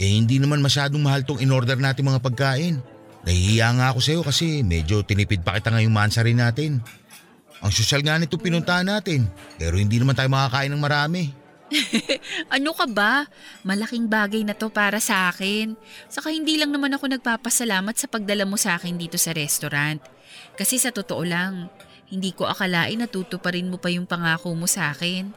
Eh 0.00 0.16
hindi 0.16 0.40
naman 0.40 0.64
masyadong 0.64 1.02
mahal 1.02 1.26
tong 1.28 1.42
in-order 1.42 1.76
natin 1.76 2.08
mga 2.08 2.24
pagkain. 2.24 2.80
Nahihiya 3.20 3.68
nga 3.76 3.86
ako 3.92 4.00
sa'yo 4.00 4.20
kasi 4.24 4.64
medyo 4.64 5.04
tinipid 5.04 5.44
pa 5.44 5.60
kita 5.60 5.68
ngayong 5.68 5.92
mansa 5.92 6.24
rin 6.24 6.40
natin. 6.40 6.80
Ang 7.60 7.72
sosyal 7.72 8.00
nga 8.00 8.16
nito 8.16 8.40
pinuntahan 8.40 8.88
natin 8.88 9.28
pero 9.60 9.76
hindi 9.76 10.00
naman 10.00 10.16
tayo 10.16 10.32
makakain 10.32 10.72
ng 10.72 10.80
marami. 10.80 11.22
Ano 12.56 12.74
ka 12.74 12.86
ba? 12.90 13.30
Malaking 13.62 14.10
bagay 14.10 14.42
na 14.42 14.58
to 14.58 14.72
para 14.72 14.98
sa 14.98 15.30
akin. 15.30 15.78
Saka 16.10 16.34
hindi 16.34 16.58
lang 16.58 16.74
naman 16.74 16.90
ako 16.98 17.06
nagpapasalamat 17.14 17.94
sa 17.94 18.10
pagdala 18.10 18.42
mo 18.42 18.58
sa 18.58 18.74
akin 18.74 18.98
dito 18.98 19.14
sa 19.14 19.30
restaurant. 19.30 20.02
Kasi 20.58 20.82
sa 20.82 20.90
totoo 20.90 21.22
lang, 21.22 21.70
hindi 22.10 22.34
ko 22.34 22.50
akalain 22.50 22.98
na 22.98 23.06
tutuparin 23.06 23.70
mo 23.70 23.78
pa 23.78 23.86
yung 23.86 24.06
pangako 24.06 24.50
mo 24.58 24.66
sa 24.66 24.90
akin. 24.90 25.30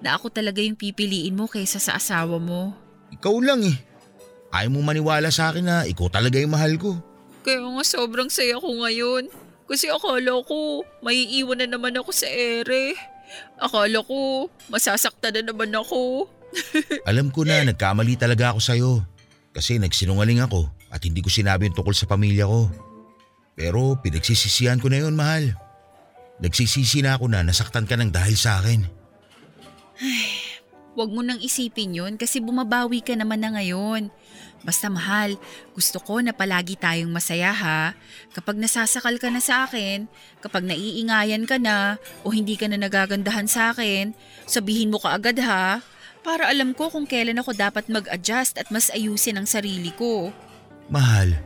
Na 0.00 0.16
ako 0.16 0.32
talaga 0.32 0.64
yung 0.64 0.76
pipiliin 0.76 1.36
mo 1.36 1.44
kaysa 1.44 1.76
sa 1.76 2.00
asawa 2.00 2.40
mo. 2.40 2.72
Ikaw 3.12 3.36
lang 3.44 3.60
eh. 3.68 3.76
Ayaw 4.54 4.70
mo 4.72 4.80
maniwala 4.80 5.28
sa 5.28 5.52
akin 5.52 5.64
na 5.66 5.76
ikaw 5.84 6.08
talaga 6.08 6.40
yung 6.40 6.54
mahal 6.54 6.80
ko. 6.80 6.96
Kaya 7.44 7.60
nga 7.60 7.84
sobrang 7.84 8.32
saya 8.32 8.56
ko 8.56 8.72
ngayon. 8.72 9.28
Kasi 9.64 9.88
akala 9.88 10.44
ko, 10.44 10.84
maiiwan 11.00 11.64
na 11.64 11.68
naman 11.68 11.96
ako 11.96 12.10
sa 12.12 12.28
ere. 12.28 12.94
Akala 13.56 14.04
ko, 14.04 14.48
masasaktan 14.68 15.40
na 15.40 15.52
naman 15.52 15.72
ako. 15.72 16.28
Alam 17.10 17.32
ko 17.34 17.42
na 17.42 17.64
nagkamali 17.64 18.14
talaga 18.14 18.52
ako 18.52 18.60
sa'yo. 18.60 18.92
Kasi 19.54 19.78
nagsinungaling 19.80 20.42
ako 20.44 20.66
at 20.90 21.02
hindi 21.02 21.22
ko 21.22 21.30
sinabi 21.30 21.70
yung 21.70 21.76
tungkol 21.78 21.96
sa 21.96 22.10
pamilya 22.10 22.44
ko. 22.44 22.68
Pero 23.54 23.98
pinagsisisihan 24.02 24.82
ko 24.82 24.90
na 24.90 25.02
yun, 25.02 25.14
mahal. 25.14 25.54
Nagsisisi 26.42 27.06
na 27.06 27.14
ako 27.14 27.30
na 27.30 27.46
nasaktan 27.46 27.86
ka 27.86 27.94
ng 27.94 28.10
dahil 28.10 28.34
sa 28.34 28.58
akin. 28.58 28.82
Huwag 30.94 31.10
mo 31.10 31.22
nang 31.22 31.42
isipin 31.42 31.94
yun 31.94 32.14
kasi 32.18 32.42
bumabawi 32.42 33.02
ka 33.02 33.14
naman 33.14 33.42
na 33.42 33.54
ngayon. 33.54 34.10
Basta 34.64 34.88
mahal, 34.88 35.36
gusto 35.76 36.00
ko 36.00 36.24
na 36.24 36.32
palagi 36.32 36.80
tayong 36.80 37.12
masaya 37.12 37.52
ha. 37.52 37.92
Kapag 38.32 38.56
nasasakal 38.56 39.20
ka 39.20 39.28
na 39.28 39.44
sa 39.44 39.68
akin, 39.68 40.08
kapag 40.40 40.64
naiingayan 40.64 41.44
ka 41.44 41.60
na 41.60 42.00
o 42.24 42.32
hindi 42.32 42.56
ka 42.56 42.64
na 42.72 42.80
nagagandahan 42.80 43.44
sa 43.44 43.76
akin, 43.76 44.16
sabihin 44.48 44.88
mo 44.88 44.96
ka 44.96 45.12
agad 45.12 45.36
ha. 45.44 45.84
Para 46.24 46.48
alam 46.48 46.72
ko 46.72 46.88
kung 46.88 47.04
kailan 47.04 47.36
ako 47.44 47.52
dapat 47.52 47.92
mag-adjust 47.92 48.56
at 48.56 48.72
mas 48.72 48.88
ayusin 48.88 49.36
ang 49.36 49.44
sarili 49.44 49.92
ko. 49.92 50.32
Mahal, 50.88 51.36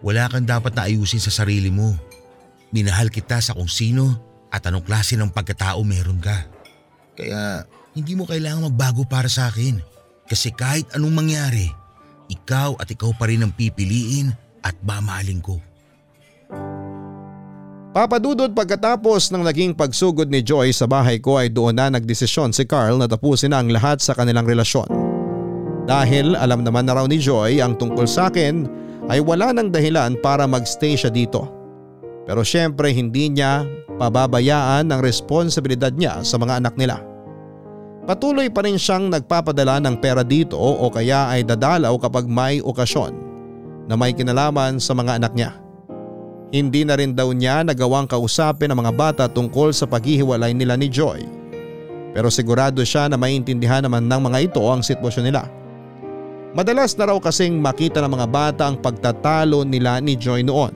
wala 0.00 0.32
kang 0.32 0.48
dapat 0.48 0.72
na 0.72 0.88
ayusin 0.88 1.20
sa 1.20 1.28
sarili 1.28 1.68
mo. 1.68 1.92
Minahal 2.72 3.12
kita 3.12 3.36
sa 3.44 3.52
kung 3.52 3.68
sino 3.68 4.16
at 4.48 4.64
anong 4.64 4.88
klase 4.88 5.20
ng 5.20 5.28
pagkatao 5.28 5.84
meron 5.84 6.16
ka. 6.24 6.48
Kaya 7.12 7.68
hindi 7.92 8.16
mo 8.16 8.24
kailangan 8.24 8.72
magbago 8.72 9.04
para 9.04 9.28
sa 9.28 9.52
akin. 9.52 9.76
Kasi 10.24 10.48
kahit 10.56 10.88
anong 10.96 11.12
mangyari, 11.12 11.68
ikaw 12.32 12.80
at 12.80 12.88
ikaw 12.88 13.12
pa 13.12 13.28
rin 13.28 13.44
ang 13.44 13.52
pipiliin 13.52 14.32
at 14.64 14.72
mamahalin 14.80 15.44
ko. 15.44 15.60
Papadudod 17.92 18.48
pagkatapos 18.56 19.28
ng 19.36 19.44
naging 19.44 19.76
pagsugod 19.76 20.32
ni 20.32 20.40
Joy 20.40 20.72
sa 20.72 20.88
bahay 20.88 21.20
ko 21.20 21.36
ay 21.36 21.52
doon 21.52 21.76
na 21.76 21.92
nagdesisyon 21.92 22.56
si 22.56 22.64
Carl 22.64 22.96
na 22.96 23.04
tapusin 23.04 23.52
na 23.52 23.60
ang 23.60 23.68
lahat 23.68 24.00
sa 24.00 24.16
kanilang 24.16 24.48
relasyon. 24.48 24.88
Dahil 25.84 26.32
alam 26.32 26.64
naman 26.64 26.88
na 26.88 26.96
raw 26.96 27.04
ni 27.04 27.20
Joy 27.20 27.60
ang 27.60 27.76
tungkol 27.76 28.08
sa 28.08 28.32
akin 28.32 28.64
ay 29.12 29.20
wala 29.20 29.52
nang 29.52 29.68
dahilan 29.68 30.16
para 30.24 30.48
magstay 30.48 30.96
siya 30.96 31.12
dito. 31.12 31.44
Pero 32.24 32.40
syempre 32.40 32.96
hindi 32.96 33.28
niya 33.28 33.68
pababayaan 34.00 34.88
ang 34.88 35.00
responsibilidad 35.04 35.92
niya 35.92 36.24
sa 36.24 36.40
mga 36.40 36.64
anak 36.64 36.74
nila. 36.80 37.11
Patuloy 38.02 38.50
pa 38.50 38.66
rin 38.66 38.74
siyang 38.74 39.14
nagpapadala 39.14 39.78
ng 39.78 40.02
pera 40.02 40.26
dito 40.26 40.58
o 40.58 40.90
kaya 40.90 41.30
ay 41.30 41.46
dadalaw 41.46 41.94
kapag 42.02 42.26
may 42.26 42.58
okasyon 42.58 43.14
na 43.86 43.94
may 43.94 44.10
kinalaman 44.10 44.82
sa 44.82 44.90
mga 44.90 45.22
anak 45.22 45.32
niya. 45.38 45.54
Hindi 46.50 46.82
na 46.82 46.98
rin 46.98 47.14
daw 47.14 47.30
niya 47.30 47.62
nagawang 47.62 48.10
kausapin 48.10 48.74
ang 48.74 48.82
mga 48.82 48.92
bata 48.92 49.24
tungkol 49.30 49.70
sa 49.70 49.86
paghihiwalay 49.86 50.50
nila 50.50 50.74
ni 50.74 50.90
Joy. 50.90 51.22
Pero 52.12 52.28
sigurado 52.28 52.82
siya 52.82 53.06
na 53.08 53.16
maintindihan 53.16 53.80
naman 53.80 54.04
ng 54.04 54.20
mga 54.28 54.38
ito 54.50 54.60
ang 54.66 54.82
sitwasyon 54.84 55.24
nila. 55.30 55.48
Madalas 56.52 56.92
na 57.00 57.08
raw 57.08 57.16
kasing 57.16 57.56
makita 57.56 58.04
ng 58.04 58.12
mga 58.12 58.26
bata 58.28 58.62
ang 58.68 58.76
pagtatalo 58.82 59.64
nila 59.64 60.02
ni 60.02 60.18
Joy 60.18 60.44
noon. 60.44 60.74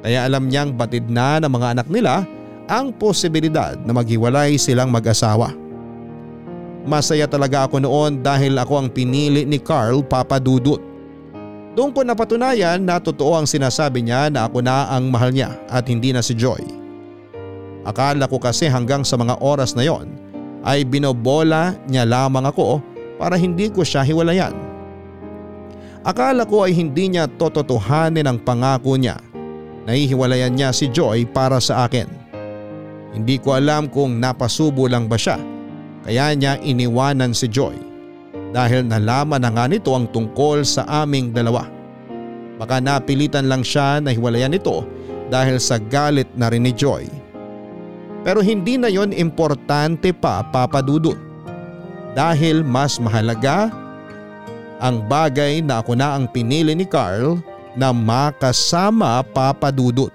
Kaya 0.00 0.24
alam 0.24 0.48
niyang 0.48 0.72
batid 0.72 1.10
na 1.10 1.42
ng 1.42 1.50
mga 1.50 1.76
anak 1.76 1.88
nila 1.90 2.24
ang 2.70 2.94
posibilidad 2.94 3.76
na 3.82 3.92
maghiwalay 3.92 4.56
silang 4.56 4.88
mag-asawa. 4.88 5.65
Masaya 6.86 7.26
talaga 7.26 7.66
ako 7.66 7.82
noon 7.82 8.22
dahil 8.22 8.54
ako 8.54 8.86
ang 8.86 8.88
pinili 8.94 9.42
ni 9.42 9.58
Carl 9.58 10.06
Papadudut. 10.06 10.78
Doon 11.74 11.90
ko 11.90 12.06
napatunayan 12.06 12.78
na 12.78 13.02
totoo 13.02 13.36
ang 13.36 13.44
sinasabi 13.44 14.06
niya 14.06 14.30
na 14.30 14.46
ako 14.46 14.62
na 14.62 14.86
ang 14.94 15.10
mahal 15.10 15.34
niya 15.34 15.58
at 15.66 15.90
hindi 15.90 16.14
na 16.14 16.22
si 16.22 16.32
Joy. 16.38 16.62
Akala 17.82 18.30
ko 18.30 18.38
kasi 18.38 18.70
hanggang 18.70 19.02
sa 19.02 19.18
mga 19.18 19.34
oras 19.42 19.74
na 19.74 19.82
yon 19.82 20.14
ay 20.62 20.86
binobola 20.86 21.74
niya 21.90 22.06
lamang 22.06 22.46
ako 22.48 22.78
para 23.18 23.34
hindi 23.34 23.66
ko 23.66 23.82
siya 23.82 24.06
hiwalayan. 24.06 24.54
Akala 26.06 26.46
ko 26.46 26.70
ay 26.70 26.72
hindi 26.72 27.10
niya 27.10 27.26
tototohanin 27.26 28.30
ang 28.30 28.38
pangako 28.38 28.94
niya 28.94 29.18
na 29.82 29.98
hihiwalayan 29.98 30.54
niya 30.54 30.70
si 30.70 30.86
Joy 30.86 31.26
para 31.26 31.58
sa 31.58 31.82
akin. 31.82 32.06
Hindi 33.10 33.42
ko 33.42 33.58
alam 33.58 33.90
kung 33.90 34.22
napasubo 34.22 34.86
lang 34.86 35.10
ba 35.10 35.18
siya 35.18 35.55
kaya 36.06 36.38
niya 36.38 36.62
iniwanan 36.62 37.34
si 37.34 37.50
Joy 37.50 37.74
dahil 38.54 38.86
nalaman 38.86 39.42
na 39.42 39.50
nga 39.50 39.66
nito 39.66 39.90
ang 39.90 40.06
tungkol 40.06 40.62
sa 40.62 40.86
aming 41.02 41.34
dalawa. 41.34 41.66
Baka 42.62 42.78
napilitan 42.78 43.50
lang 43.50 43.66
siya 43.66 43.98
na 43.98 44.14
hiwalayan 44.14 44.54
ito 44.54 44.86
dahil 45.28 45.58
sa 45.58 45.82
galit 45.82 46.30
na 46.38 46.46
rin 46.46 46.62
ni 46.62 46.70
Joy. 46.70 47.10
Pero 48.22 48.38
hindi 48.38 48.78
na 48.78 48.86
yon 48.86 49.10
importante 49.10 50.14
pa 50.14 50.46
papadudot 50.46 51.18
dahil 52.14 52.62
mas 52.62 53.02
mahalaga 53.02 53.68
ang 54.78 55.02
bagay 55.04 55.58
na 55.58 55.82
ako 55.82 55.98
na 55.98 56.14
ang 56.14 56.30
pinili 56.30 56.72
ni 56.72 56.86
Carl 56.86 57.42
na 57.74 57.90
makasama 57.90 59.20
papadudot. 59.26 60.14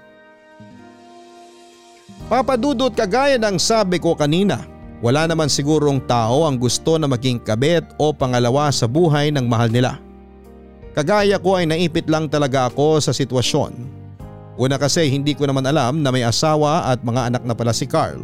Papadudot 2.26 2.90
kagaya 2.96 3.36
ng 3.36 3.60
sabi 3.60 4.00
ko 4.00 4.16
kanina, 4.16 4.71
wala 5.02 5.26
naman 5.26 5.50
sigurong 5.50 5.98
tao 6.06 6.46
ang 6.46 6.54
gusto 6.54 6.94
na 6.94 7.10
maging 7.10 7.42
kabet 7.42 7.82
o 7.98 8.14
pangalawa 8.14 8.70
sa 8.70 8.86
buhay 8.86 9.34
ng 9.34 9.44
mahal 9.50 9.66
nila. 9.66 9.98
Kagaya 10.94 11.42
ko 11.42 11.58
ay 11.58 11.66
naipit 11.66 12.06
lang 12.06 12.30
talaga 12.30 12.70
ako 12.70 13.02
sa 13.02 13.10
sitwasyon. 13.10 13.74
Una 14.54 14.78
kasi 14.78 15.10
hindi 15.10 15.34
ko 15.34 15.50
naman 15.50 15.66
alam 15.66 16.06
na 16.06 16.14
may 16.14 16.22
asawa 16.22 16.86
at 16.86 17.02
mga 17.02 17.34
anak 17.34 17.42
na 17.42 17.54
pala 17.56 17.74
si 17.74 17.88
Carl. 17.88 18.22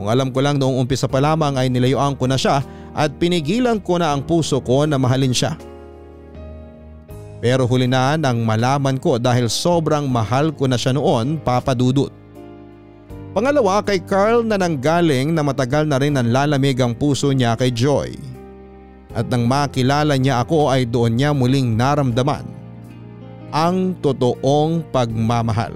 Kung 0.00 0.08
alam 0.08 0.32
ko 0.32 0.40
lang 0.40 0.56
noong 0.56 0.80
umpisa 0.80 1.04
pa 1.04 1.20
lamang 1.20 1.60
ay 1.60 1.68
nilayuan 1.68 2.16
ko 2.16 2.24
na 2.24 2.40
siya 2.40 2.64
at 2.96 3.12
pinigilan 3.20 3.76
ko 3.76 4.00
na 4.00 4.16
ang 4.16 4.24
puso 4.24 4.64
ko 4.64 4.88
na 4.88 4.96
mahalin 4.96 5.36
siya. 5.36 5.60
Pero 7.42 7.66
huli 7.66 7.90
na 7.90 8.14
nang 8.14 8.46
malaman 8.46 8.96
ko 8.96 9.18
dahil 9.18 9.50
sobrang 9.50 10.06
mahal 10.06 10.54
ko 10.54 10.70
na 10.70 10.78
siya 10.78 10.94
noon 10.94 11.42
papadudot. 11.42 12.21
Pangalawa 13.32 13.80
kay 13.80 14.04
Carl 14.04 14.44
na 14.44 14.60
nanggaling 14.60 15.32
na 15.32 15.40
matagal 15.40 15.88
na 15.88 15.96
rin 15.96 16.20
ang 16.20 16.28
lalamig 16.28 16.76
ang 16.84 16.92
puso 16.92 17.32
niya 17.32 17.56
kay 17.56 17.72
Joy. 17.72 18.12
At 19.16 19.32
nang 19.32 19.48
makilala 19.48 20.20
niya 20.20 20.44
ako 20.44 20.68
ay 20.68 20.84
doon 20.84 21.16
niya 21.16 21.32
muling 21.32 21.72
naramdaman 21.72 22.44
ang 23.52 23.96
totoong 24.04 24.84
pagmamahal. 24.92 25.72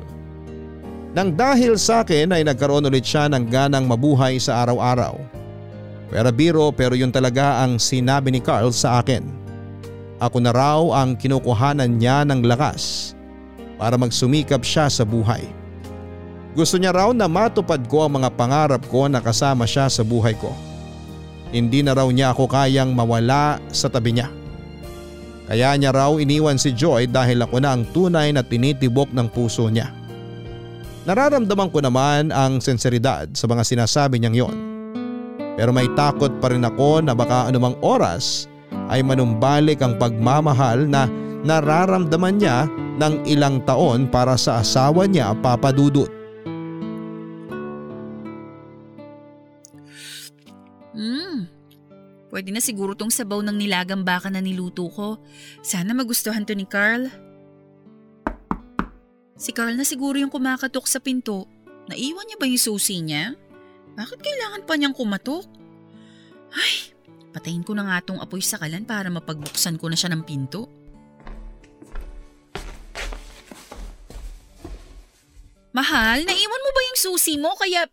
Nang 1.16 1.32
dahil 1.32 1.80
sa 1.80 2.04
akin 2.04 2.36
ay 2.36 2.44
nagkaroon 2.44 2.92
ulit 2.92 3.08
siya 3.08 3.24
ng 3.32 3.48
ganang 3.48 3.88
mabuhay 3.88 4.36
sa 4.36 4.60
araw-araw. 4.64 5.16
Pero 6.12 6.28
biro 6.36 6.68
pero 6.76 6.92
yun 6.92 7.08
talaga 7.08 7.64
ang 7.64 7.80
sinabi 7.80 8.36
ni 8.36 8.40
Carl 8.44 8.68
sa 8.68 9.00
akin. 9.00 9.24
Ako 10.20 10.44
na 10.44 10.52
raw 10.52 10.80
ang 10.92 11.16
kinukuhanan 11.16 11.96
niya 11.96 12.20
ng 12.28 12.44
lakas 12.44 13.16
para 13.80 13.96
magsumikap 13.96 14.60
siya 14.60 14.92
sa 14.92 15.08
buhay. 15.08 15.44
Gusto 16.56 16.80
niya 16.80 16.96
raw 16.96 17.12
na 17.12 17.28
matupad 17.28 17.84
ko 17.84 18.08
ang 18.08 18.16
mga 18.16 18.32
pangarap 18.32 18.80
ko 18.88 19.12
na 19.12 19.20
kasama 19.20 19.68
siya 19.68 19.92
sa 19.92 20.00
buhay 20.00 20.32
ko. 20.40 20.56
Hindi 21.52 21.84
na 21.84 21.92
raw 21.92 22.08
niya 22.08 22.32
ako 22.32 22.48
kayang 22.48 22.96
mawala 22.96 23.60
sa 23.68 23.92
tabi 23.92 24.16
niya. 24.16 24.32
Kaya 25.46 25.76
niya 25.76 25.92
raw 25.92 26.16
iniwan 26.16 26.56
si 26.56 26.72
Joy 26.72 27.12
dahil 27.12 27.44
ako 27.44 27.60
na 27.60 27.76
ang 27.76 27.84
tunay 27.92 28.32
na 28.32 28.40
tinitibok 28.40 29.12
ng 29.12 29.28
puso 29.30 29.68
niya. 29.68 29.92
Nararamdaman 31.04 31.70
ko 31.70 31.84
naman 31.84 32.32
ang 32.32 32.58
senseridad 32.58 33.30
sa 33.36 33.46
mga 33.46 33.62
sinasabi 33.62 34.16
niyang 34.16 34.48
yon. 34.48 34.56
Pero 35.60 35.70
may 35.76 35.86
takot 35.92 36.32
pa 36.40 36.50
rin 36.50 36.64
ako 36.64 37.04
na 37.04 37.12
baka 37.12 37.52
anumang 37.52 37.76
oras 37.84 38.48
ay 38.88 39.04
manumbalik 39.04 39.84
ang 39.84 40.00
pagmamahal 40.00 40.88
na 40.88 41.04
nararamdaman 41.44 42.40
niya 42.40 42.64
ng 42.96 43.28
ilang 43.28 43.60
taon 43.68 44.08
para 44.08 44.40
sa 44.40 44.64
asawa 44.64 45.04
niya 45.04 45.36
papadudot. 45.44 46.15
Pwede 52.36 52.52
na 52.52 52.60
siguro 52.60 52.92
tong 52.92 53.08
sabaw 53.08 53.40
ng 53.40 53.56
nilagang 53.56 54.04
baka 54.04 54.28
na 54.28 54.44
niluto 54.44 54.92
ko. 54.92 55.16
Sana 55.64 55.96
magustuhan 55.96 56.44
to 56.44 56.52
ni 56.52 56.68
Carl. 56.68 57.08
Si 59.40 59.56
Carl 59.56 59.72
na 59.72 59.88
siguro 59.88 60.20
yung 60.20 60.28
kumakatok 60.28 60.84
sa 60.84 61.00
pinto. 61.00 61.48
Naiwan 61.88 62.28
niya 62.28 62.36
ba 62.36 62.44
yung 62.44 62.60
susi 62.60 63.00
niya? 63.00 63.32
Bakit 63.96 64.20
kailangan 64.20 64.68
pa 64.68 64.76
niyang 64.76 64.92
kumatok? 64.92 65.48
Ay, 66.52 66.92
patayin 67.32 67.64
ko 67.64 67.72
na 67.72 67.88
nga 67.88 68.04
tong 68.04 68.20
apoy 68.20 68.44
sa 68.44 68.60
kalan 68.60 68.84
para 68.84 69.08
mapagbuksan 69.08 69.80
ko 69.80 69.88
na 69.88 69.96
siya 69.96 70.12
ng 70.12 70.20
pinto. 70.28 70.68
Mahal, 75.72 76.28
naiwan 76.28 76.64
mo 76.68 76.70
ba 76.76 76.82
yung 76.84 77.00
susi 77.00 77.40
mo 77.40 77.56
kaya... 77.56 77.88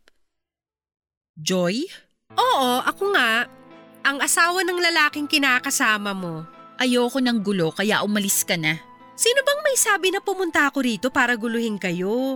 Joy? 1.39 1.88
Oo, 2.36 2.84
ako 2.84 3.16
nga. 3.16 3.62
Ang 4.04 4.20
asawa 4.20 4.68
ng 4.68 4.84
lalaking 4.84 5.32
kinakasama 5.32 6.12
mo. 6.12 6.43
Ayoko 6.76 7.24
ng 7.24 7.39
gulo 7.39 7.72
kaya 7.72 8.04
umalis 8.04 8.43
ka 8.43 8.60
na. 8.60 8.76
Sino 9.16 9.39
bang 9.47 9.64
may 9.64 9.80
sabi 9.80 10.12
na 10.12 10.20
pumunta 10.20 10.68
ako 10.68 10.84
rito 10.84 11.08
para 11.08 11.39
guluhin 11.39 11.80
kayo? 11.80 12.36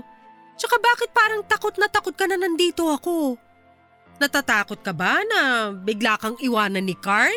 Tsaka 0.55 0.80
bakit 0.80 1.11
parang 1.11 1.43
takot 1.43 1.76
na 1.76 1.91
takot 1.91 2.15
ka 2.15 2.24
na 2.24 2.39
nandito 2.39 2.88
ako? 2.88 3.36
Natatakot 4.15 4.80
ka 4.80 4.95
ba 4.95 5.20
na 5.28 5.70
bigla 5.76 6.15
kang 6.15 6.39
iwanan 6.39 6.88
ni 6.88 6.95
Carl? 6.95 7.36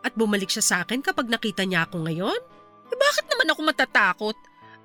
At 0.00 0.16
bumalik 0.16 0.48
siya 0.48 0.64
sa 0.64 0.76
akin 0.80 1.04
kapag 1.04 1.28
nakita 1.28 1.68
niya 1.68 1.84
ako 1.84 2.08
ngayon? 2.08 2.40
Eh 2.88 2.96
bakit 2.96 3.28
naman 3.28 3.52
ako 3.52 3.60
matatakot? 3.60 4.36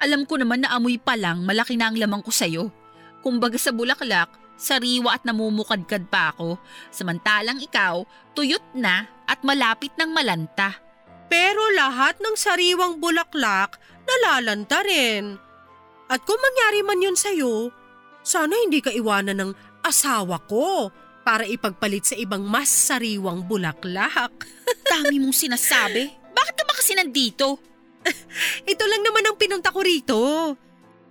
Alam 0.04 0.28
ko 0.28 0.36
naman 0.36 0.68
na 0.68 0.76
amoy 0.76 1.00
pa 1.00 1.16
lang 1.16 1.48
malaki 1.48 1.80
na 1.80 1.88
ang 1.88 1.96
lamang 1.96 2.20
ko 2.20 2.34
sa'yo. 2.34 2.68
Kumbaga 3.24 3.56
sa 3.56 3.72
bulaklak, 3.72 4.36
sariwa 4.62 5.18
at 5.18 5.26
namumukadkad 5.26 6.06
pa 6.14 6.30
ako. 6.38 6.62
Samantalang 6.94 7.58
ikaw, 7.58 8.06
tuyot 8.38 8.62
na 8.78 9.10
at 9.26 9.42
malapit 9.42 9.90
ng 9.98 10.14
malanta. 10.14 10.78
Pero 11.26 11.74
lahat 11.74 12.22
ng 12.22 12.38
sariwang 12.38 13.02
bulaklak 13.02 13.82
nalalanta 14.06 14.86
rin. 14.86 15.42
At 16.12 16.22
kung 16.28 16.38
mangyari 16.38 16.86
man 16.86 17.02
yun 17.02 17.18
sa'yo, 17.18 17.72
sana 18.22 18.54
hindi 18.62 18.84
ka 18.84 18.94
iwanan 18.94 19.42
ng 19.42 19.52
asawa 19.82 20.38
ko 20.46 20.92
para 21.26 21.48
ipagpalit 21.48 22.06
sa 22.06 22.16
ibang 22.20 22.46
mas 22.46 22.70
sariwang 22.70 23.48
bulaklak. 23.48 24.34
Dami 24.92 25.18
mong 25.24 25.34
sinasabi. 25.34 26.12
Bakit 26.36 26.54
ka 26.54 26.64
ba 26.68 26.74
kasi 26.76 26.94
nandito? 26.94 27.58
Ito 28.72 28.84
lang 28.86 29.02
naman 29.06 29.26
ang 29.26 29.38
pinunta 29.38 29.72
ko 29.72 29.80
rito. 29.82 30.20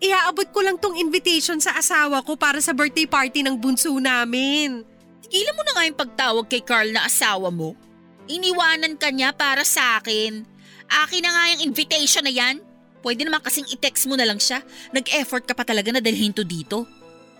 Iaabot 0.00 0.48
ko 0.48 0.64
lang 0.64 0.80
tong 0.80 0.96
invitation 0.96 1.60
sa 1.60 1.76
asawa 1.76 2.24
ko 2.24 2.32
para 2.32 2.56
sa 2.64 2.72
birthday 2.72 3.04
party 3.04 3.44
ng 3.44 3.60
bunso 3.60 3.92
namin. 4.00 4.80
Tigilan 5.20 5.52
mo 5.52 5.62
na 5.62 5.72
nga 5.76 5.84
yung 5.84 6.00
pagtawag 6.00 6.46
kay 6.48 6.64
Carl 6.64 6.88
na 6.88 7.04
asawa 7.04 7.52
mo. 7.52 7.76
Iniwanan 8.24 8.96
ka 8.96 9.12
niya 9.12 9.36
para 9.36 9.60
sa 9.60 10.00
akin. 10.00 10.48
Akin 10.88 11.20
na 11.20 11.30
nga 11.36 11.44
yung 11.52 11.68
invitation 11.68 12.24
na 12.24 12.32
yan. 12.32 12.64
Pwede 13.04 13.28
naman 13.28 13.44
kasing 13.44 13.68
i-text 13.68 14.08
mo 14.08 14.16
na 14.16 14.24
lang 14.24 14.40
siya. 14.40 14.64
Nag-effort 14.96 15.44
ka 15.44 15.52
pa 15.52 15.68
talaga 15.68 15.92
na 15.92 16.00
dalhin 16.00 16.32
to 16.32 16.48
dito. 16.48 16.88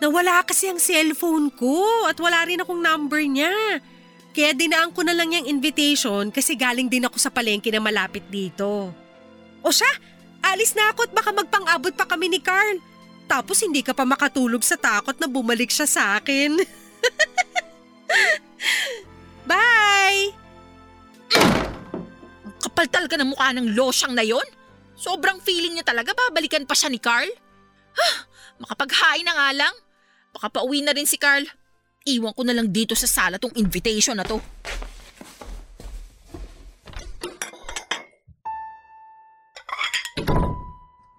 Nawala 0.00 0.44
kasi 0.44 0.68
ang 0.68 0.80
cellphone 0.80 1.48
ko 1.56 1.80
at 2.08 2.16
wala 2.20 2.44
rin 2.44 2.60
akong 2.60 2.80
number 2.80 3.24
niya. 3.24 3.52
Kaya 4.36 4.52
dinaan 4.52 4.92
ko 4.92 5.00
na 5.00 5.16
lang 5.16 5.32
yung 5.32 5.48
invitation 5.48 6.28
kasi 6.28 6.60
galing 6.60 6.92
din 6.92 7.08
ako 7.08 7.16
sa 7.16 7.32
palengke 7.32 7.72
na 7.72 7.80
malapit 7.80 8.24
dito. 8.28 8.92
O 9.60 9.68
siya, 9.68 9.88
alis 10.44 10.76
na 10.76 10.92
ako 10.92 11.08
at 11.08 11.12
baka 11.12 11.30
magpang-abot 11.32 11.94
pa 11.94 12.08
kami 12.08 12.32
ni 12.32 12.40
Carl. 12.40 12.80
Tapos 13.30 13.62
hindi 13.62 13.84
ka 13.84 13.94
pa 13.94 14.02
makatulog 14.02 14.64
sa 14.66 14.74
takot 14.74 15.14
na 15.22 15.30
bumalik 15.30 15.70
siya 15.70 15.86
sa 15.86 16.02
akin. 16.18 16.58
Bye! 19.50 20.34
Ang 22.44 22.58
kapal 22.58 22.90
talaga 22.90 23.14
ng 23.14 23.30
mukha 23.30 23.54
ng 23.54 23.78
losyang 23.78 24.18
na 24.18 24.26
yon. 24.26 24.44
Sobrang 24.98 25.38
feeling 25.40 25.78
niya 25.78 25.86
talaga 25.86 26.12
babalikan 26.12 26.66
pa 26.66 26.74
siya 26.74 26.90
ni 26.90 26.98
Carl. 26.98 27.30
Ha, 27.94 28.08
makapaghain 28.60 29.24
na 29.24 29.32
nga 29.32 29.48
lang. 29.54 29.74
Baka 30.34 30.50
pauwi 30.50 30.82
na 30.82 30.92
rin 30.92 31.06
si 31.06 31.16
Carl. 31.16 31.46
Iwan 32.04 32.34
ko 32.34 32.42
na 32.42 32.56
lang 32.56 32.68
dito 32.68 32.98
sa 32.98 33.06
sala 33.06 33.38
tong 33.38 33.54
invitation 33.56 34.18
na 34.18 34.26
to. 34.26 34.42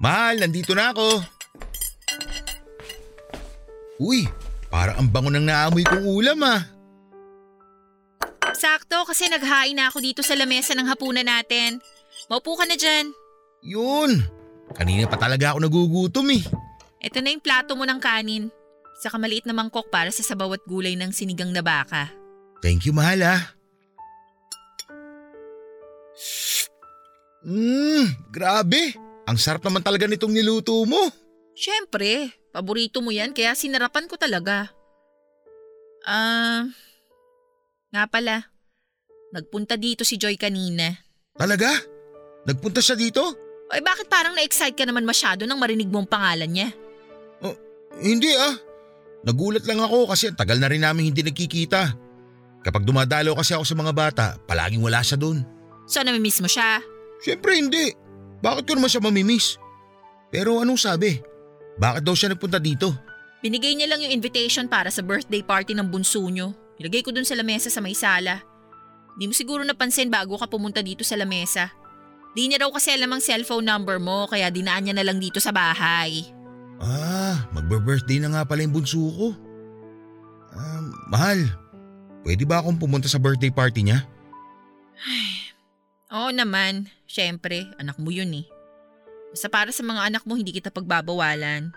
Mahal, 0.02 0.42
nandito 0.42 0.74
na 0.74 0.90
ako. 0.90 1.22
Uy, 4.02 4.26
para 4.74 4.98
ang 4.98 5.06
bango 5.06 5.30
ng 5.30 5.46
naamoy 5.46 5.86
kong 5.86 6.10
ulam 6.10 6.42
ah. 6.42 6.66
Sakto 8.58 9.06
kasi 9.06 9.30
naghain 9.30 9.78
na 9.78 9.94
ako 9.94 10.02
dito 10.02 10.26
sa 10.26 10.34
lamesa 10.34 10.74
ng 10.74 10.90
hapunan 10.90 11.30
natin. 11.30 11.78
Maupo 12.34 12.58
ka 12.58 12.66
na 12.66 12.74
dyan. 12.74 13.14
Yun, 13.62 14.26
kanina 14.74 15.06
pa 15.06 15.22
talaga 15.22 15.54
ako 15.54 15.70
nagugutom 15.70 16.34
eh. 16.34 16.44
Ito 16.98 17.22
na 17.22 17.38
yung 17.38 17.46
plato 17.46 17.78
mo 17.78 17.86
ng 17.86 18.02
kanin. 18.02 18.50
Saka 19.06 19.22
maliit 19.22 19.46
na 19.46 19.54
mangkok 19.54 19.94
para 19.94 20.10
sa 20.10 20.26
sabaw 20.26 20.50
at 20.58 20.66
gulay 20.66 20.98
ng 20.98 21.14
sinigang 21.14 21.54
na 21.54 21.62
baka. 21.62 22.10
Thank 22.66 22.90
you, 22.90 22.94
mahal 22.94 23.22
ah. 23.22 23.42
Mmm, 27.46 28.34
grabe. 28.34 29.11
Ang 29.32 29.40
sarap 29.40 29.64
naman 29.64 29.80
talaga 29.80 30.12
nitong 30.12 30.36
niluto 30.36 30.84
mo. 30.84 31.08
Siyempre, 31.56 32.36
paborito 32.52 33.00
mo 33.00 33.16
yan 33.16 33.32
kaya 33.32 33.56
sinarapan 33.56 34.12
ko 34.12 34.20
talaga. 34.20 34.68
Ah, 36.04 36.68
nga 37.96 38.04
pala. 38.12 38.52
Nagpunta 39.32 39.80
dito 39.80 40.04
si 40.04 40.20
Joy 40.20 40.36
kanina. 40.36 40.92
Talaga? 41.40 41.72
Nagpunta 42.44 42.84
siya 42.84 43.00
dito? 43.00 43.24
Ay 43.72 43.80
bakit 43.80 44.12
parang 44.12 44.36
na-excite 44.36 44.76
ka 44.76 44.84
naman 44.84 45.08
masyado 45.08 45.48
nang 45.48 45.64
marinig 45.64 45.88
mo 45.88 46.04
ang 46.04 46.12
pangalan 46.12 46.52
niya? 46.52 46.70
Hindi 48.04 48.36
ah. 48.36 48.60
Nagulat 49.24 49.64
lang 49.64 49.80
ako 49.80 50.12
kasi 50.12 50.28
ang 50.28 50.36
tagal 50.36 50.60
na 50.60 50.68
rin 50.68 50.84
namin 50.84 51.08
hindi 51.08 51.24
nagkikita. 51.24 51.96
Kapag 52.68 52.84
dumadalaw 52.84 53.32
kasi 53.40 53.56
ako 53.56 53.64
sa 53.64 53.80
mga 53.80 53.94
bata, 53.96 54.26
palaging 54.44 54.84
wala 54.84 55.00
siya 55.00 55.16
doon. 55.16 55.48
So 55.88 56.04
namimiss 56.04 56.44
mo 56.44 56.52
siya? 56.52 56.84
Siyempre 57.24 57.56
hindi. 57.56 57.96
Bakit 58.42 58.64
ko 58.66 58.74
naman 58.78 58.90
siya 58.90 59.02
mamimiss? 59.06 59.62
Pero 60.34 60.60
anong 60.62 60.82
sabi? 60.82 61.22
Bakit 61.78 62.02
daw 62.02 62.18
siya 62.18 62.34
nagpunta 62.34 62.58
dito? 62.58 62.94
Binigay 63.42 63.74
niya 63.74 63.90
lang 63.90 64.02
yung 64.06 64.14
invitation 64.14 64.70
para 64.70 64.90
sa 64.94 65.02
birthday 65.02 65.42
party 65.42 65.74
ng 65.78 65.90
bunso 65.90 66.22
niyo. 66.30 66.54
Ilagay 66.82 67.06
ko 67.06 67.14
dun 67.14 67.26
sa 67.26 67.38
lamesa 67.38 67.70
sa 67.70 67.82
may 67.82 67.94
sala. 67.94 68.42
Di 69.18 69.30
mo 69.30 69.34
siguro 69.34 69.62
napansin 69.62 70.10
bago 70.10 70.38
ka 70.38 70.50
pumunta 70.50 70.82
dito 70.82 71.06
sa 71.06 71.18
lamesa. 71.18 71.70
Di 72.32 72.48
niya 72.48 72.64
raw 72.66 72.72
kasi 72.72 72.96
alam 72.96 73.12
ang 73.12 73.22
cellphone 73.22 73.68
number 73.68 74.00
mo 74.00 74.26
kaya 74.26 74.48
dinaan 74.50 74.88
niya 74.88 74.96
na 74.98 75.06
lang 75.06 75.20
dito 75.20 75.38
sa 75.38 75.52
bahay. 75.52 76.26
Ah, 76.82 77.46
magbe-birthday 77.54 78.18
na 78.24 78.34
nga 78.34 78.44
pala 78.48 78.66
yung 78.66 78.74
bunso 78.74 78.98
ko. 78.98 79.28
Ah, 80.56 80.82
mahal, 81.12 81.40
pwede 82.26 82.48
ba 82.48 82.64
akong 82.64 82.80
pumunta 82.80 83.06
sa 83.06 83.22
birthday 83.22 83.54
party 83.54 83.86
niya? 83.86 84.02
Oo 86.12 86.32
naman, 86.32 86.88
syempre, 87.12 87.68
anak 87.76 88.00
mo 88.00 88.08
yun 88.08 88.32
eh. 88.32 88.48
Basta 89.36 89.52
para 89.52 89.76
sa 89.76 89.84
mga 89.84 90.08
anak 90.08 90.24
mo, 90.24 90.40
hindi 90.40 90.56
kita 90.56 90.72
pagbabawalan. 90.72 91.76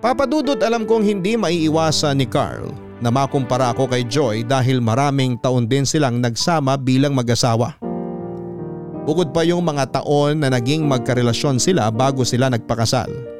Papadudot 0.00 0.56
alam 0.64 0.88
kong 0.88 1.04
hindi 1.04 1.36
maiiwasan 1.36 2.16
ni 2.16 2.24
Carl 2.24 2.72
na 3.04 3.12
makumpara 3.12 3.72
ako 3.72 3.88
kay 3.88 4.04
Joy 4.08 4.48
dahil 4.48 4.80
maraming 4.80 5.36
taon 5.40 5.68
din 5.68 5.84
silang 5.84 6.20
nagsama 6.24 6.80
bilang 6.80 7.12
mag-asawa. 7.12 7.76
Bukod 9.04 9.32
pa 9.32 9.44
yung 9.44 9.60
mga 9.64 10.00
taon 10.00 10.40
na 10.40 10.52
naging 10.52 10.88
magkarelasyon 10.88 11.60
sila 11.60 11.88
bago 11.92 12.24
sila 12.24 12.48
nagpakasal. 12.48 13.39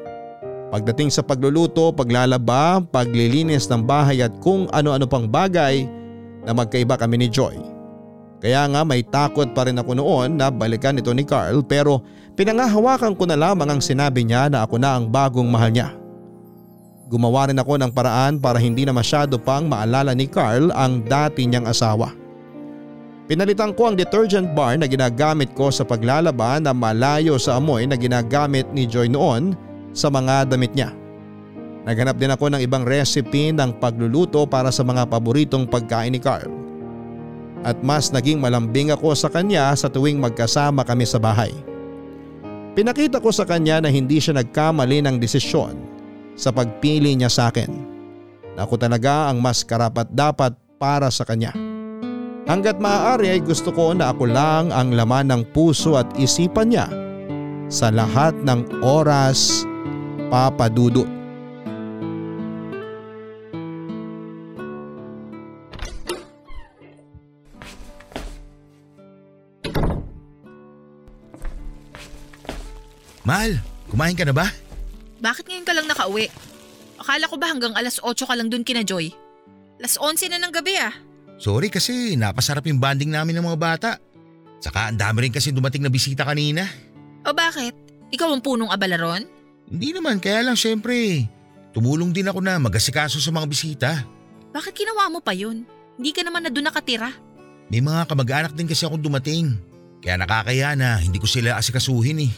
Pagdating 0.71 1.11
sa 1.11 1.19
pagluluto, 1.19 1.91
paglalaba, 1.91 2.79
paglilinis 2.79 3.67
ng 3.67 3.83
bahay 3.83 4.23
at 4.23 4.31
kung 4.39 4.71
ano-ano 4.71 5.03
pang 5.03 5.27
bagay 5.27 5.83
na 6.47 6.55
magkaiba 6.55 6.95
kami 6.95 7.19
ni 7.19 7.27
Joy. 7.27 7.59
Kaya 8.41 8.65
nga 8.71 8.81
may 8.81 9.05
takot 9.05 9.51
pa 9.53 9.67
rin 9.67 9.77
ako 9.77 9.99
noon 9.99 10.39
na 10.39 10.49
balikan 10.49 10.97
ito 10.97 11.13
ni 11.13 11.27
Carl 11.27 11.61
pero 11.61 12.01
Pinangahawakan 12.31 13.13
ko 13.19 13.27
na 13.27 13.35
lamang 13.35 13.67
ang 13.67 13.81
sinabi 13.83 14.23
niya 14.23 14.47
na 14.47 14.63
ako 14.63 14.79
na 14.79 14.95
ang 14.95 15.11
bagong 15.11 15.51
mahal 15.51 15.69
niya. 15.69 15.91
Gumawa 17.11 17.51
rin 17.51 17.59
ako 17.59 17.75
ng 17.75 17.91
paraan 17.91 18.39
para 18.39 18.55
hindi 18.55 18.87
na 18.87 18.95
masyado 18.95 19.35
pang 19.35 19.67
maalala 19.67 20.15
ni 20.15 20.31
Carl 20.31 20.71
ang 20.71 21.03
dati 21.03 21.43
niyang 21.43 21.67
asawa. 21.67 22.15
Pinalitan 23.27 23.75
ko 23.75 23.91
ang 23.91 23.95
detergent 23.99 24.55
bar 24.55 24.79
na 24.79 24.87
ginagamit 24.87 25.51
ko 25.53 25.69
sa 25.69 25.83
paglalaban 25.83 26.63
na 26.63 26.71
malayo 26.71 27.35
sa 27.35 27.59
amoy 27.59 27.83
na 27.83 27.99
ginagamit 27.99 28.65
ni 28.71 28.87
Joy 28.87 29.11
noon 29.11 29.53
sa 29.91 30.07
mga 30.11 30.51
damit 30.51 30.71
niya. 30.75 30.91
Naghanap 31.81 32.17
din 32.21 32.29
ako 32.29 32.45
ng 32.53 32.61
ibang 32.61 32.85
recipe 32.85 33.49
ng 33.49 33.81
pagluluto 33.81 34.45
para 34.45 34.69
sa 34.69 34.85
mga 34.85 35.09
paboritong 35.09 35.65
pagkain 35.65 36.13
ni 36.13 36.21
Carl. 36.21 36.49
At 37.61 37.81
mas 37.81 38.09
naging 38.09 38.41
malambing 38.41 38.93
ako 38.93 39.13
sa 39.17 39.29
kanya 39.29 39.73
sa 39.73 39.89
tuwing 39.89 40.17
magkasama 40.17 40.85
kami 40.85 41.05
sa 41.05 41.17
bahay. 41.17 41.53
Pinakita 42.77 43.19
ko 43.19 43.29
sa 43.33 43.45
kanya 43.45 43.81
na 43.83 43.89
hindi 43.89 44.21
siya 44.21 44.37
nagkamali 44.41 45.03
ng 45.03 45.17
desisyon 45.17 45.75
sa 46.37 46.53
pagpili 46.53 47.17
niya 47.17 47.29
sa 47.29 47.49
akin. 47.49 47.69
Ako 48.57 48.77
talaga 48.77 49.29
ang 49.29 49.41
mas 49.41 49.65
karapat 49.65 50.09
dapat 50.13 50.53
para 50.77 51.09
sa 51.09 51.25
kanya. 51.25 51.53
Hanggat 52.49 52.81
maaari 52.81 53.37
ay 53.37 53.41
gusto 53.41 53.69
ko 53.69 53.93
na 53.93 54.09
ako 54.13 54.25
lang 54.29 54.73
ang 54.73 54.93
laman 54.97 55.29
ng 55.29 55.41
puso 55.53 55.97
at 55.97 56.09
isipan 56.17 56.73
niya 56.73 56.87
sa 57.69 57.93
lahat 57.93 58.33
ng 58.41 58.81
oras 58.81 59.63
papadudot. 60.31 61.03
Mahal, 73.27 73.59
kumain 73.91 74.15
ka 74.15 74.23
na 74.23 74.33
ba? 74.33 74.47
Bakit 75.21 75.45
ngayon 75.45 75.67
ka 75.67 75.73
lang 75.75 75.87
nakauwi? 75.91 76.31
Akala 76.97 77.29
ko 77.29 77.35
ba 77.37 77.51
hanggang 77.51 77.75
alas 77.75 77.99
8 77.99 78.15
ka 78.23 78.33
lang 78.33 78.47
dun 78.49 78.63
kina 78.65 78.81
Joy? 78.81 79.11
Alas 79.77 79.99
11 79.99 80.31
na 80.31 80.39
ng 80.41 80.53
gabi 80.55 80.79
ah. 80.79 80.95
Sorry 81.37 81.69
kasi 81.69 82.17
napasarap 82.17 82.65
yung 82.69 82.81
banding 82.81 83.13
namin 83.13 83.37
ng 83.37 83.45
mga 83.45 83.59
bata. 83.59 83.91
Saka 84.61 84.89
ang 84.89 84.97
dami 84.97 85.25
rin 85.25 85.33
kasi 85.33 85.49
dumating 85.53 85.81
na 85.81 85.89
bisita 85.89 86.21
kanina. 86.21 86.65
O 87.25 87.33
bakit? 87.33 87.73
Ikaw 88.13 88.29
ang 88.29 88.41
punong 88.45 88.69
abalaron? 88.69 89.40
Hindi 89.71 89.95
naman, 89.95 90.19
kaya 90.19 90.43
lang 90.43 90.59
syempre. 90.59 91.25
Tumulong 91.71 92.11
din 92.11 92.27
ako 92.27 92.43
na 92.43 92.59
magasikaso 92.59 93.23
sa 93.23 93.31
mga 93.31 93.47
bisita. 93.47 93.89
Bakit 94.51 94.75
ginawa 94.75 95.07
mo 95.07 95.23
pa 95.23 95.31
yun? 95.31 95.63
Hindi 95.95 96.11
ka 96.11 96.27
naman 96.27 96.43
na 96.43 96.51
doon 96.51 96.67
nakatira. 96.67 97.15
May 97.71 97.79
mga 97.79 98.03
kamag-anak 98.03 98.51
din 98.51 98.67
kasi 98.67 98.83
akong 98.83 98.99
dumating. 98.99 99.55
Kaya 100.03 100.19
nakakaya 100.19 100.75
na 100.75 100.99
hindi 100.99 101.15
ko 101.23 101.27
sila 101.29 101.55
asikasuhin 101.55 102.27
eh. 102.27 102.33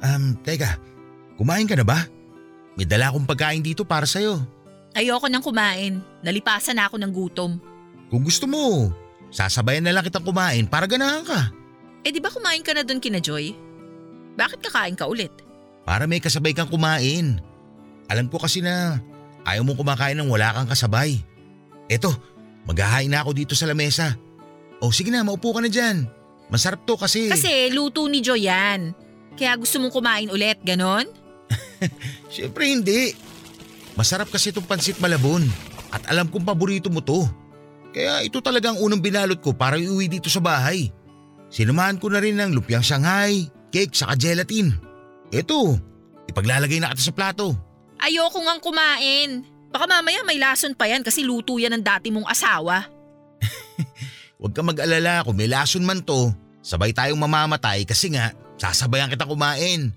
Um, 0.00 0.32
teka, 0.40 0.80
kumain 1.36 1.68
ka 1.68 1.76
na 1.76 1.84
ba? 1.84 2.08
May 2.72 2.88
dala 2.88 3.12
akong 3.12 3.28
pagkain 3.28 3.60
dito 3.60 3.84
para 3.84 4.08
sa'yo. 4.08 4.40
Ayoko 4.96 5.28
nang 5.28 5.44
kumain. 5.44 6.00
Nalipasan 6.24 6.80
na 6.80 6.88
ako 6.88 6.96
ng 6.96 7.12
gutom. 7.12 7.60
Kung 8.08 8.24
gusto 8.24 8.48
mo, 8.48 8.88
sasabayan 9.28 9.84
na 9.84 9.92
lang 9.92 10.08
kitang 10.08 10.24
kumain 10.24 10.64
para 10.64 10.88
ganahan 10.88 11.20
ka. 11.20 11.52
Eh 12.00 12.08
di 12.08 12.20
ba 12.22 12.32
kumain 12.32 12.64
ka 12.64 12.72
na 12.72 12.80
doon 12.80 12.96
kina 13.02 13.20
Joy? 13.20 13.52
Bakit 14.40 14.64
kakain 14.64 14.96
ka 14.96 15.04
ulit? 15.04 15.45
Para 15.86 16.10
may 16.10 16.18
kasabay 16.18 16.50
kang 16.50 16.66
kumain. 16.66 17.38
Alam 18.10 18.26
ko 18.26 18.42
kasi 18.42 18.58
na 18.58 18.98
ayaw 19.46 19.62
mong 19.62 19.78
kumakain 19.78 20.18
ng 20.18 20.26
wala 20.26 20.50
kang 20.50 20.66
kasabay. 20.66 21.22
Eto, 21.86 22.10
maghahain 22.66 23.06
na 23.06 23.22
ako 23.22 23.30
dito 23.30 23.54
sa 23.54 23.70
lamesa. 23.70 24.18
O 24.82 24.90
sige 24.90 25.14
na, 25.14 25.22
maupo 25.22 25.54
ka 25.54 25.62
na 25.62 25.70
dyan. 25.70 26.10
Masarap 26.50 26.82
to 26.82 26.98
kasi… 26.98 27.30
Kasi 27.30 27.70
luto 27.70 28.10
ni 28.10 28.18
Joy 28.18 28.50
yan. 28.50 28.92
Kaya 29.38 29.54
gusto 29.54 29.78
mong 29.78 29.94
kumain 29.94 30.26
ulit, 30.26 30.58
ganon? 30.66 31.06
Siyempre 32.34 32.66
hindi. 32.66 33.14
Masarap 33.94 34.26
kasi 34.26 34.50
itong 34.50 34.66
pansit 34.66 34.98
malabon. 34.98 35.46
At 35.94 36.02
alam 36.10 36.26
kong 36.26 36.42
paborito 36.42 36.90
mo 36.90 36.98
to. 36.98 37.24
Kaya 37.94 38.20
ito 38.26 38.42
talagang 38.42 38.76
unang 38.76 39.00
binalot 39.00 39.40
ko 39.40 39.54
para 39.56 39.78
iuwi 39.80 40.10
dito 40.10 40.28
sa 40.28 40.42
bahay. 40.42 40.90
Sinamahan 41.48 41.96
ko 41.96 42.10
na 42.10 42.20
rin 42.20 42.36
ng 42.36 42.52
lumpiang 42.52 42.84
Shanghai, 42.84 43.48
cake 43.70 43.94
saka 43.94 44.18
gelatin. 44.18 44.85
Ito, 45.34 45.78
ipaglalagay 46.30 46.78
na 46.78 46.94
kita 46.94 47.10
sa 47.10 47.14
plato. 47.14 47.54
Ayoko 47.98 48.38
ngang 48.38 48.62
kumain. 48.62 49.30
Baka 49.72 49.84
mamaya 49.90 50.22
may 50.22 50.38
lason 50.38 50.72
pa 50.72 50.86
yan 50.86 51.02
kasi 51.02 51.26
luto 51.26 51.58
yan 51.58 51.74
ng 51.74 51.84
dati 51.84 52.08
mong 52.14 52.28
asawa. 52.28 52.86
Huwag 54.40 54.52
ka 54.54 54.62
mag-alala 54.62 55.26
kung 55.26 55.36
may 55.36 55.50
lason 55.50 55.82
man 55.82 56.00
to, 56.04 56.30
sabay 56.62 56.94
tayong 56.94 57.18
mamamatay 57.18 57.82
kasi 57.82 58.14
nga 58.14 58.30
sasabayan 58.56 59.10
kita 59.10 59.26
kumain. 59.26 59.90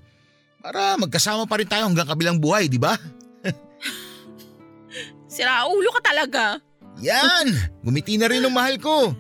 Para 0.60 1.00
magkasama 1.00 1.48
pa 1.48 1.62
rin 1.62 1.70
tayo 1.70 1.88
hanggang 1.88 2.10
kabilang 2.10 2.42
buhay, 2.42 2.68
di 2.68 2.76
ba? 2.76 2.98
Sira 5.32 5.64
ulo 5.70 5.88
ka 5.96 6.02
talaga. 6.12 6.60
Yan! 7.00 7.48
Gumiti 7.80 8.20
na 8.20 8.28
rin 8.28 8.44
ng 8.44 8.52
mahal 8.52 8.76
ko. 8.76 9.16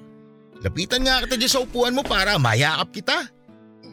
Lapitan 0.59 1.07
nga 1.07 1.23
kita 1.23 1.39
dyan 1.39 1.51
sa 1.51 1.63
upuan 1.63 1.95
mo 1.95 2.03
para 2.03 2.35
mayakap 2.35 2.91
kita. 2.91 3.17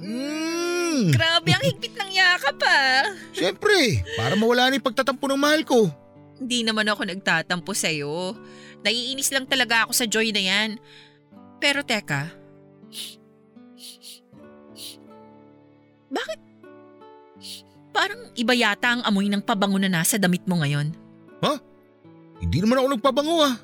Mm. 0.02 0.65
Grabe 1.12 1.50
ang 1.52 1.64
higpit 1.64 1.94
ng 1.94 2.10
yakap 2.14 2.58
ah. 2.64 3.12
Siyempre, 3.32 4.04
para 4.16 4.34
mawala 4.34 4.70
na 4.70 4.76
yung 4.78 4.86
pagtatampo 4.86 5.24
ng 5.28 5.40
mahal 5.40 5.62
ko. 5.62 5.90
Hindi 6.36 6.64
naman 6.64 6.88
ako 6.88 7.08
nagtatampo 7.08 7.72
sa'yo. 7.72 8.36
Naiinis 8.84 9.32
lang 9.32 9.48
talaga 9.48 9.88
ako 9.88 9.92
sa 9.96 10.04
Joy 10.04 10.32
na 10.32 10.42
yan. 10.42 10.70
Pero 11.60 11.80
teka. 11.84 12.28
Bakit? 16.12 16.40
Parang 17.96 18.20
iba 18.36 18.52
yata 18.52 19.00
ang 19.00 19.02
amoy 19.08 19.32
ng 19.32 19.40
pabango 19.40 19.80
na 19.80 19.88
nasa 19.88 20.20
damit 20.20 20.44
mo 20.44 20.60
ngayon. 20.60 21.06
Hindi 22.40 22.58
naman 22.60 22.78
ako 22.80 22.86
nagpabango 22.96 23.36
ah. 23.42 23.56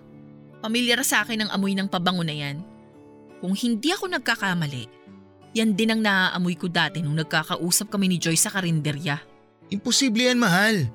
Pamilyar 0.64 1.02
sa 1.04 1.26
akin 1.26 1.44
ang 1.44 1.50
amoy 1.52 1.76
ng 1.76 1.90
pabango 1.90 2.24
na 2.24 2.32
yan. 2.32 2.62
Kung 3.42 3.52
hindi 3.52 3.90
ako 3.90 4.08
nagkakamali, 4.08 5.01
yan 5.52 5.76
din 5.76 5.92
ang 5.92 6.00
naaamoy 6.00 6.56
ko 6.56 6.68
dati 6.68 7.04
nung 7.04 7.16
nagkakausap 7.16 7.92
kami 7.92 8.08
ni 8.08 8.16
Joy 8.16 8.36
sa 8.36 8.48
karinderya. 8.48 9.20
Imposible 9.68 10.28
yan 10.28 10.40
mahal. 10.40 10.88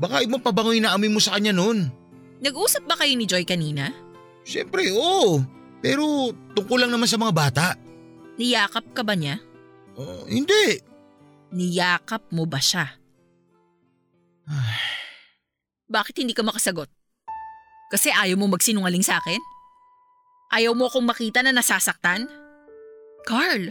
Baka 0.00 0.24
ibang 0.24 0.40
pabango 0.40 0.72
yung 0.72 0.88
naamoy 0.88 1.12
mo 1.12 1.20
sa 1.20 1.36
kanya 1.36 1.52
noon. 1.52 1.92
Nag-usap 2.40 2.88
ba 2.88 2.96
kayo 2.96 3.12
ni 3.16 3.28
Joy 3.28 3.44
kanina? 3.44 3.92
Siyempre, 4.44 4.88
oo. 4.96 5.44
Pero 5.84 6.32
tungkol 6.56 6.84
lang 6.84 6.92
naman 6.92 7.08
sa 7.08 7.20
mga 7.20 7.32
bata. 7.32 7.66
Niyakap 8.40 8.96
ka 8.96 9.04
ba 9.04 9.12
niya? 9.12 9.36
Uh, 9.96 10.24
hindi. 10.24 10.80
Niyakap 11.52 12.32
mo 12.32 12.48
ba 12.48 12.56
siya? 12.56 12.96
Bakit 15.92 16.24
hindi 16.24 16.32
ka 16.32 16.40
makasagot? 16.40 16.88
Kasi 17.92 18.08
ayaw 18.08 18.38
mo 18.40 18.48
magsinungaling 18.48 19.04
sa 19.04 19.20
akin? 19.20 19.40
Ayaw 20.54 20.72
mo 20.72 20.88
akong 20.88 21.04
makita 21.04 21.42
na 21.42 21.52
nasasaktan? 21.52 22.30
Carl, 23.26 23.68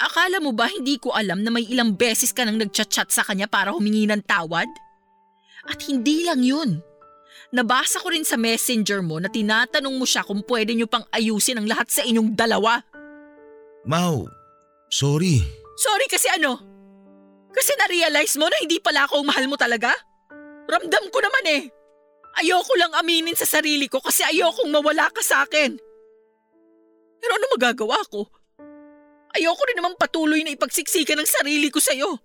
akala 0.00 0.40
mo 0.40 0.56
ba 0.56 0.66
hindi 0.66 0.96
ko 0.96 1.12
alam 1.12 1.44
na 1.44 1.52
may 1.52 1.68
ilang 1.68 1.92
beses 1.92 2.32
ka 2.32 2.48
nang 2.48 2.56
nagchat-chat 2.56 3.12
sa 3.12 3.22
kanya 3.22 3.44
para 3.44 3.70
humingi 3.70 4.08
ng 4.08 4.24
tawad? 4.24 4.66
At 5.68 5.84
hindi 5.84 6.24
lang 6.24 6.40
yun. 6.40 6.80
Nabasa 7.52 8.00
ko 8.00 8.08
rin 8.14 8.24
sa 8.24 8.40
messenger 8.40 9.04
mo 9.04 9.20
na 9.20 9.28
tinatanong 9.28 9.94
mo 9.98 10.06
siya 10.08 10.24
kung 10.24 10.40
pwede 10.46 10.72
niyo 10.72 10.88
pang 10.88 11.04
ayusin 11.12 11.60
ang 11.60 11.66
lahat 11.68 11.90
sa 11.92 12.06
inyong 12.06 12.32
dalawa. 12.32 12.80
Mau, 13.84 14.24
sorry. 14.88 15.42
Sorry 15.76 16.06
kasi 16.08 16.30
ano? 16.30 16.56
Kasi 17.50 17.74
na-realize 17.74 18.38
mo 18.38 18.46
na 18.46 18.56
hindi 18.62 18.78
pala 18.78 19.04
ako 19.10 19.26
mahal 19.26 19.50
mo 19.50 19.58
talaga? 19.58 19.90
Ramdam 20.70 21.10
ko 21.10 21.18
naman 21.18 21.44
eh. 21.50 21.62
Ayoko 22.38 22.72
lang 22.78 22.94
aminin 22.94 23.34
sa 23.34 23.42
sarili 23.48 23.90
ko 23.90 23.98
kasi 23.98 24.22
ayokong 24.22 24.70
mawala 24.70 25.10
ka 25.10 25.18
sa 25.18 25.42
akin. 25.42 25.74
Pero 27.18 27.32
ano 27.34 27.46
magagawa 27.58 27.98
ko? 28.06 28.30
Ayoko 29.36 29.62
rin 29.70 29.78
naman 29.78 29.94
patuloy 29.94 30.42
na 30.42 30.54
ipagsiksikan 30.54 31.18
ng 31.22 31.28
sarili 31.28 31.70
ko 31.70 31.78
sa'yo. 31.78 32.18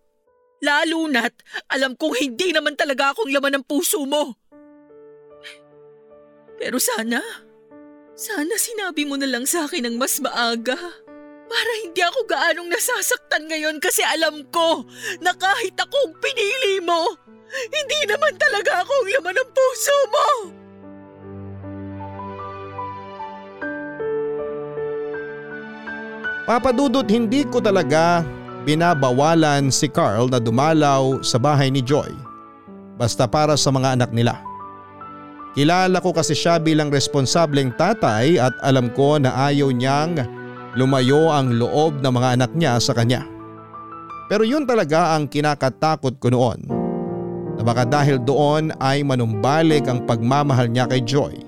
Lalo 0.64 1.06
na't 1.12 1.36
alam 1.70 1.93
kong 1.93 2.18
hindi 2.18 2.49
naman 2.49 2.74
talaga 2.74 3.14
akong 3.14 3.30
laman 3.30 3.62
ng 3.62 3.66
puso 3.68 4.01
mo. 4.08 4.34
Pero 6.56 6.80
sana, 6.80 7.20
sana 8.16 8.56
sinabi 8.56 9.03
mo 9.03 9.20
na 9.20 9.28
lang 9.28 9.43
sa 9.43 9.68
akin 9.68 9.86
ng 9.86 9.95
mas 9.99 10.18
maaga. 10.24 10.80
Para 11.45 11.72
hindi 11.86 12.01
ako 12.01 12.26
gaanong 12.26 12.74
nasasaktan 12.74 13.45
ngayon 13.45 13.78
kasi 13.78 14.01
alam 14.01 14.41
ko 14.49 14.82
na 15.22 15.36
kahit 15.38 15.78
akong 15.78 16.18
pinili 16.18 16.82
mo, 16.82 17.14
hindi 17.70 17.99
naman 18.10 18.34
talaga 18.41 18.82
ako 18.82 18.91
ang 19.06 19.10
laman 19.20 19.36
ng 19.38 19.49
puso 19.53 19.97
mo! 20.10 20.28
Papadudot 26.46 27.10
hindi 27.10 27.41
ko 27.50 27.58
talaga 27.58 28.22
binabawalan 28.70 29.74
si 29.74 29.89
Carl 29.89 30.30
na 30.30 30.38
dumalaw 30.38 31.26
sa 31.26 31.41
bahay 31.41 31.74
ni 31.74 31.82
Joy. 31.82 32.14
Basta 33.02 33.26
para 33.26 33.58
sa 33.58 33.74
mga 33.74 33.98
anak 33.98 34.14
nila. 34.14 34.38
Kilala 35.58 35.98
ko 35.98 36.14
kasi 36.14 36.38
siya 36.38 36.62
bilang 36.62 36.93
responsableng 36.93 37.74
tatay 37.74 38.38
at 38.38 38.54
alam 38.62 38.93
ko 38.93 39.18
na 39.18 39.34
ayaw 39.50 39.74
niyang 39.74 40.22
lumayo 40.78 41.34
ang 41.34 41.58
loob 41.58 42.06
ng 42.06 42.14
mga 42.14 42.30
anak 42.38 42.52
niya 42.54 42.78
sa 42.78 42.93
kanya. 42.93 43.26
Pero 44.30 44.46
yun 44.46 44.70
talaga 44.70 45.18
ang 45.18 45.26
kinakatakot 45.26 46.22
ko 46.22 46.30
noon. 46.30 46.60
Na 47.56 47.64
baka 47.66 47.89
dahil 47.89 48.22
doon 48.22 48.70
ay 48.84 49.02
manumbalik 49.02 49.89
ang 49.89 50.04
pagmamahal 50.06 50.70
niya 50.70 50.86
kay 50.86 51.02
Joy. 51.02 51.41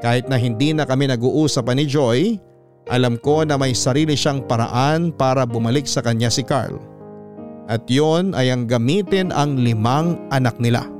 Kahit 0.00 0.30
na 0.30 0.40
hindi 0.40 0.72
na 0.72 0.88
kami 0.88 1.10
nag-uusapan 1.10 1.76
ni 1.82 1.84
Joy, 1.84 2.18
alam 2.90 3.14
ko 3.22 3.46
na 3.46 3.54
may 3.54 3.70
sarili 3.70 4.18
siyang 4.18 4.42
paraan 4.50 5.14
para 5.14 5.46
bumalik 5.46 5.86
sa 5.86 6.02
kanya 6.02 6.26
si 6.26 6.42
Carl. 6.42 6.76
At 7.70 7.86
yon 7.86 8.34
ay 8.34 8.50
ang 8.50 8.66
gamitin 8.66 9.30
ang 9.30 9.54
limang 9.54 10.18
anak 10.34 10.58
nila. 10.58 10.90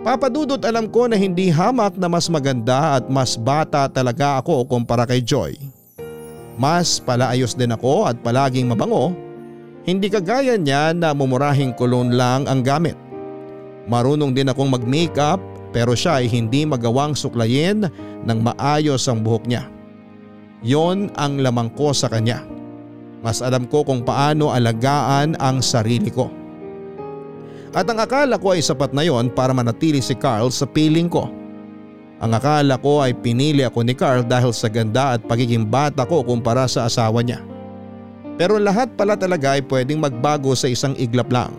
Papadudot 0.00 0.60
alam 0.64 0.88
ko 0.88 1.04
na 1.04 1.20
hindi 1.20 1.52
hamak 1.52 2.00
na 2.00 2.08
mas 2.08 2.32
maganda 2.32 2.96
at 2.96 3.12
mas 3.12 3.36
bata 3.36 3.88
talaga 3.92 4.40
ako 4.40 4.64
kumpara 4.64 5.04
kay 5.04 5.20
Joy. 5.20 5.52
Mas 6.56 6.96
palaayos 6.96 7.52
din 7.52 7.76
ako 7.76 8.08
at 8.08 8.16
palaging 8.24 8.68
mabango 8.68 9.12
hindi 9.84 10.08
kagaya 10.08 10.56
niya 10.56 10.96
na 10.96 11.12
mumurahing 11.12 11.76
kulon 11.76 12.16
lang 12.16 12.48
ang 12.48 12.64
gamit. 12.64 12.96
Marunong 13.84 14.32
din 14.32 14.48
akong 14.48 14.72
mag-makeup 14.72 15.36
pero 15.76 15.92
siya 15.92 16.24
ay 16.24 16.26
hindi 16.32 16.64
magawang 16.64 17.12
suklayin 17.12 17.84
ng 18.24 18.38
maayos 18.40 19.04
ang 19.12 19.20
buhok 19.20 19.44
niya. 19.44 19.73
Yon 20.64 21.12
ang 21.12 21.44
lamang 21.44 21.68
ko 21.76 21.92
sa 21.92 22.08
kanya. 22.08 22.40
Mas 23.20 23.44
alam 23.44 23.68
ko 23.68 23.84
kung 23.84 24.00
paano 24.00 24.48
alagaan 24.48 25.36
ang 25.36 25.60
sarili 25.60 26.08
ko. 26.08 26.32
At 27.76 27.84
ang 27.84 28.00
akala 28.00 28.40
ko 28.40 28.56
ay 28.56 28.64
sapat 28.64 28.96
na 28.96 29.04
yon 29.04 29.28
para 29.28 29.52
manatili 29.52 30.00
si 30.00 30.16
Carl 30.16 30.48
sa 30.48 30.64
piling 30.64 31.10
ko. 31.10 31.28
Ang 32.22 32.32
akala 32.32 32.80
ko 32.80 33.04
ay 33.04 33.12
pinili 33.12 33.60
ako 33.60 33.84
ni 33.84 33.92
Carl 33.92 34.24
dahil 34.24 34.54
sa 34.56 34.72
ganda 34.72 35.18
at 35.18 35.20
pagiging 35.26 35.68
bata 35.68 36.08
ko 36.08 36.24
kumpara 36.24 36.64
sa 36.64 36.88
asawa 36.88 37.20
niya. 37.20 37.44
Pero 38.40 38.56
lahat 38.56 38.94
pala 38.96 39.18
talaga 39.20 39.58
ay 39.58 39.62
pwedeng 39.68 40.00
magbago 40.00 40.56
sa 40.56 40.70
isang 40.70 40.96
iglap 40.96 41.28
lang. 41.28 41.52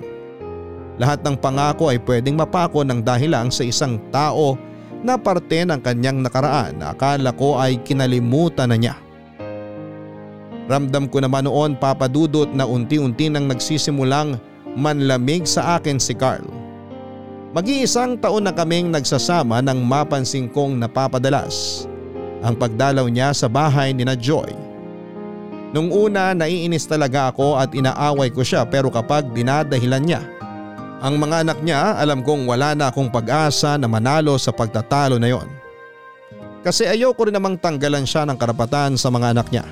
Lahat 0.95 1.19
ng 1.21 1.35
pangako 1.35 1.91
ay 1.91 1.99
pwedeng 2.07 2.39
mapako 2.39 2.87
ng 2.87 3.03
dahil 3.03 3.35
lang 3.35 3.51
sa 3.51 3.67
isang 3.67 3.99
tao 4.09 4.55
na 5.01 5.19
parte 5.19 5.65
ng 5.65 5.81
kanyang 5.81 6.23
nakaraan 6.23 6.79
na 6.79 6.95
akala 6.95 7.33
ko 7.35 7.59
ay 7.59 7.81
kinalimutan 7.83 8.71
na 8.71 8.77
niya. 8.77 8.95
Ramdam 10.65 11.09
ko 11.09 11.21
naman 11.21 11.45
noon 11.45 11.77
papadudot 11.77 12.49
na 12.53 12.65
unti-unti 12.65 13.29
nang 13.29 13.45
nagsisimulang 13.45 14.39
manlamig 14.73 15.45
sa 15.45 15.77
akin 15.77 16.01
si 16.01 16.17
Carl. 16.17 16.45
Mag-iisang 17.55 18.19
taon 18.19 18.49
na 18.49 18.51
kaming 18.51 18.91
nagsasama 18.91 19.63
nang 19.63 19.85
mapansin 19.85 20.51
kong 20.51 20.75
napapadalas 20.75 21.87
ang 22.43 22.53
pagdalaw 22.57 23.07
niya 23.07 23.31
sa 23.31 23.47
bahay 23.47 23.95
ni 23.95 24.03
na 24.03 24.13
Joy 24.13 24.65
Nung 25.75 25.91
una 25.91 26.31
naiinis 26.31 26.87
talaga 26.87 27.35
ako 27.35 27.59
at 27.59 27.75
inaaway 27.75 28.31
ko 28.31 28.47
siya 28.47 28.63
pero 28.63 28.87
kapag 28.87 29.35
dinadahilan 29.35 30.03
niya 30.07 30.21
ang 31.05 31.21
mga 31.21 31.45
anak 31.45 31.61
niya 31.61 32.01
alam 32.01 32.25
kong 32.25 32.49
wala 32.49 32.73
na 32.73 32.89
akong 32.89 33.13
pag-asa 33.13 33.77
na 33.77 33.85
manalo 33.85 34.41
sa 34.41 34.49
pagtatalo 34.49 35.21
na 35.21 35.29
yon. 35.29 35.45
Kasi 36.65 36.89
ayoko 36.89 37.29
rin 37.29 37.37
namang 37.37 37.61
tanggalan 37.61 38.09
siya 38.09 38.25
ng 38.25 38.41
karapatan 38.41 38.97
sa 38.97 39.13
mga 39.13 39.37
anak 39.37 39.53
niya. 39.53 39.69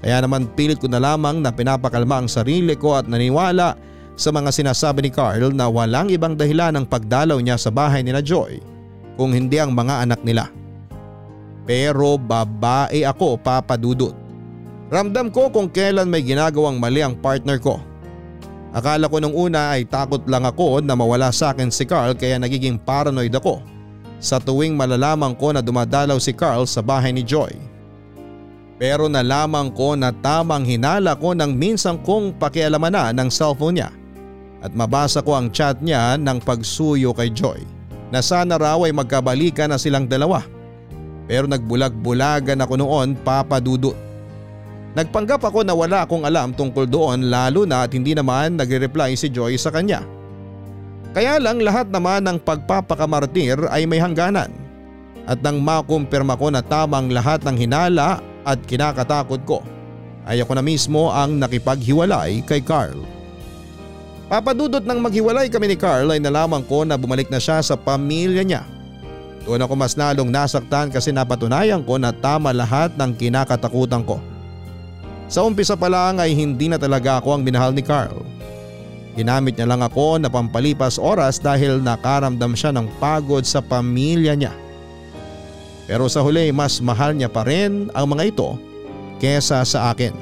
Kaya 0.00 0.24
naman 0.24 0.48
pilit 0.56 0.80
ko 0.80 0.88
na 0.88 0.96
lamang 0.96 1.44
na 1.44 1.52
pinapakalma 1.52 2.24
ang 2.24 2.28
sarili 2.32 2.72
ko 2.72 2.96
at 2.96 3.04
naniwala 3.04 3.76
sa 4.16 4.32
mga 4.32 4.48
sinasabi 4.48 5.04
ni 5.04 5.10
Carl 5.12 5.52
na 5.52 5.68
walang 5.68 6.08
ibang 6.08 6.32
dahilan 6.32 6.72
ng 6.72 6.88
pagdalaw 6.88 7.36
niya 7.36 7.60
sa 7.60 7.68
bahay 7.68 8.00
ni 8.00 8.16
na 8.16 8.24
Joy 8.24 8.56
kung 9.20 9.36
hindi 9.36 9.60
ang 9.60 9.76
mga 9.76 10.08
anak 10.08 10.24
nila. 10.24 10.48
Pero 11.68 12.16
babae 12.16 13.04
ako 13.04 13.36
papadudot. 13.44 14.16
Ramdam 14.88 15.28
ko 15.28 15.52
kung 15.52 15.68
kailan 15.68 16.08
may 16.08 16.24
ginagawang 16.24 16.80
mali 16.80 17.04
ang 17.04 17.12
partner 17.12 17.60
ko. 17.60 17.76
Akala 18.76 19.08
ko 19.08 19.16
nung 19.16 19.32
una 19.32 19.72
ay 19.72 19.88
takot 19.88 20.20
lang 20.28 20.44
ako 20.44 20.84
na 20.84 20.92
mawala 20.92 21.32
sa 21.32 21.56
akin 21.56 21.72
si 21.72 21.88
Carl 21.88 22.12
kaya 22.12 22.36
nagiging 22.36 22.76
paranoid 22.76 23.32
ako 23.32 23.64
sa 24.20 24.36
tuwing 24.36 24.76
malalaman 24.76 25.32
ko 25.32 25.56
na 25.56 25.64
dumadalaw 25.64 26.20
si 26.20 26.36
Carl 26.36 26.68
sa 26.68 26.84
bahay 26.84 27.08
ni 27.08 27.24
Joy. 27.24 27.56
Pero 28.76 29.08
nalaman 29.08 29.72
ko 29.72 29.96
na 29.96 30.12
tamang 30.12 30.68
hinala 30.68 31.16
ko 31.16 31.32
nang 31.32 31.56
minsan 31.56 31.96
kong 32.04 32.36
pakialaman 32.36 32.92
na 32.92 33.04
ng 33.16 33.32
cellphone 33.32 33.80
niya 33.80 33.88
at 34.60 34.76
mabasa 34.76 35.24
ko 35.24 35.32
ang 35.32 35.48
chat 35.48 35.80
niya 35.80 36.20
ng 36.20 36.36
pagsuyo 36.44 37.16
kay 37.16 37.32
Joy 37.32 37.64
na 38.12 38.20
sana 38.20 38.60
raw 38.60 38.76
ay 38.84 38.92
magkabalikan 38.92 39.72
na 39.72 39.80
silang 39.80 40.04
dalawa. 40.04 40.44
Pero 41.24 41.48
nagbulag-bulagan 41.48 42.60
ako 42.60 42.74
noon 42.76 43.16
papadudot. 43.24 44.05
Nagpanggap 44.96 45.44
ako 45.44 45.60
na 45.60 45.76
wala 45.76 46.08
akong 46.08 46.24
alam 46.24 46.56
tungkol 46.56 46.88
doon 46.88 47.28
lalo 47.28 47.68
na 47.68 47.84
at 47.84 47.92
hindi 47.92 48.16
naman 48.16 48.56
nagre-reply 48.56 49.12
si 49.12 49.28
Joy 49.28 49.60
sa 49.60 49.68
kanya. 49.68 50.00
Kaya 51.12 51.36
lang 51.36 51.60
lahat 51.60 51.92
naman 51.92 52.24
ng 52.24 52.40
pagpapakamartir 52.40 53.60
ay 53.68 53.84
may 53.84 54.00
hangganan. 54.00 54.48
At 55.28 55.44
nang 55.44 55.60
makumpirma 55.60 56.40
ko 56.40 56.48
na 56.48 56.64
tamang 56.64 57.12
lahat 57.12 57.44
ng 57.44 57.60
hinala 57.60 58.24
at 58.40 58.56
kinakatakot 58.64 59.44
ko, 59.44 59.60
ay 60.24 60.40
ako 60.40 60.56
na 60.56 60.64
mismo 60.64 61.12
ang 61.12 61.36
nakipaghiwalay 61.36 62.40
kay 62.48 62.64
Carl. 62.64 62.96
Papadudot 64.32 64.80
nang 64.80 65.04
maghiwalay 65.04 65.52
kami 65.52 65.72
ni 65.72 65.76
Carl 65.76 66.08
ay 66.08 66.24
nalaman 66.24 66.64
ko 66.64 66.88
na 66.88 66.96
bumalik 66.96 67.28
na 67.28 67.36
siya 67.36 67.60
sa 67.60 67.76
pamilya 67.76 68.40
niya. 68.40 68.64
Doon 69.44 69.60
ako 69.60 69.76
mas 69.76 69.92
lalong 69.92 70.32
nasaktan 70.32 70.88
kasi 70.88 71.12
napatunayan 71.12 71.84
ko 71.84 72.00
na 72.00 72.16
tama 72.16 72.50
lahat 72.56 72.96
ng 72.96 73.12
kinakatakutan 73.12 74.02
ko. 74.02 74.18
Sa 75.26 75.42
umpisa 75.42 75.74
pa 75.74 75.90
lang 75.90 76.22
ay 76.22 76.34
hindi 76.38 76.70
na 76.70 76.78
talaga 76.78 77.18
ako 77.18 77.38
ang 77.38 77.42
minahal 77.42 77.74
ni 77.74 77.82
Carl. 77.82 78.22
Ginamit 79.18 79.56
niya 79.56 79.66
lang 79.66 79.80
ako 79.82 80.20
na 80.20 80.28
pampalipas 80.28 81.00
oras 81.00 81.40
dahil 81.40 81.80
nakaramdam 81.80 82.52
siya 82.52 82.70
ng 82.70 82.86
pagod 83.00 83.42
sa 83.42 83.64
pamilya 83.64 84.36
niya. 84.36 84.54
Pero 85.88 86.06
sa 86.06 86.20
huli 86.20 86.52
mas 86.52 86.78
mahal 86.84 87.16
niya 87.16 87.32
pa 87.32 87.42
rin 87.42 87.88
ang 87.96 88.06
mga 88.12 88.36
ito 88.36 88.54
kesa 89.16 89.64
sa 89.64 89.90
akin. 89.90 90.12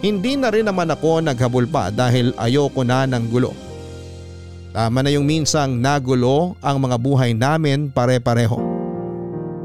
Hindi 0.00 0.38
na 0.38 0.48
rin 0.48 0.64
naman 0.64 0.88
ako 0.88 1.20
naghabol 1.20 1.68
pa 1.68 1.92
dahil 1.92 2.32
ayoko 2.40 2.80
na 2.86 3.04
ng 3.04 3.24
gulo. 3.28 3.52
Tama 4.70 5.02
na 5.02 5.10
yung 5.10 5.26
minsang 5.26 5.76
nagulo 5.76 6.54
ang 6.62 6.78
mga 6.78 6.96
buhay 6.96 7.34
namin 7.34 7.90
pare-pareho. 7.90 8.69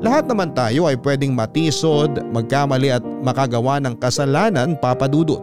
Lahat 0.05 0.29
naman 0.29 0.53
tayo 0.53 0.85
ay 0.85 1.01
pwedeng 1.01 1.33
matisod, 1.33 2.21
magkamali 2.29 2.93
at 2.93 3.01
makagawa 3.25 3.81
ng 3.81 3.97
kasalanan 3.97 4.77
papadudot. 4.77 5.41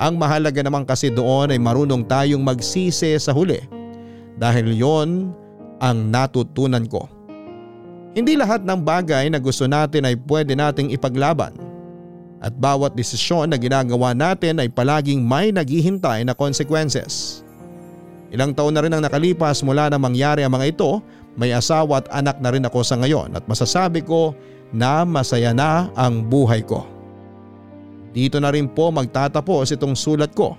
Ang 0.00 0.16
mahalaga 0.16 0.64
naman 0.64 0.88
kasi 0.88 1.12
doon 1.12 1.52
ay 1.52 1.60
marunong 1.60 2.08
tayong 2.08 2.40
magsisi 2.40 3.12
sa 3.20 3.36
huli 3.36 3.60
dahil 4.40 4.72
yon 4.72 5.36
ang 5.76 6.08
natutunan 6.08 6.88
ko. 6.88 7.04
Hindi 8.16 8.40
lahat 8.40 8.64
ng 8.64 8.80
bagay 8.80 9.28
na 9.28 9.36
gusto 9.36 9.68
natin 9.68 10.08
ay 10.08 10.16
pwede 10.16 10.56
nating 10.56 10.88
ipaglaban 10.96 11.52
at 12.40 12.56
bawat 12.56 12.96
desisyon 12.96 13.52
na 13.52 13.60
ginagawa 13.60 14.16
natin 14.16 14.56
ay 14.56 14.72
palaging 14.72 15.20
may 15.20 15.52
naghihintay 15.52 16.24
na 16.24 16.32
consequences. 16.32 17.44
Ilang 18.32 18.56
taon 18.56 18.72
na 18.72 18.80
rin 18.80 18.94
ang 18.96 19.04
nakalipas 19.04 19.60
mula 19.60 19.92
na 19.92 20.00
mangyari 20.00 20.48
ang 20.48 20.56
mga 20.56 20.72
ito 20.72 21.04
may 21.38 21.54
asawa 21.54 22.02
at 22.02 22.08
anak 22.10 22.38
na 22.42 22.50
rin 22.50 22.66
ako 22.66 22.80
sa 22.82 22.98
ngayon 22.98 23.34
at 23.34 23.44
masasabi 23.46 24.02
ko 24.02 24.34
na 24.70 25.02
masaya 25.06 25.50
na 25.54 25.90
ang 25.98 26.22
buhay 26.22 26.62
ko. 26.62 26.86
Dito 28.10 28.42
na 28.42 28.50
rin 28.50 28.66
po 28.66 28.90
magtatapos 28.90 29.70
itong 29.70 29.94
sulat 29.94 30.34
ko. 30.34 30.58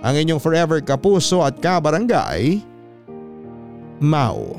Ang 0.00 0.14
inyong 0.16 0.40
forever 0.40 0.78
kapuso 0.80 1.42
at 1.42 1.58
kabarangay, 1.58 2.62
Mau. 4.00 4.56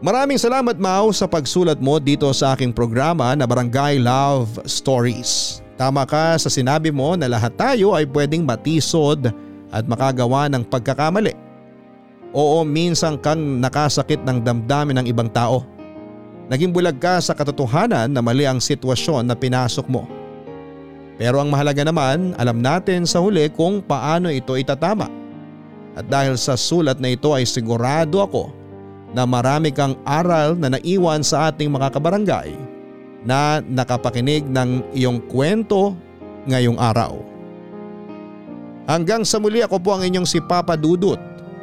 Maraming 0.00 0.40
salamat 0.40 0.80
Mau 0.80 1.12
sa 1.12 1.28
pagsulat 1.28 1.76
mo 1.76 2.00
dito 2.00 2.30
sa 2.32 2.56
aking 2.56 2.72
programa 2.72 3.34
na 3.36 3.44
Barangay 3.44 4.00
Love 4.00 4.64
Stories. 4.64 5.60
Tama 5.76 6.08
ka 6.08 6.40
sa 6.40 6.48
sinabi 6.48 6.88
mo 6.88 7.18
na 7.18 7.28
lahat 7.28 7.52
tayo 7.58 7.92
ay 7.92 8.06
pwedeng 8.08 8.46
matisod 8.46 9.28
at 9.68 9.84
makagawa 9.84 10.46
ng 10.48 10.62
pagkakamali. 10.64 11.49
Oo 12.30 12.62
minsan 12.62 13.18
kang 13.18 13.58
nakasakit 13.58 14.22
ng 14.22 14.46
damdamin 14.46 15.02
ng 15.02 15.06
ibang 15.10 15.26
tao. 15.26 15.66
Naging 16.50 16.70
bulag 16.74 16.98
ka 16.98 17.18
sa 17.22 17.34
katotohanan 17.34 18.10
na 18.10 18.22
mali 18.22 18.46
ang 18.46 18.58
sitwasyon 18.58 19.26
na 19.26 19.34
pinasok 19.38 19.86
mo. 19.86 20.06
Pero 21.18 21.38
ang 21.38 21.50
mahalaga 21.50 21.86
naman 21.86 22.34
alam 22.38 22.58
natin 22.58 23.06
sa 23.06 23.22
huli 23.22 23.50
kung 23.50 23.82
paano 23.82 24.30
ito 24.30 24.54
itatama. 24.54 25.10
At 25.98 26.06
dahil 26.06 26.38
sa 26.38 26.54
sulat 26.54 27.02
na 27.02 27.12
ito 27.14 27.34
ay 27.34 27.46
sigurado 27.46 28.22
ako 28.22 28.54
na 29.10 29.26
marami 29.26 29.74
kang 29.74 29.98
aral 30.06 30.54
na 30.54 30.74
naiwan 30.78 31.22
sa 31.26 31.50
ating 31.50 31.70
mga 31.70 31.92
kabarangay 31.98 32.54
na 33.26 33.58
nakapakinig 33.60 34.46
ng 34.46 34.94
iyong 34.94 35.18
kwento 35.26 35.98
ngayong 36.46 36.78
araw. 36.78 37.20
Hanggang 38.88 39.22
sa 39.22 39.38
muli 39.38 39.62
ako 39.62 39.78
po 39.78 39.94
ang 39.94 40.02
inyong 40.02 40.26
si 40.26 40.42
Papa 40.42 40.74
Dudut 40.74 41.20